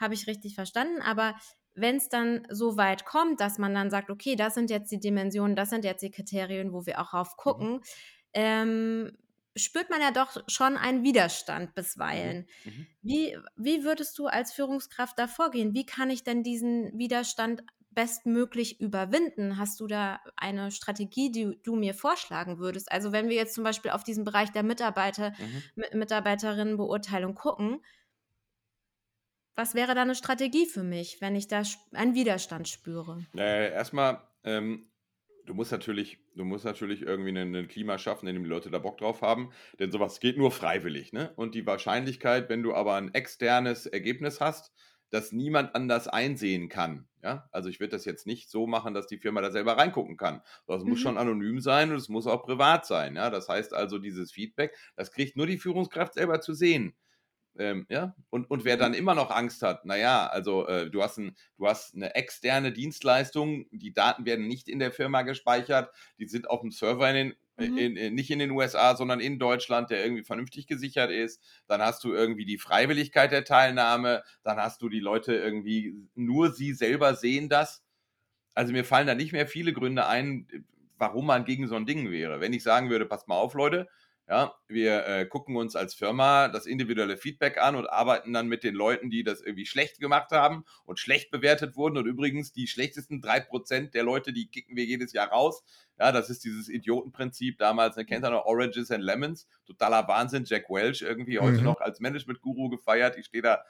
habe 0.00 0.14
ich 0.14 0.26
richtig 0.26 0.54
verstanden. 0.56 1.00
Aber 1.00 1.36
wenn 1.74 1.96
es 1.96 2.08
dann 2.08 2.46
so 2.50 2.76
weit 2.76 3.04
kommt, 3.04 3.40
dass 3.40 3.58
man 3.58 3.74
dann 3.74 3.90
sagt, 3.90 4.10
okay, 4.10 4.34
das 4.34 4.54
sind 4.54 4.70
jetzt 4.70 4.90
die 4.90 5.00
Dimensionen, 5.00 5.56
das 5.56 5.70
sind 5.70 5.84
jetzt 5.84 6.02
die 6.02 6.10
Kriterien, 6.10 6.72
wo 6.72 6.86
wir 6.86 7.00
auch 7.00 7.12
Mhm. 7.14 7.14
rauf 7.14 7.36
gucken, 7.36 7.80
ähm, 8.32 9.16
spürt 9.56 9.90
man 9.90 10.00
ja 10.00 10.10
doch 10.10 10.42
schon 10.48 10.76
einen 10.76 11.02
Widerstand 11.02 11.74
bisweilen. 11.74 12.46
Mhm. 12.64 12.86
Wie, 13.02 13.36
wie 13.56 13.84
würdest 13.84 14.18
du 14.18 14.26
als 14.26 14.52
Führungskraft 14.52 15.18
da 15.18 15.28
vorgehen? 15.28 15.74
Wie 15.74 15.86
kann 15.86 16.10
ich 16.10 16.24
denn 16.24 16.42
diesen 16.42 16.98
Widerstand 16.98 17.62
bestmöglich 17.90 18.80
überwinden? 18.80 19.58
Hast 19.58 19.80
du 19.80 19.86
da 19.86 20.20
eine 20.36 20.70
Strategie, 20.72 21.30
die 21.32 21.58
du 21.62 21.76
mir 21.76 21.94
vorschlagen 21.94 22.58
würdest? 22.58 22.90
Also 22.92 23.12
wenn 23.12 23.28
wir 23.28 23.36
jetzt 23.36 23.54
zum 23.54 23.64
Beispiel 23.64 23.92
auf 23.92 24.04
diesen 24.04 24.24
Bereich 24.24 24.50
der 24.52 24.64
Mitarbeiter, 24.64 25.32
Mhm. 25.38 25.70
Mi- 25.76 25.96
Mitarbeiterinnenbeurteilung 25.96 27.34
gucken, 27.34 27.80
was 29.56 29.74
wäre 29.74 29.94
da 29.96 30.02
eine 30.02 30.14
Strategie 30.14 30.66
für 30.66 30.82
mich, 30.84 31.20
wenn 31.20 31.34
ich 31.34 31.48
da 31.48 31.62
einen 31.92 32.14
Widerstand 32.14 32.68
spüre? 32.68 33.26
Äh, 33.36 33.72
erstmal, 33.72 34.28
ähm, 34.44 34.90
du 35.46 35.54
musst 35.54 35.72
natürlich, 35.72 36.18
du 36.34 36.44
musst 36.44 36.64
natürlich 36.64 37.02
irgendwie 37.02 37.30
ein, 37.38 37.68
Klima 37.68 37.98
schaffen, 37.98 38.26
in 38.28 38.34
dem 38.34 38.44
die 38.44 38.50
Leute 38.50 38.70
da 38.70 38.78
Bock 38.78 38.98
drauf 38.98 39.22
haben, 39.22 39.50
denn 39.78 39.90
sowas 39.92 40.20
geht 40.20 40.36
nur 40.36 40.50
freiwillig, 40.50 41.12
ne? 41.12 41.32
Und 41.36 41.54
die 41.54 41.66
Wahrscheinlichkeit, 41.66 42.48
wenn 42.48 42.62
du 42.62 42.74
aber 42.74 42.94
ein 42.96 43.14
externes 43.14 43.86
Ergebnis 43.86 44.40
hast, 44.40 44.72
das 45.10 45.32
niemand 45.32 45.74
anders 45.74 46.08
einsehen 46.08 46.68
kann, 46.68 47.08
ja? 47.22 47.48
Also 47.52 47.68
ich 47.68 47.80
würde 47.80 47.92
das 47.96 48.04
jetzt 48.04 48.26
nicht 48.26 48.50
so 48.50 48.66
machen, 48.66 48.92
dass 48.94 49.06
die 49.06 49.18
Firma 49.18 49.40
da 49.40 49.50
selber 49.50 49.76
reingucken 49.78 50.16
kann. 50.16 50.42
Das 50.66 50.84
muss 50.84 50.98
Mhm. 50.98 51.00
schon 51.00 51.16
anonym 51.18 51.60
sein 51.60 51.90
und 51.90 51.96
es 51.96 52.08
muss 52.08 52.26
auch 52.26 52.42
privat 52.44 52.84
sein, 52.86 53.16
ja? 53.16 53.30
Das 53.30 53.48
heißt 53.48 53.72
also, 53.72 53.98
dieses 53.98 54.32
Feedback, 54.32 54.76
das 54.96 55.12
kriegt 55.12 55.36
nur 55.36 55.46
die 55.46 55.58
Führungskraft 55.58 56.14
selber 56.14 56.40
zu 56.40 56.54
sehen. 56.54 56.94
Ähm, 57.58 57.86
ja, 57.88 58.14
und, 58.30 58.50
und 58.50 58.64
wer 58.64 58.76
dann 58.76 58.94
immer 58.94 59.14
noch 59.14 59.30
Angst 59.30 59.62
hat, 59.62 59.84
naja, 59.84 60.26
also 60.26 60.66
äh, 60.66 60.90
du, 60.90 61.02
hast 61.02 61.18
ein, 61.18 61.36
du 61.56 61.66
hast 61.66 61.94
eine 61.94 62.14
externe 62.14 62.72
Dienstleistung, 62.72 63.66
die 63.70 63.92
Daten 63.92 64.26
werden 64.26 64.46
nicht 64.46 64.68
in 64.68 64.78
der 64.78 64.92
Firma 64.92 65.22
gespeichert, 65.22 65.90
die 66.18 66.26
sind 66.26 66.50
auf 66.50 66.60
dem 66.60 66.70
Server 66.70 67.08
in 67.08 67.14
den, 67.14 67.34
Mhm. 67.58 67.78
in, 67.78 67.96
in, 67.96 68.14
nicht 68.14 68.30
in 68.30 68.38
den 68.38 68.50
USA, 68.50 68.94
sondern 68.96 69.20
in 69.20 69.38
Deutschland, 69.38 69.90
der 69.90 70.04
irgendwie 70.04 70.24
vernünftig 70.24 70.66
gesichert 70.66 71.10
ist. 71.10 71.42
Dann 71.66 71.80
hast 71.80 72.04
du 72.04 72.12
irgendwie 72.12 72.44
die 72.44 72.58
Freiwilligkeit 72.58 73.32
der 73.32 73.44
Teilnahme, 73.44 74.22
dann 74.42 74.58
hast 74.58 74.82
du 74.82 74.88
die 74.90 75.00
Leute 75.00 75.34
irgendwie, 75.34 75.94
nur 76.14 76.52
sie 76.52 76.74
selber 76.74 77.14
sehen 77.14 77.48
das. 77.48 77.82
Also 78.54 78.72
mir 78.72 78.84
fallen 78.84 79.06
da 79.06 79.14
nicht 79.14 79.32
mehr 79.32 79.46
viele 79.46 79.72
Gründe 79.72 80.06
ein, 80.06 80.48
warum 80.98 81.26
man 81.26 81.44
gegen 81.44 81.68
so 81.68 81.76
ein 81.76 81.86
Ding 81.86 82.10
wäre. 82.10 82.40
Wenn 82.40 82.52
ich 82.52 82.62
sagen 82.62 82.90
würde, 82.90 83.06
passt 83.06 83.28
mal 83.28 83.36
auf, 83.36 83.54
Leute, 83.54 83.88
ja, 84.28 84.54
wir 84.66 85.06
äh, 85.06 85.26
gucken 85.26 85.56
uns 85.56 85.76
als 85.76 85.94
Firma 85.94 86.48
das 86.48 86.66
individuelle 86.66 87.16
Feedback 87.16 87.58
an 87.58 87.76
und 87.76 87.86
arbeiten 87.88 88.32
dann 88.32 88.48
mit 88.48 88.64
den 88.64 88.74
Leuten, 88.74 89.08
die 89.08 89.22
das 89.22 89.40
irgendwie 89.40 89.66
schlecht 89.66 90.00
gemacht 90.00 90.32
haben 90.32 90.64
und 90.84 90.98
schlecht 90.98 91.30
bewertet 91.30 91.76
wurden. 91.76 91.96
Und 91.96 92.06
übrigens, 92.06 92.52
die 92.52 92.66
schlechtesten 92.66 93.20
3% 93.20 93.94
der 93.94 94.02
Leute, 94.02 94.32
die 94.32 94.48
kicken 94.48 94.76
wir 94.76 94.84
jedes 94.84 95.12
Jahr 95.12 95.28
raus. 95.28 95.62
Ja, 95.98 96.10
das 96.10 96.28
ist 96.28 96.42
dieses 96.44 96.68
Idiotenprinzip 96.68 97.56
damals, 97.58 97.94
ne, 97.96 98.04
kennt 98.04 98.24
ihr 98.24 98.30
noch 98.30 98.46
Oranges 98.46 98.90
and 98.90 99.04
Lemons? 99.04 99.46
Totaler 99.64 100.08
Wahnsinn, 100.08 100.44
Jack 100.44 100.68
Welch 100.70 101.02
irgendwie 101.02 101.38
heute 101.38 101.58
Mhm. 101.58 101.64
noch 101.64 101.80
als 101.80 102.00
Management-Guru 102.00 102.68
gefeiert. 102.68 103.16
Ich 103.16 103.26
stehe 103.26 103.42
da 103.42 103.62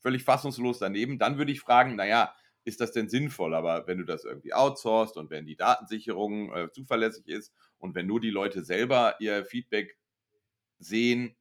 völlig 0.00 0.24
fassungslos 0.24 0.78
daneben. 0.78 1.18
Dann 1.18 1.36
würde 1.36 1.52
ich 1.52 1.60
fragen, 1.60 1.96
naja, 1.96 2.34
ist 2.68 2.80
das 2.80 2.92
denn 2.92 3.08
sinnvoll? 3.08 3.54
Aber 3.54 3.86
wenn 3.86 3.98
du 3.98 4.04
das 4.04 4.24
irgendwie 4.24 4.54
outsourcest 4.54 5.16
und 5.16 5.30
wenn 5.30 5.46
die 5.46 5.56
Datensicherung 5.56 6.52
äh, 6.54 6.70
zuverlässig 6.72 7.26
ist 7.28 7.52
und 7.78 7.94
wenn 7.94 8.06
nur 8.06 8.20
die 8.20 8.30
Leute 8.30 8.64
selber 8.64 9.16
ihr 9.20 9.44
Feedback 9.44 9.98
sehen, 10.78 11.36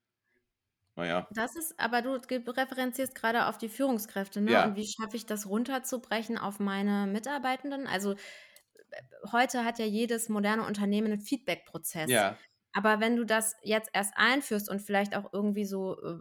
naja, 0.95 1.29
Das 1.29 1.55
ist, 1.55 1.77
aber 1.79 2.01
du 2.01 2.13
referenzierst 2.15 3.13
gerade 3.13 3.47
auf 3.47 3.57
die 3.57 3.69
Führungskräfte, 3.69 4.41
ne? 4.41 4.51
Ja. 4.53 4.65
Und 4.65 4.75
wie 4.75 4.87
schaffe 4.87 5.15
ich 5.17 5.25
das 5.25 5.47
runterzubrechen 5.47 6.37
auf 6.37 6.59
meine 6.59 7.05
Mitarbeitenden? 7.05 7.85
Also 7.85 8.15
heute 9.31 9.65
hat 9.65 9.79
ja 9.79 9.85
jedes 9.85 10.29
moderne 10.29 10.65
Unternehmen 10.65 11.11
einen 11.11 11.21
Feedback-Prozess. 11.21 12.09
ja, 12.09 12.37
Aber 12.73 12.99
wenn 12.99 13.15
du 13.15 13.25
das 13.25 13.55
jetzt 13.63 13.89
erst 13.93 14.13
einführst 14.15 14.69
und 14.69 14.81
vielleicht 14.81 15.15
auch 15.15 15.33
irgendwie 15.33 15.65
so 15.65 16.01
äh, 16.01 16.17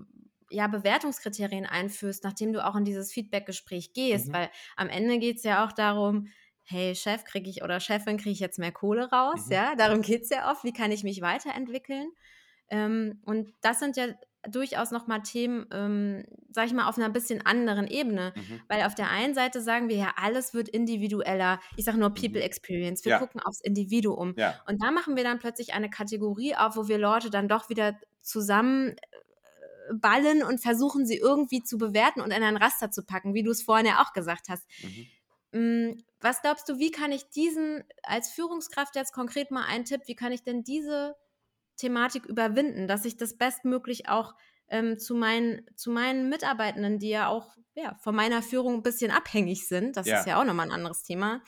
ja, 0.51 0.67
Bewertungskriterien 0.69 1.67
einführst, 1.67 2.25
nachdem 2.25 2.53
du 2.53 2.65
auch 2.65 2.77
in 2.77 2.85
dieses 2.85 3.13
Feedback-Gespräch 3.13 3.93
gehst, 3.93 4.29
Mhm. 4.29 4.33
weil 4.33 4.51
am 4.77 4.89
Ende 4.89 5.19
geht 5.19 5.39
es 5.39 5.43
ja 5.43 5.65
auch 5.67 5.73
darum, 5.73 6.29
hey 6.65 6.95
Chef, 6.95 7.25
kriege 7.25 7.49
ich 7.51 7.63
oder 7.63 7.79
Chefin, 7.81 8.17
kriege 8.17 8.31
ich 8.31 8.41
jetzt 8.41 8.59
mehr 8.59 8.73
Kohle 8.73 9.11
raus? 9.11 9.47
Mhm. 9.47 9.53
Ja, 9.53 9.75
darum 9.77 10.03
geht 10.03 10.23
es 10.23 10.31
ja 10.31 10.51
oft. 10.51 10.65
Wie 10.65 10.73
kann 10.73 10.91
ich 10.93 11.05
mich 11.05 11.21
weiterentwickeln? 11.21 12.09
Ähm, 12.69 13.21
und 13.25 13.53
das 13.61 13.79
sind 13.79 13.97
ja 13.97 14.07
durchaus 14.49 14.91
nochmal 14.93 15.23
Themen, 15.23 15.67
ähm, 15.73 16.25
sag 16.51 16.67
ich 16.67 16.73
mal, 16.73 16.89
auf 16.89 16.97
einer 16.99 17.09
bisschen 17.11 17.45
anderen 17.45 17.87
Ebene. 17.89 18.33
mhm. 18.37 18.61
Weil 18.69 18.83
auf 18.85 18.95
der 18.95 19.11
einen 19.11 19.35
Seite 19.35 19.61
sagen 19.61 19.89
wir 19.89 19.97
ja, 19.97 20.15
alles 20.17 20.55
wird 20.55 20.69
individueller. 20.69 21.61
Ich 21.77 21.85
sage 21.85 21.99
nur 21.99 22.11
People 22.15 22.41
Experience. 22.41 23.05
Wir 23.05 23.11
Ja. 23.13 23.19
gucken 23.19 23.41
aufs 23.41 23.61
Individuum. 23.61 24.35
ja, 24.37 24.61
Und 24.69 24.83
da 24.83 24.91
machen 24.93 25.17
wir 25.17 25.25
dann 25.25 25.39
plötzlich 25.41 25.75
eine 25.75 25.91
Kategorie 25.91 26.55
auf, 26.57 26.77
wo 26.77 26.87
wir 26.89 26.99
Leute 26.99 27.31
dann 27.31 27.49
doch 27.49 27.69
wieder 27.71 27.97
zusammen 28.23 28.95
ballen 29.95 30.43
und 30.43 30.61
versuchen, 30.61 31.07
sie 31.07 31.17
irgendwie 31.17 31.63
zu 31.63 31.79
bewerten 31.79 32.21
und 32.21 32.31
in 32.33 32.43
ein 32.43 32.57
Raster 32.57 32.91
zu 32.91 33.05
packen, 33.05 33.35
wie 33.35 33.43
du 33.43 33.51
es 33.51 33.63
vorhin 33.63 33.87
ja 33.87 34.03
auch 34.03 34.13
gesagt 34.13 34.49
hast. 34.49 34.67
mhm. 34.83 35.07
Mm, 35.53 35.93
was 36.21 36.43
glaubst 36.43 36.69
du, 36.69 36.79
wie 36.79 36.91
kann 36.91 37.13
ich 37.13 37.31
diesen 37.31 37.85
als 38.03 38.31
Führungskraft 38.31 38.97
jetzt 38.97 39.13
konkret 39.13 39.51
mal 39.51 39.65
einen 39.65 39.85
Tipp, 39.85 40.03
wie 40.07 40.17
kann 40.17 40.33
ich 40.33 40.43
denn 40.43 40.65
diese 40.65 41.17
Thematik 41.77 42.27
überwinden, 42.27 42.89
dass 42.89 43.05
ich 43.05 43.17
das 43.17 43.37
bestmöglich 43.37 44.09
auch 44.09 44.35
ähm, 44.69 44.99
zu, 44.99 45.15
meinen, 45.15 45.65
zu 45.77 45.91
meinen 45.91 46.29
Mitarbeitenden, 46.29 46.99
die 46.99 47.11
ja 47.11 47.29
auch 47.29 47.57
ja, 47.75 47.95
von 48.03 48.17
meiner 48.17 48.43
Führung 48.43 48.75
ein 48.77 48.83
bisschen 48.83 49.11
abhängig 49.11 49.69
sind, 49.69 49.97
das 49.97 50.07
Ja. 50.07 50.19
ist 50.21 50.27
ja 50.27 50.41
auch 50.41 50.45
nochmal 50.45 50.67
ein 50.67 50.73
anderes 50.73 51.03
Thema, 51.03 51.43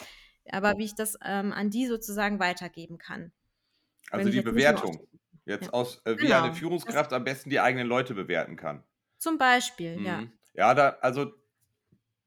aber 0.51 0.75
wie 0.77 0.85
ich 0.85 0.95
das 0.95 1.17
ähm, 1.25 1.53
an 1.53 1.71
die 1.71 1.87
sozusagen 1.87 2.39
weitergeben 2.39 2.99
kann. 2.99 3.33
Also 4.11 4.31
die 4.31 4.43
Bewertung. 4.43 5.07
Jetzt 5.49 5.67
Ja. 5.67 5.73
aus, 5.73 6.03
äh, 6.07 6.21
wie 6.21 6.27
Genau. 6.27 6.39
eine 6.45 6.53
Führungskraft 6.53 7.13
am 7.13 7.25
besten 7.25 7.51
die 7.51 7.61
eigenen 7.61 7.89
Leute 7.89 8.15
bewerten 8.15 8.57
kann. 8.57 8.85
Zum 9.19 9.39
Beispiel, 9.39 10.01
ja. 10.05 10.19
Mhm. 10.19 10.33
Ja, 10.55 10.75
da, 10.75 10.99
also 11.03 11.33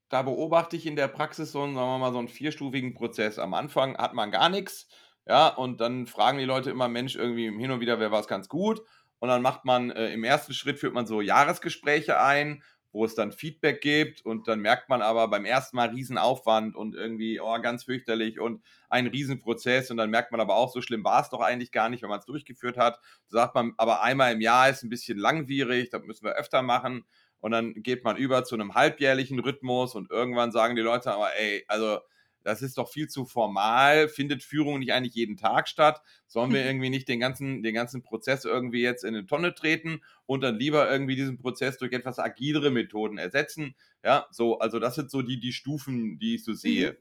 da 0.10 0.22
beobachte 0.24 0.76
ich 0.76 0.86
in 0.86 0.96
der 0.96 1.08
Praxis 1.08 1.52
so 1.52 1.64
einen, 1.64 1.76
sagen 1.76 1.88
wir 1.88 1.98
mal, 1.98 2.12
so 2.12 2.20
einen 2.20 2.28
vierstufigen 2.28 2.94
Prozess. 2.94 3.40
Am 3.40 3.54
Anfang 3.54 3.98
hat 3.98 4.14
man 4.14 4.32
gar 4.32 4.50
nichts, 4.50 4.88
ja, 5.28 5.48
und 5.48 5.80
dann 5.80 6.08
fragen 6.08 6.38
die 6.38 6.46
Leute 6.46 6.70
immer, 6.72 6.88
Mensch, 6.90 7.16
irgendwie 7.16 7.46
hin 7.46 7.72
und 7.72 7.80
wieder 7.80 8.00
wäre 8.00 8.12
was 8.12 8.28
ganz 8.28 8.50
gut. 8.50 8.82
Und 9.20 9.30
dann 9.30 9.42
macht 9.42 9.66
man 9.66 9.92
äh, 9.92 10.12
im 10.14 10.24
ersten 10.24 10.54
Schritt 10.54 10.80
führt 10.80 10.94
man 10.94 11.06
so 11.06 11.22
Jahresgespräche 11.22 12.20
ein, 12.20 12.64
wo 12.92 13.06
es 13.06 13.16
dann 13.16 13.32
Feedback 13.32 13.82
gibt 13.82 14.26
und 14.26 14.48
dann 14.48 14.60
merkt 14.60 14.90
man 14.90 15.02
aber 15.02 15.28
beim 15.28 15.46
ersten 15.46 15.78
Mal 15.78 15.90
Riesenaufwand 15.90 16.76
und 16.76 16.96
irgendwie, 16.96 17.40
oh, 17.40 17.60
ganz 17.62 17.86
fürchterlich 17.86 18.40
und 18.40 18.64
ein 18.90 19.08
Riesenprozess 19.08 19.92
und 19.92 19.98
dann 19.98 20.10
merkt 20.10 20.32
man 20.32 20.42
aber 20.42 20.56
auch, 20.56 20.72
so 20.72 20.82
schlimm 20.82 21.04
war 21.04 21.22
es 21.22 21.30
doch 21.30 21.40
eigentlich 21.40 21.72
gar 21.72 21.90
nicht, 21.90 22.04
wenn 22.04 22.10
man 22.10 22.20
es 22.20 22.26
durchgeführt 22.26 22.78
hat. 22.78 23.00
So 23.28 23.38
sagt 23.38 23.56
man, 23.56 23.74
aber 23.78 24.02
einmal 24.02 24.34
im 24.34 24.42
Jahr 24.42 24.70
ist 24.70 24.84
ein 24.84 24.90
bisschen 24.90 25.18
langwierig, 25.18 25.90
das 25.90 26.04
müssen 26.04 26.26
wir 26.26 26.34
öfter 26.34 26.62
machen 26.62 27.06
und 27.40 27.52
dann 27.52 27.74
geht 27.76 28.04
man 28.04 28.18
über 28.18 28.44
zu 28.44 28.56
einem 28.56 28.76
halbjährlichen 28.76 29.40
Rhythmus 29.40 29.96
und 29.96 30.10
irgendwann 30.12 30.52
sagen 30.52 30.76
die 30.76 30.82
Leute 30.82 31.14
aber, 31.14 31.36
ey, 31.38 31.64
also 31.68 32.00
das 32.44 32.62
ist 32.62 32.78
doch 32.78 32.90
viel 32.90 33.08
zu 33.08 33.26
formal, 33.26 34.08
findet 34.10 34.44
Führung 34.44 34.80
nicht 34.80 34.94
eigentlich 34.94 35.16
jeden 35.16 35.38
Tag 35.38 35.68
statt? 35.68 36.02
Sollen 36.28 36.54
wir 36.54 36.64
irgendwie 36.66 36.90
nicht 36.90 37.08
den 37.08 37.20
ganzen, 37.20 37.64
den 37.64 37.74
ganzen 37.74 38.02
Prozess 38.04 38.46
irgendwie 38.46 38.82
jetzt 38.82 39.04
in 39.04 39.16
eine 39.16 39.26
Tonne 39.26 39.54
treten 39.54 40.02
und 40.26 40.42
dann 40.42 40.56
lieber 40.58 40.90
irgendwie 40.92 41.16
diesen 41.16 41.38
Prozess 41.38 41.78
durch 41.78 41.94
etwas 41.94 42.20
agilere 42.20 42.72
Methoden 42.72 43.18
ersetzen? 43.18 43.76
Ja, 44.04 44.28
so, 44.32 44.60
also 44.60 44.80
das 44.80 44.96
sind 44.96 45.12
so 45.12 45.22
die, 45.22 45.40
die 45.40 45.54
Stufen, 45.54 46.20
die 46.20 46.36
ich 46.36 46.44
so 46.44 46.54
sehe. 46.54 46.98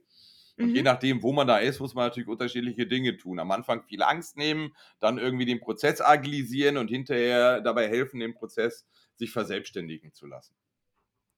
Und 0.59 0.69
Mhm. 0.69 0.75
je 0.75 0.83
nachdem, 0.83 1.23
wo 1.23 1.33
man 1.33 1.47
da 1.47 1.57
ist, 1.57 1.79
muss 1.79 1.95
man 1.95 2.05
natürlich 2.05 2.29
unterschiedliche 2.29 2.85
Dinge 2.85 3.17
tun. 3.17 3.39
Am 3.39 3.51
Anfang 3.51 3.83
viel 3.83 4.03
Angst 4.03 4.37
nehmen, 4.37 4.75
dann 4.99 5.17
irgendwie 5.17 5.45
den 5.45 5.59
Prozess 5.59 6.01
agilisieren 6.01 6.77
und 6.77 6.89
hinterher 6.89 7.61
dabei 7.61 7.87
helfen, 7.89 8.19
den 8.19 8.33
Prozess 8.35 8.85
sich 9.15 9.31
verselbstständigen 9.31 10.13
zu 10.13 10.27
lassen. 10.27 10.55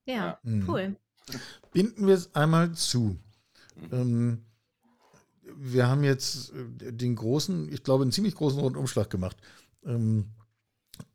Ja, 0.06 0.42
Mhm. 0.44 0.68
cool. 0.68 0.96
Binden 1.74 2.08
wir 2.08 2.16
es 2.16 2.36
einmal 2.36 2.74
zu. 2.74 3.18
Mhm. 3.76 3.88
Ähm, 3.92 4.46
wir 5.56 5.88
haben 5.88 6.04
jetzt 6.04 6.52
äh, 6.54 6.92
den 6.92 7.16
großen, 7.16 7.72
ich 7.72 7.84
glaube, 7.84 8.04
einen 8.04 8.12
ziemlich 8.12 8.36
großen 8.36 8.60
Rundumschlag 8.60 9.10
gemacht. 9.10 9.38
Ähm, 9.86 10.30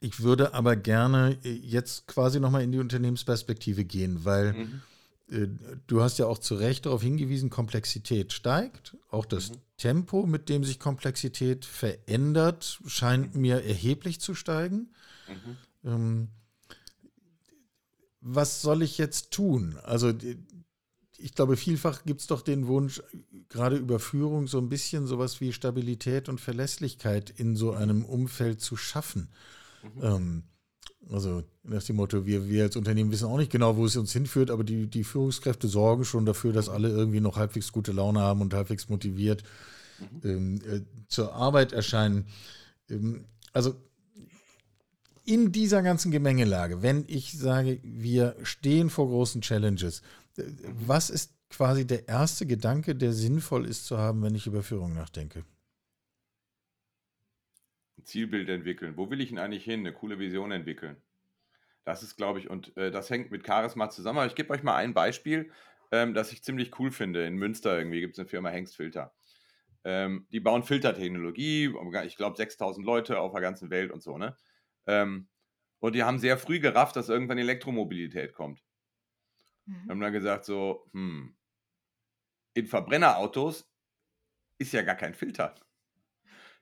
ich 0.01 0.21
würde 0.21 0.55
aber 0.55 0.77
gerne 0.77 1.39
äh, 1.45 1.53
jetzt 1.53 2.07
quasi 2.07 2.41
nochmal 2.41 2.63
in 2.63 2.73
die 2.73 2.79
Unternehmensperspektive 2.79 3.85
gehen, 3.85 4.25
weil 4.25 4.53
Mhm. 4.55 4.83
äh, 5.31 5.47
du 5.87 6.03
hast 6.03 6.19
ja 6.19 6.27
auch 6.27 6.39
zu 6.39 6.55
Recht 6.57 6.87
darauf 6.87 7.03
hingewiesen, 7.03 7.51
Komplexität 7.51 8.33
steigt. 8.33 8.97
Auch 9.11 9.25
das 9.25 9.51
Mhm. 9.51 9.57
Tempo, 9.77 10.27
mit 10.27 10.49
dem 10.49 10.65
sich 10.65 10.79
Komplexität 10.79 11.65
verändert, 11.65 12.81
scheint 12.87 13.35
mir 13.35 13.63
erheblich 13.65 14.21
zu 14.21 14.35
steigen. 14.35 14.91
Mhm. 15.29 15.57
Ähm, 15.91 16.29
was 18.21 18.61
soll 18.63 18.83
ich 18.83 18.99
jetzt 18.99 19.31
tun? 19.31 19.79
Also 19.85 20.13
ich 21.19 21.35
glaube, 21.35 21.57
vielfach 21.57 22.05
gibt 22.05 22.21
es 22.21 22.27
doch 22.27 22.43
den 22.43 22.67
Wunsch, 22.67 23.03
gerade 23.49 23.77
über 23.77 23.99
Führung 23.99 24.47
so 24.47 24.59
ein 24.59 24.69
bisschen 24.69 25.07
sowas 25.07 25.41
wie 25.41 25.53
Stabilität 25.53 26.29
und 26.29 26.41
Verlässlichkeit 26.41 27.31
in 27.31 27.57
so 27.57 27.73
einem 27.73 28.05
Umfeld 28.05 28.61
zu 28.61 28.77
schaffen. 28.77 29.29
Ähm, 30.01 30.45
also 31.11 31.43
nach 31.65 31.83
dem 31.83 31.97
Motto, 31.97 32.27
wir, 32.27 32.49
wir 32.49 32.65
als 32.65 32.77
Unternehmen 32.77 33.11
wissen 33.11 33.29
auch 33.29 33.39
nicht 33.39 33.51
genau, 33.51 33.77
wo 33.77 33.85
es 33.87 33.97
uns 33.97 34.13
hinführt, 34.13 34.51
aber 34.51 34.65
die, 34.65 34.87
die 34.87 35.05
Führungskräfte 35.05 35.67
sorgen 35.69 36.05
schon 36.05 36.27
dafür, 36.27 36.53
dass 36.53 36.69
alle 36.69 36.89
irgendwie 36.89 37.21
noch 37.21 37.37
halbwegs 37.37 37.73
gute 37.73 37.93
Laune 37.93 38.21
haben 38.21 38.41
und 38.41 38.55
halbwegs 38.55 38.89
motiviert 38.89 39.43
ähm, 40.23 40.61
äh, 40.67 40.81
zur 41.09 41.35
Arbeit 41.35 41.73
erscheinen. 41.73 42.27
Ähm, 42.91 43.25
also 43.53 43.75
in 45.25 45.53
dieser 45.53 45.83
ganzen 45.83 46.11
Gemengelage, 46.11 46.83
wenn 46.83 47.05
ich 47.07 47.37
sage, 47.37 47.81
wir 47.83 48.37
stehen 48.43 48.89
vor 48.89 49.09
großen 49.09 49.43
Challenges, 49.43 50.03
was 50.87 51.11
ist 51.11 51.35
quasi 51.51 51.87
der 51.87 52.09
erste 52.09 52.47
Gedanke, 52.47 52.95
der 52.95 53.13
sinnvoll 53.13 53.67
ist 53.67 53.87
zu 53.87 53.99
haben, 53.99 54.23
wenn 54.23 54.35
ich 54.35 54.47
über 54.47 54.63
Führung 54.63 54.95
nachdenke? 54.95 55.45
Zielbild 58.05 58.49
entwickeln. 58.49 58.97
Wo 58.97 59.11
will 59.11 59.21
ich 59.21 59.31
denn 59.31 59.39
eigentlich 59.39 59.65
hin? 59.65 59.81
Eine 59.81 59.93
coole 59.93 60.19
Vision 60.19 60.51
entwickeln. 60.51 60.97
Das 61.85 62.03
ist, 62.03 62.17
glaube 62.17 62.39
ich, 62.39 62.51
und 62.51 62.77
äh, 62.77 62.91
das 62.91 63.11
hängt 63.11 63.31
mit 63.31 63.47
Charisma 63.47 63.91
zusammen. 63.91 64.19
Aber 64.19 64.27
ich 64.27 64.35
gebe 64.35 64.51
euch 64.51 64.63
mal 64.63 64.77
ein 64.77 64.95
Beispiel, 64.95 65.51
ähm, 65.91 66.15
das 66.15 66.33
ich 66.33 66.43
ziemlich 66.43 66.79
cool 66.79 66.91
finde. 66.91 67.27
In 67.27 67.37
Münster 67.37 67.77
irgendwie 67.79 68.01
gibt 68.01 68.15
es 68.15 68.19
eine 68.19 68.29
Firma 68.29 68.51
Hengstfilter. 68.51 69.15
Ähm, 69.85 70.27
die 70.33 70.41
bauen 70.41 70.65
Filtertechnologie, 70.65 71.73
ich 72.05 72.17
glaube 72.17 72.37
6000 72.37 72.85
Leute 72.85 73.21
auf 73.21 73.33
der 73.33 73.41
ganzen 73.41 73.71
Welt 73.71 73.91
und 73.91 74.03
so, 74.03 74.19
ne? 74.19 74.37
Ähm, 74.87 75.29
und 75.81 75.95
die 75.95 76.03
haben 76.03 76.19
sehr 76.19 76.37
früh 76.37 76.59
gerafft, 76.59 76.97
dass 76.97 77.09
irgendwann 77.09 77.39
Elektromobilität 77.39 78.35
kommt. 78.35 78.61
Mhm. 79.69 79.91
haben 79.91 80.01
dann 80.01 80.13
gesagt 80.13 80.45
so, 80.45 80.89
hm, 80.93 81.37
in 82.55 82.67
Verbrennerautos 82.67 83.71
ist 84.59 84.73
ja 84.73 84.83
gar 84.83 84.97
kein 84.97 85.15
Filter. 85.15 85.55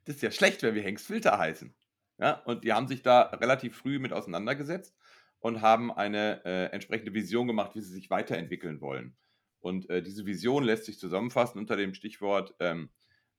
Das 0.04 0.16
ist 0.16 0.22
ja 0.22 0.30
schlecht, 0.30 0.62
wenn 0.62 0.74
wir 0.74 0.82
Hengstfilter 0.82 1.38
heißen. 1.38 1.74
Ja, 2.18 2.42
und 2.44 2.64
die 2.64 2.72
haben 2.72 2.88
sich 2.88 3.02
da 3.02 3.22
relativ 3.22 3.76
früh 3.76 3.98
mit 3.98 4.12
auseinandergesetzt 4.12 4.96
und 5.38 5.60
haben 5.60 5.92
eine 5.92 6.44
äh, 6.44 6.72
entsprechende 6.72 7.12
Vision 7.14 7.46
gemacht, 7.46 7.74
wie 7.74 7.80
sie 7.80 7.92
sich 7.92 8.10
weiterentwickeln 8.10 8.80
wollen. 8.80 9.16
Und 9.60 9.88
äh, 9.90 10.02
diese 10.02 10.26
Vision 10.26 10.64
lässt 10.64 10.84
sich 10.84 10.98
zusammenfassen 10.98 11.58
unter 11.58 11.76
dem 11.76 11.94
Stichwort 11.94 12.54
ähm, 12.60 12.90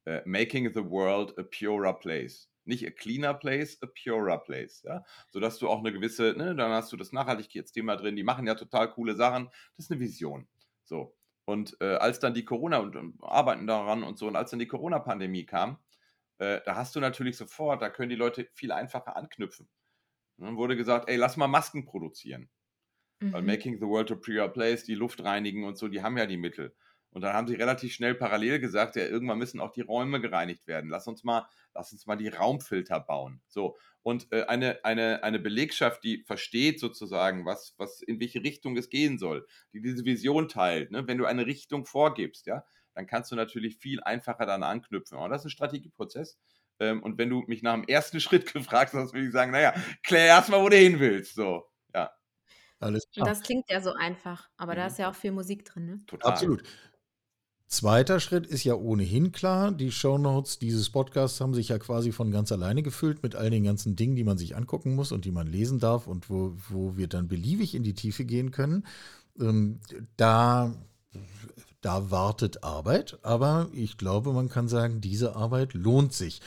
äh, 0.06 0.22
Making 0.26 0.74
the 0.74 0.84
World 0.84 1.38
a 1.38 1.44
Purer 1.44 1.94
Place. 1.94 2.52
Nicht 2.68 2.86
a 2.86 2.92
cleaner 2.92 3.34
place, 3.34 3.82
a 3.82 3.88
purer 3.88 4.38
place. 4.38 4.84
Ja? 4.84 5.04
Sodass 5.32 5.58
du 5.58 5.70
auch 5.70 5.80
eine 5.80 5.92
gewisse, 5.92 6.34
ne, 6.38 6.56
dann 6.56 6.72
hast 6.72 6.92
du 6.92 6.98
das 6.98 7.12
Nachhaltigkeitsthema 7.12 7.96
drin, 7.96 8.16
die 8.16 8.24
machen 8.24 8.46
ja 8.46 8.56
total 8.56 8.92
coole 8.92 9.16
Sachen. 9.16 9.46
Das 9.76 9.86
ist 9.86 9.92
eine 9.92 10.00
Vision. 10.00 10.48
So. 10.84 11.16
Und 11.46 11.78
äh, 11.80 11.96
als 11.96 12.20
dann 12.20 12.34
die 12.34 12.46
Corona 12.46 12.80
und, 12.80 12.96
und 12.96 13.24
arbeiten 13.24 13.68
daran 13.68 14.04
und 14.04 14.18
so, 14.18 14.28
und 14.28 14.36
als 14.36 14.52
dann 14.52 14.60
die 14.60 14.68
Corona-Pandemie 14.68 15.46
kam, 15.46 15.78
äh, 16.40 16.60
da 16.66 16.76
hast 16.76 16.96
du 16.96 17.00
natürlich 17.00 17.38
sofort, 17.38 17.82
da 17.82 17.90
können 17.90 18.10
die 18.10 18.16
Leute 18.16 18.50
viel 18.54 18.72
einfacher 18.72 19.16
anknüpfen. 19.16 19.70
Und 20.38 20.46
dann 20.46 20.58
wurde 20.58 20.76
gesagt, 20.76 21.10
ey, 21.10 21.16
lass 21.16 21.38
mal 21.38 21.48
Masken 21.48 21.86
produzieren. 21.86 22.50
Weil 23.20 23.42
Mhm. 23.42 23.48
Making 23.48 23.76
the 23.80 23.88
World 23.88 24.12
a 24.12 24.16
Purer 24.16 24.50
Place, 24.50 24.84
die 24.84 24.94
Luft 24.94 25.24
reinigen 25.24 25.64
und 25.64 25.78
so, 25.78 25.88
die 25.88 26.04
haben 26.04 26.18
ja 26.18 26.26
die 26.26 26.38
Mittel. 26.38 26.76
Und 27.12 27.22
dann 27.22 27.34
haben 27.34 27.48
sie 27.48 27.56
relativ 27.56 27.94
schnell 27.94 28.16
parallel 28.16 28.60
gesagt, 28.60 28.96
ja, 28.96 29.04
irgendwann 29.06 29.38
müssen 29.40 29.60
auch 29.60 29.72
die 29.72 29.82
Räume 29.82 30.22
gereinigt 30.22 30.68
werden. 30.68 30.90
Lass 30.90 31.08
uns 31.08 31.24
mal, 31.24 31.48
lass 31.74 31.92
uns 31.92 32.06
mal 32.06 32.16
die 32.16 32.28
Raumfilter 32.28 33.00
bauen. 33.00 33.42
So. 33.48 33.78
Und 34.04 34.32
äh, 34.32 34.44
eine, 34.46 34.84
eine, 34.86 35.24
eine 35.24 35.40
Belegschaft, 35.40 36.04
die 36.04 36.24
versteht 36.24 36.80
sozusagen, 36.80 37.46
was, 37.46 37.74
was, 37.78 38.02
in 38.02 38.20
welche 38.20 38.44
Richtung 38.44 38.78
es 38.78 38.90
gehen 38.90 39.18
soll, 39.18 39.48
die 39.74 39.82
diese 39.82 40.06
Vision 40.06 40.48
teilt, 40.48 40.92
ne? 40.92 41.08
wenn 41.08 41.18
du 41.18 41.26
eine 41.26 41.46
Richtung 41.46 41.86
vorgibst, 41.86 42.46
ja, 42.48 42.64
dann 42.94 43.08
kannst 43.08 43.32
du 43.32 43.36
natürlich 43.36 43.78
viel 43.78 44.02
einfacher 44.04 44.46
dann 44.46 44.64
anknüpfen. 44.64 45.18
Aber 45.18 45.30
das 45.30 45.42
ist 45.42 45.46
ein 45.48 45.50
Strategieprozess. 45.52 46.38
Ähm, 46.80 47.02
und 47.04 47.18
wenn 47.18 47.30
du 47.30 47.42
mich 47.48 47.64
nach 47.64 47.74
dem 47.74 47.84
ersten 47.86 48.20
Schritt 48.22 48.52
gefragt 48.54 48.94
hast, 48.94 49.14
würde 49.14 49.28
ich 49.28 49.34
sagen, 49.34 49.52
naja, 49.52 49.74
klär 50.04 50.26
erstmal, 50.28 50.62
wo 50.62 50.70
du 50.70 50.78
hin 50.78 51.00
willst. 51.00 51.36
So, 51.36 51.66
ja, 51.94 52.12
Alles 52.80 53.08
Und 53.16 53.24
klar. 53.24 53.28
das 53.28 53.42
klingt 53.42 53.70
ja 53.70 53.82
so 53.82 53.94
einfach, 53.94 54.50
aber 54.58 54.76
da 54.76 54.86
Mhm. 54.86 54.88
ist 54.88 54.98
ja 55.00 55.10
auch 55.10 55.16
viel 55.16 55.32
Musik 55.32 55.66
drin, 55.66 55.86
ne? 55.86 56.06
total. 56.08 56.32
Absolut. 56.32 56.64
Zweiter 57.68 58.22
Schritt 58.22 58.48
ist 58.48 58.64
ja 58.64 58.76
ohnehin 58.76 59.34
klar. 59.34 59.74
Die 59.74 59.92
Shownotes 59.92 60.58
dieses 60.58 60.90
Podcasts 60.90 61.42
haben 61.42 61.54
sich 61.54 61.68
ja 61.68 61.78
quasi 61.78 62.14
von 62.14 62.32
ganz 62.32 62.54
alleine 62.54 62.82
gefüllt 62.82 63.24
mit 63.24 63.36
all 63.36 63.50
den 63.50 63.66
ganzen 63.66 63.98
Dingen, 63.98 64.16
die 64.16 64.24
man 64.24 64.38
sich 64.38 64.56
angucken 64.56 64.96
muss 64.96 65.12
und 65.12 65.26
die 65.26 65.32
man 65.32 65.48
lesen 65.48 65.80
darf 65.80 66.08
und 66.08 66.30
wo, 66.30 66.54
wo 66.70 66.96
wir 66.96 67.08
dann 67.08 67.28
beliebig 67.28 67.76
in 67.76 67.84
die 67.84 67.94
Tiefe 67.94 68.24
gehen 68.24 68.52
können. 68.52 68.86
Ähm, 69.38 69.82
da, 70.16 70.74
da 71.82 72.10
wartet 72.10 72.64
Arbeit, 72.64 73.20
aber 73.24 73.68
ich 73.74 73.98
glaube, 73.98 74.32
man 74.32 74.48
kann 74.48 74.70
sagen, 74.70 75.02
diese 75.02 75.36
Arbeit 75.36 75.74
lohnt 75.74 76.14
sich. 76.14 76.40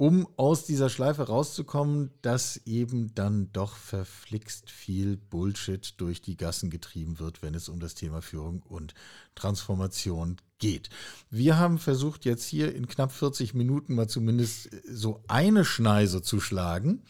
Um 0.00 0.28
aus 0.36 0.64
dieser 0.64 0.90
Schleife 0.90 1.24
rauszukommen, 1.24 2.12
dass 2.22 2.56
eben 2.66 3.12
dann 3.16 3.50
doch 3.52 3.74
verflixt 3.74 4.70
viel 4.70 5.16
Bullshit 5.16 5.94
durch 5.96 6.22
die 6.22 6.36
Gassen 6.36 6.70
getrieben 6.70 7.18
wird, 7.18 7.42
wenn 7.42 7.52
es 7.56 7.68
um 7.68 7.80
das 7.80 7.96
Thema 7.96 8.22
Führung 8.22 8.62
und 8.62 8.94
Transformation 9.34 10.36
geht. 10.60 10.88
Wir 11.30 11.58
haben 11.58 11.78
versucht, 11.78 12.24
jetzt 12.26 12.44
hier 12.44 12.72
in 12.76 12.86
knapp 12.86 13.10
40 13.10 13.54
Minuten 13.54 13.96
mal 13.96 14.08
zumindest 14.08 14.70
so 14.88 15.24
eine 15.26 15.64
Schneise 15.64 16.22
zu 16.22 16.38
schlagen. 16.40 17.02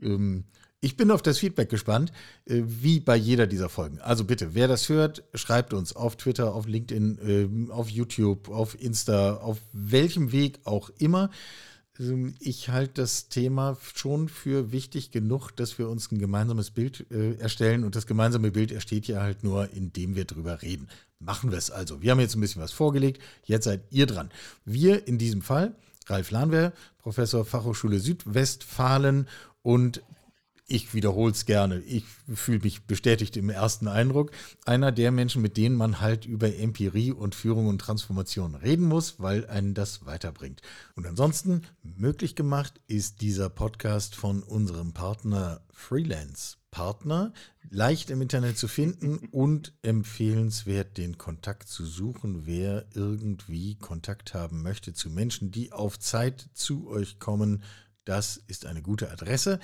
Ähm, 0.00 0.44
Ich 0.84 0.96
bin 0.96 1.12
auf 1.12 1.22
das 1.22 1.38
Feedback 1.38 1.68
gespannt, 1.68 2.12
äh, 2.46 2.62
wie 2.64 2.98
bei 2.98 3.14
jeder 3.14 3.46
dieser 3.46 3.68
Folgen. 3.68 4.00
Also 4.00 4.24
bitte, 4.24 4.54
wer 4.54 4.68
das 4.68 4.88
hört, 4.88 5.22
schreibt 5.34 5.74
uns 5.74 5.94
auf 5.94 6.16
Twitter, 6.16 6.54
auf 6.54 6.66
LinkedIn, 6.66 7.68
äh, 7.68 7.72
auf 7.72 7.88
YouTube, 7.88 8.48
auf 8.48 8.80
Insta, 8.80 9.34
auf 9.36 9.58
welchem 9.72 10.32
Weg 10.32 10.60
auch 10.64 10.90
immer. 10.98 11.30
Ähm, 11.98 12.34
ich 12.40 12.68
halte 12.68 13.02
das 13.02 13.28
Thema 13.28 13.76
schon 13.94 14.28
für 14.28 14.72
wichtig 14.72 15.10
genug, 15.10 15.50
dass 15.52 15.78
wir 15.78 15.88
uns 15.88 16.10
ein 16.10 16.18
gemeinsames 16.18 16.70
Bild 16.70 17.06
äh, 17.10 17.34
erstellen. 17.34 17.84
Und 17.84 17.96
das 17.96 18.06
gemeinsame 18.06 18.50
Bild 18.50 18.72
entsteht 18.72 19.06
ja 19.06 19.20
halt 19.20 19.44
nur, 19.44 19.72
indem 19.72 20.14
wir 20.14 20.24
drüber 20.24 20.62
reden. 20.62 20.88
Machen 21.18 21.50
wir 21.50 21.58
es 21.58 21.70
also. 21.70 22.02
Wir 22.02 22.10
haben 22.10 22.20
jetzt 22.20 22.34
ein 22.34 22.40
bisschen 22.40 22.62
was 22.62 22.72
vorgelegt. 22.72 23.22
Jetzt 23.44 23.64
seid 23.64 23.82
ihr 23.90 24.06
dran. 24.06 24.30
Wir 24.64 25.06
in 25.06 25.18
diesem 25.18 25.42
Fall, 25.42 25.74
Ralf 26.06 26.30
Lahnwehr, 26.30 26.72
Professor 26.98 27.44
Fachhochschule 27.44 28.00
Südwestfalen 28.00 29.28
und 29.62 30.02
ich 30.66 30.94
wiederhole 30.94 31.32
es 31.32 31.44
gerne, 31.44 31.80
ich 31.80 32.04
fühle 32.32 32.60
mich 32.60 32.86
bestätigt 32.86 33.36
im 33.36 33.50
ersten 33.50 33.88
Eindruck, 33.88 34.30
einer 34.64 34.92
der 34.92 35.10
Menschen, 35.10 35.42
mit 35.42 35.56
denen 35.56 35.76
man 35.76 36.00
halt 36.00 36.24
über 36.24 36.54
Empirie 36.54 37.12
und 37.12 37.34
Führung 37.34 37.66
und 37.66 37.80
Transformation 37.80 38.54
reden 38.54 38.86
muss, 38.86 39.20
weil 39.20 39.46
einen 39.46 39.74
das 39.74 40.06
weiterbringt. 40.06 40.62
Und 40.94 41.06
ansonsten 41.06 41.62
möglich 41.82 42.36
gemacht 42.36 42.80
ist 42.86 43.20
dieser 43.20 43.50
Podcast 43.50 44.14
von 44.14 44.42
unserem 44.42 44.92
Partner 44.92 45.60
Freelance. 45.70 46.56
Partner, 46.72 47.34
leicht 47.68 48.10
im 48.10 48.22
Internet 48.22 48.56
zu 48.56 48.66
finden 48.66 49.28
und 49.30 49.74
empfehlenswert, 49.82 50.96
den 50.96 51.18
Kontakt 51.18 51.68
zu 51.68 51.84
suchen, 51.84 52.46
wer 52.46 52.86
irgendwie 52.94 53.76
Kontakt 53.76 54.34
haben 54.34 54.62
möchte 54.62 54.94
zu 54.94 55.10
Menschen, 55.10 55.52
die 55.52 55.70
auf 55.72 56.00
Zeit 56.00 56.48
zu 56.54 56.88
euch 56.88 57.18
kommen. 57.18 57.62
Das 58.04 58.38
ist 58.48 58.66
eine 58.66 58.82
gute 58.82 59.10
Adresse. 59.12 59.60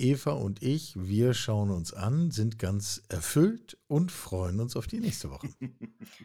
Eva 0.00 0.30
und 0.30 0.62
ich, 0.62 0.94
wir 0.96 1.34
schauen 1.34 1.70
uns 1.70 1.92
an, 1.92 2.30
sind 2.30 2.58
ganz 2.58 3.02
erfüllt 3.08 3.76
und 3.88 4.12
freuen 4.12 4.60
uns 4.60 4.76
auf 4.76 4.86
die 4.86 5.00
nächste 5.00 5.30
Woche. 5.30 5.48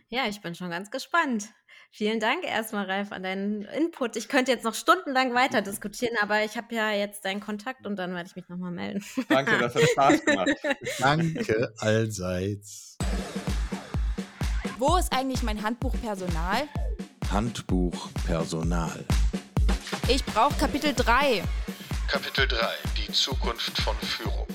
Ja, 0.08 0.28
ich 0.30 0.42
bin 0.42 0.56
schon 0.56 0.70
ganz 0.70 0.92
gespannt. 0.92 1.50
Vielen 1.92 2.20
Dank 2.20 2.46
erstmal, 2.46 2.86
Ralf, 2.86 3.12
an 3.12 3.24
deinen 3.24 3.64
Input. 3.64 4.16
Ich 4.16 4.30
könnte 4.30 4.52
jetzt 4.52 4.64
noch 4.64 4.76
stundenlang 4.76 5.34
weiter 5.34 5.62
diskutieren, 5.62 6.16
aber 6.22 6.46
ich 6.46 6.56
habe 6.56 6.74
ja 6.74 6.92
jetzt 6.92 7.26
deinen 7.26 7.40
Kontakt 7.42 7.86
und 7.86 7.98
dann 7.98 8.14
werde 8.14 8.30
ich 8.30 8.36
mich 8.36 8.48
nochmal 8.48 8.72
melden. 8.72 9.04
Danke, 9.28 9.58
das 9.58 9.76
hat 9.76 9.82
Spaß 9.90 10.26
gemacht. 10.26 10.52
Danke 11.00 11.74
allseits. 11.80 12.98
Wo 14.78 14.96
ist 14.98 15.12
eigentlich 15.12 15.44
mein 15.44 15.62
Handbuch 15.62 15.96
Personal? 16.00 16.68
Handbuch 17.30 18.10
Personal. 18.26 19.04
Ich 20.08 20.24
brauche 20.24 20.56
Kapitel 20.58 20.94
3. 20.94 21.44
Kapitel 22.08 22.48
3 22.48 22.58
Die 22.98 23.12
Zukunft 23.12 23.82
von 23.82 23.96
Führung. 23.98 24.48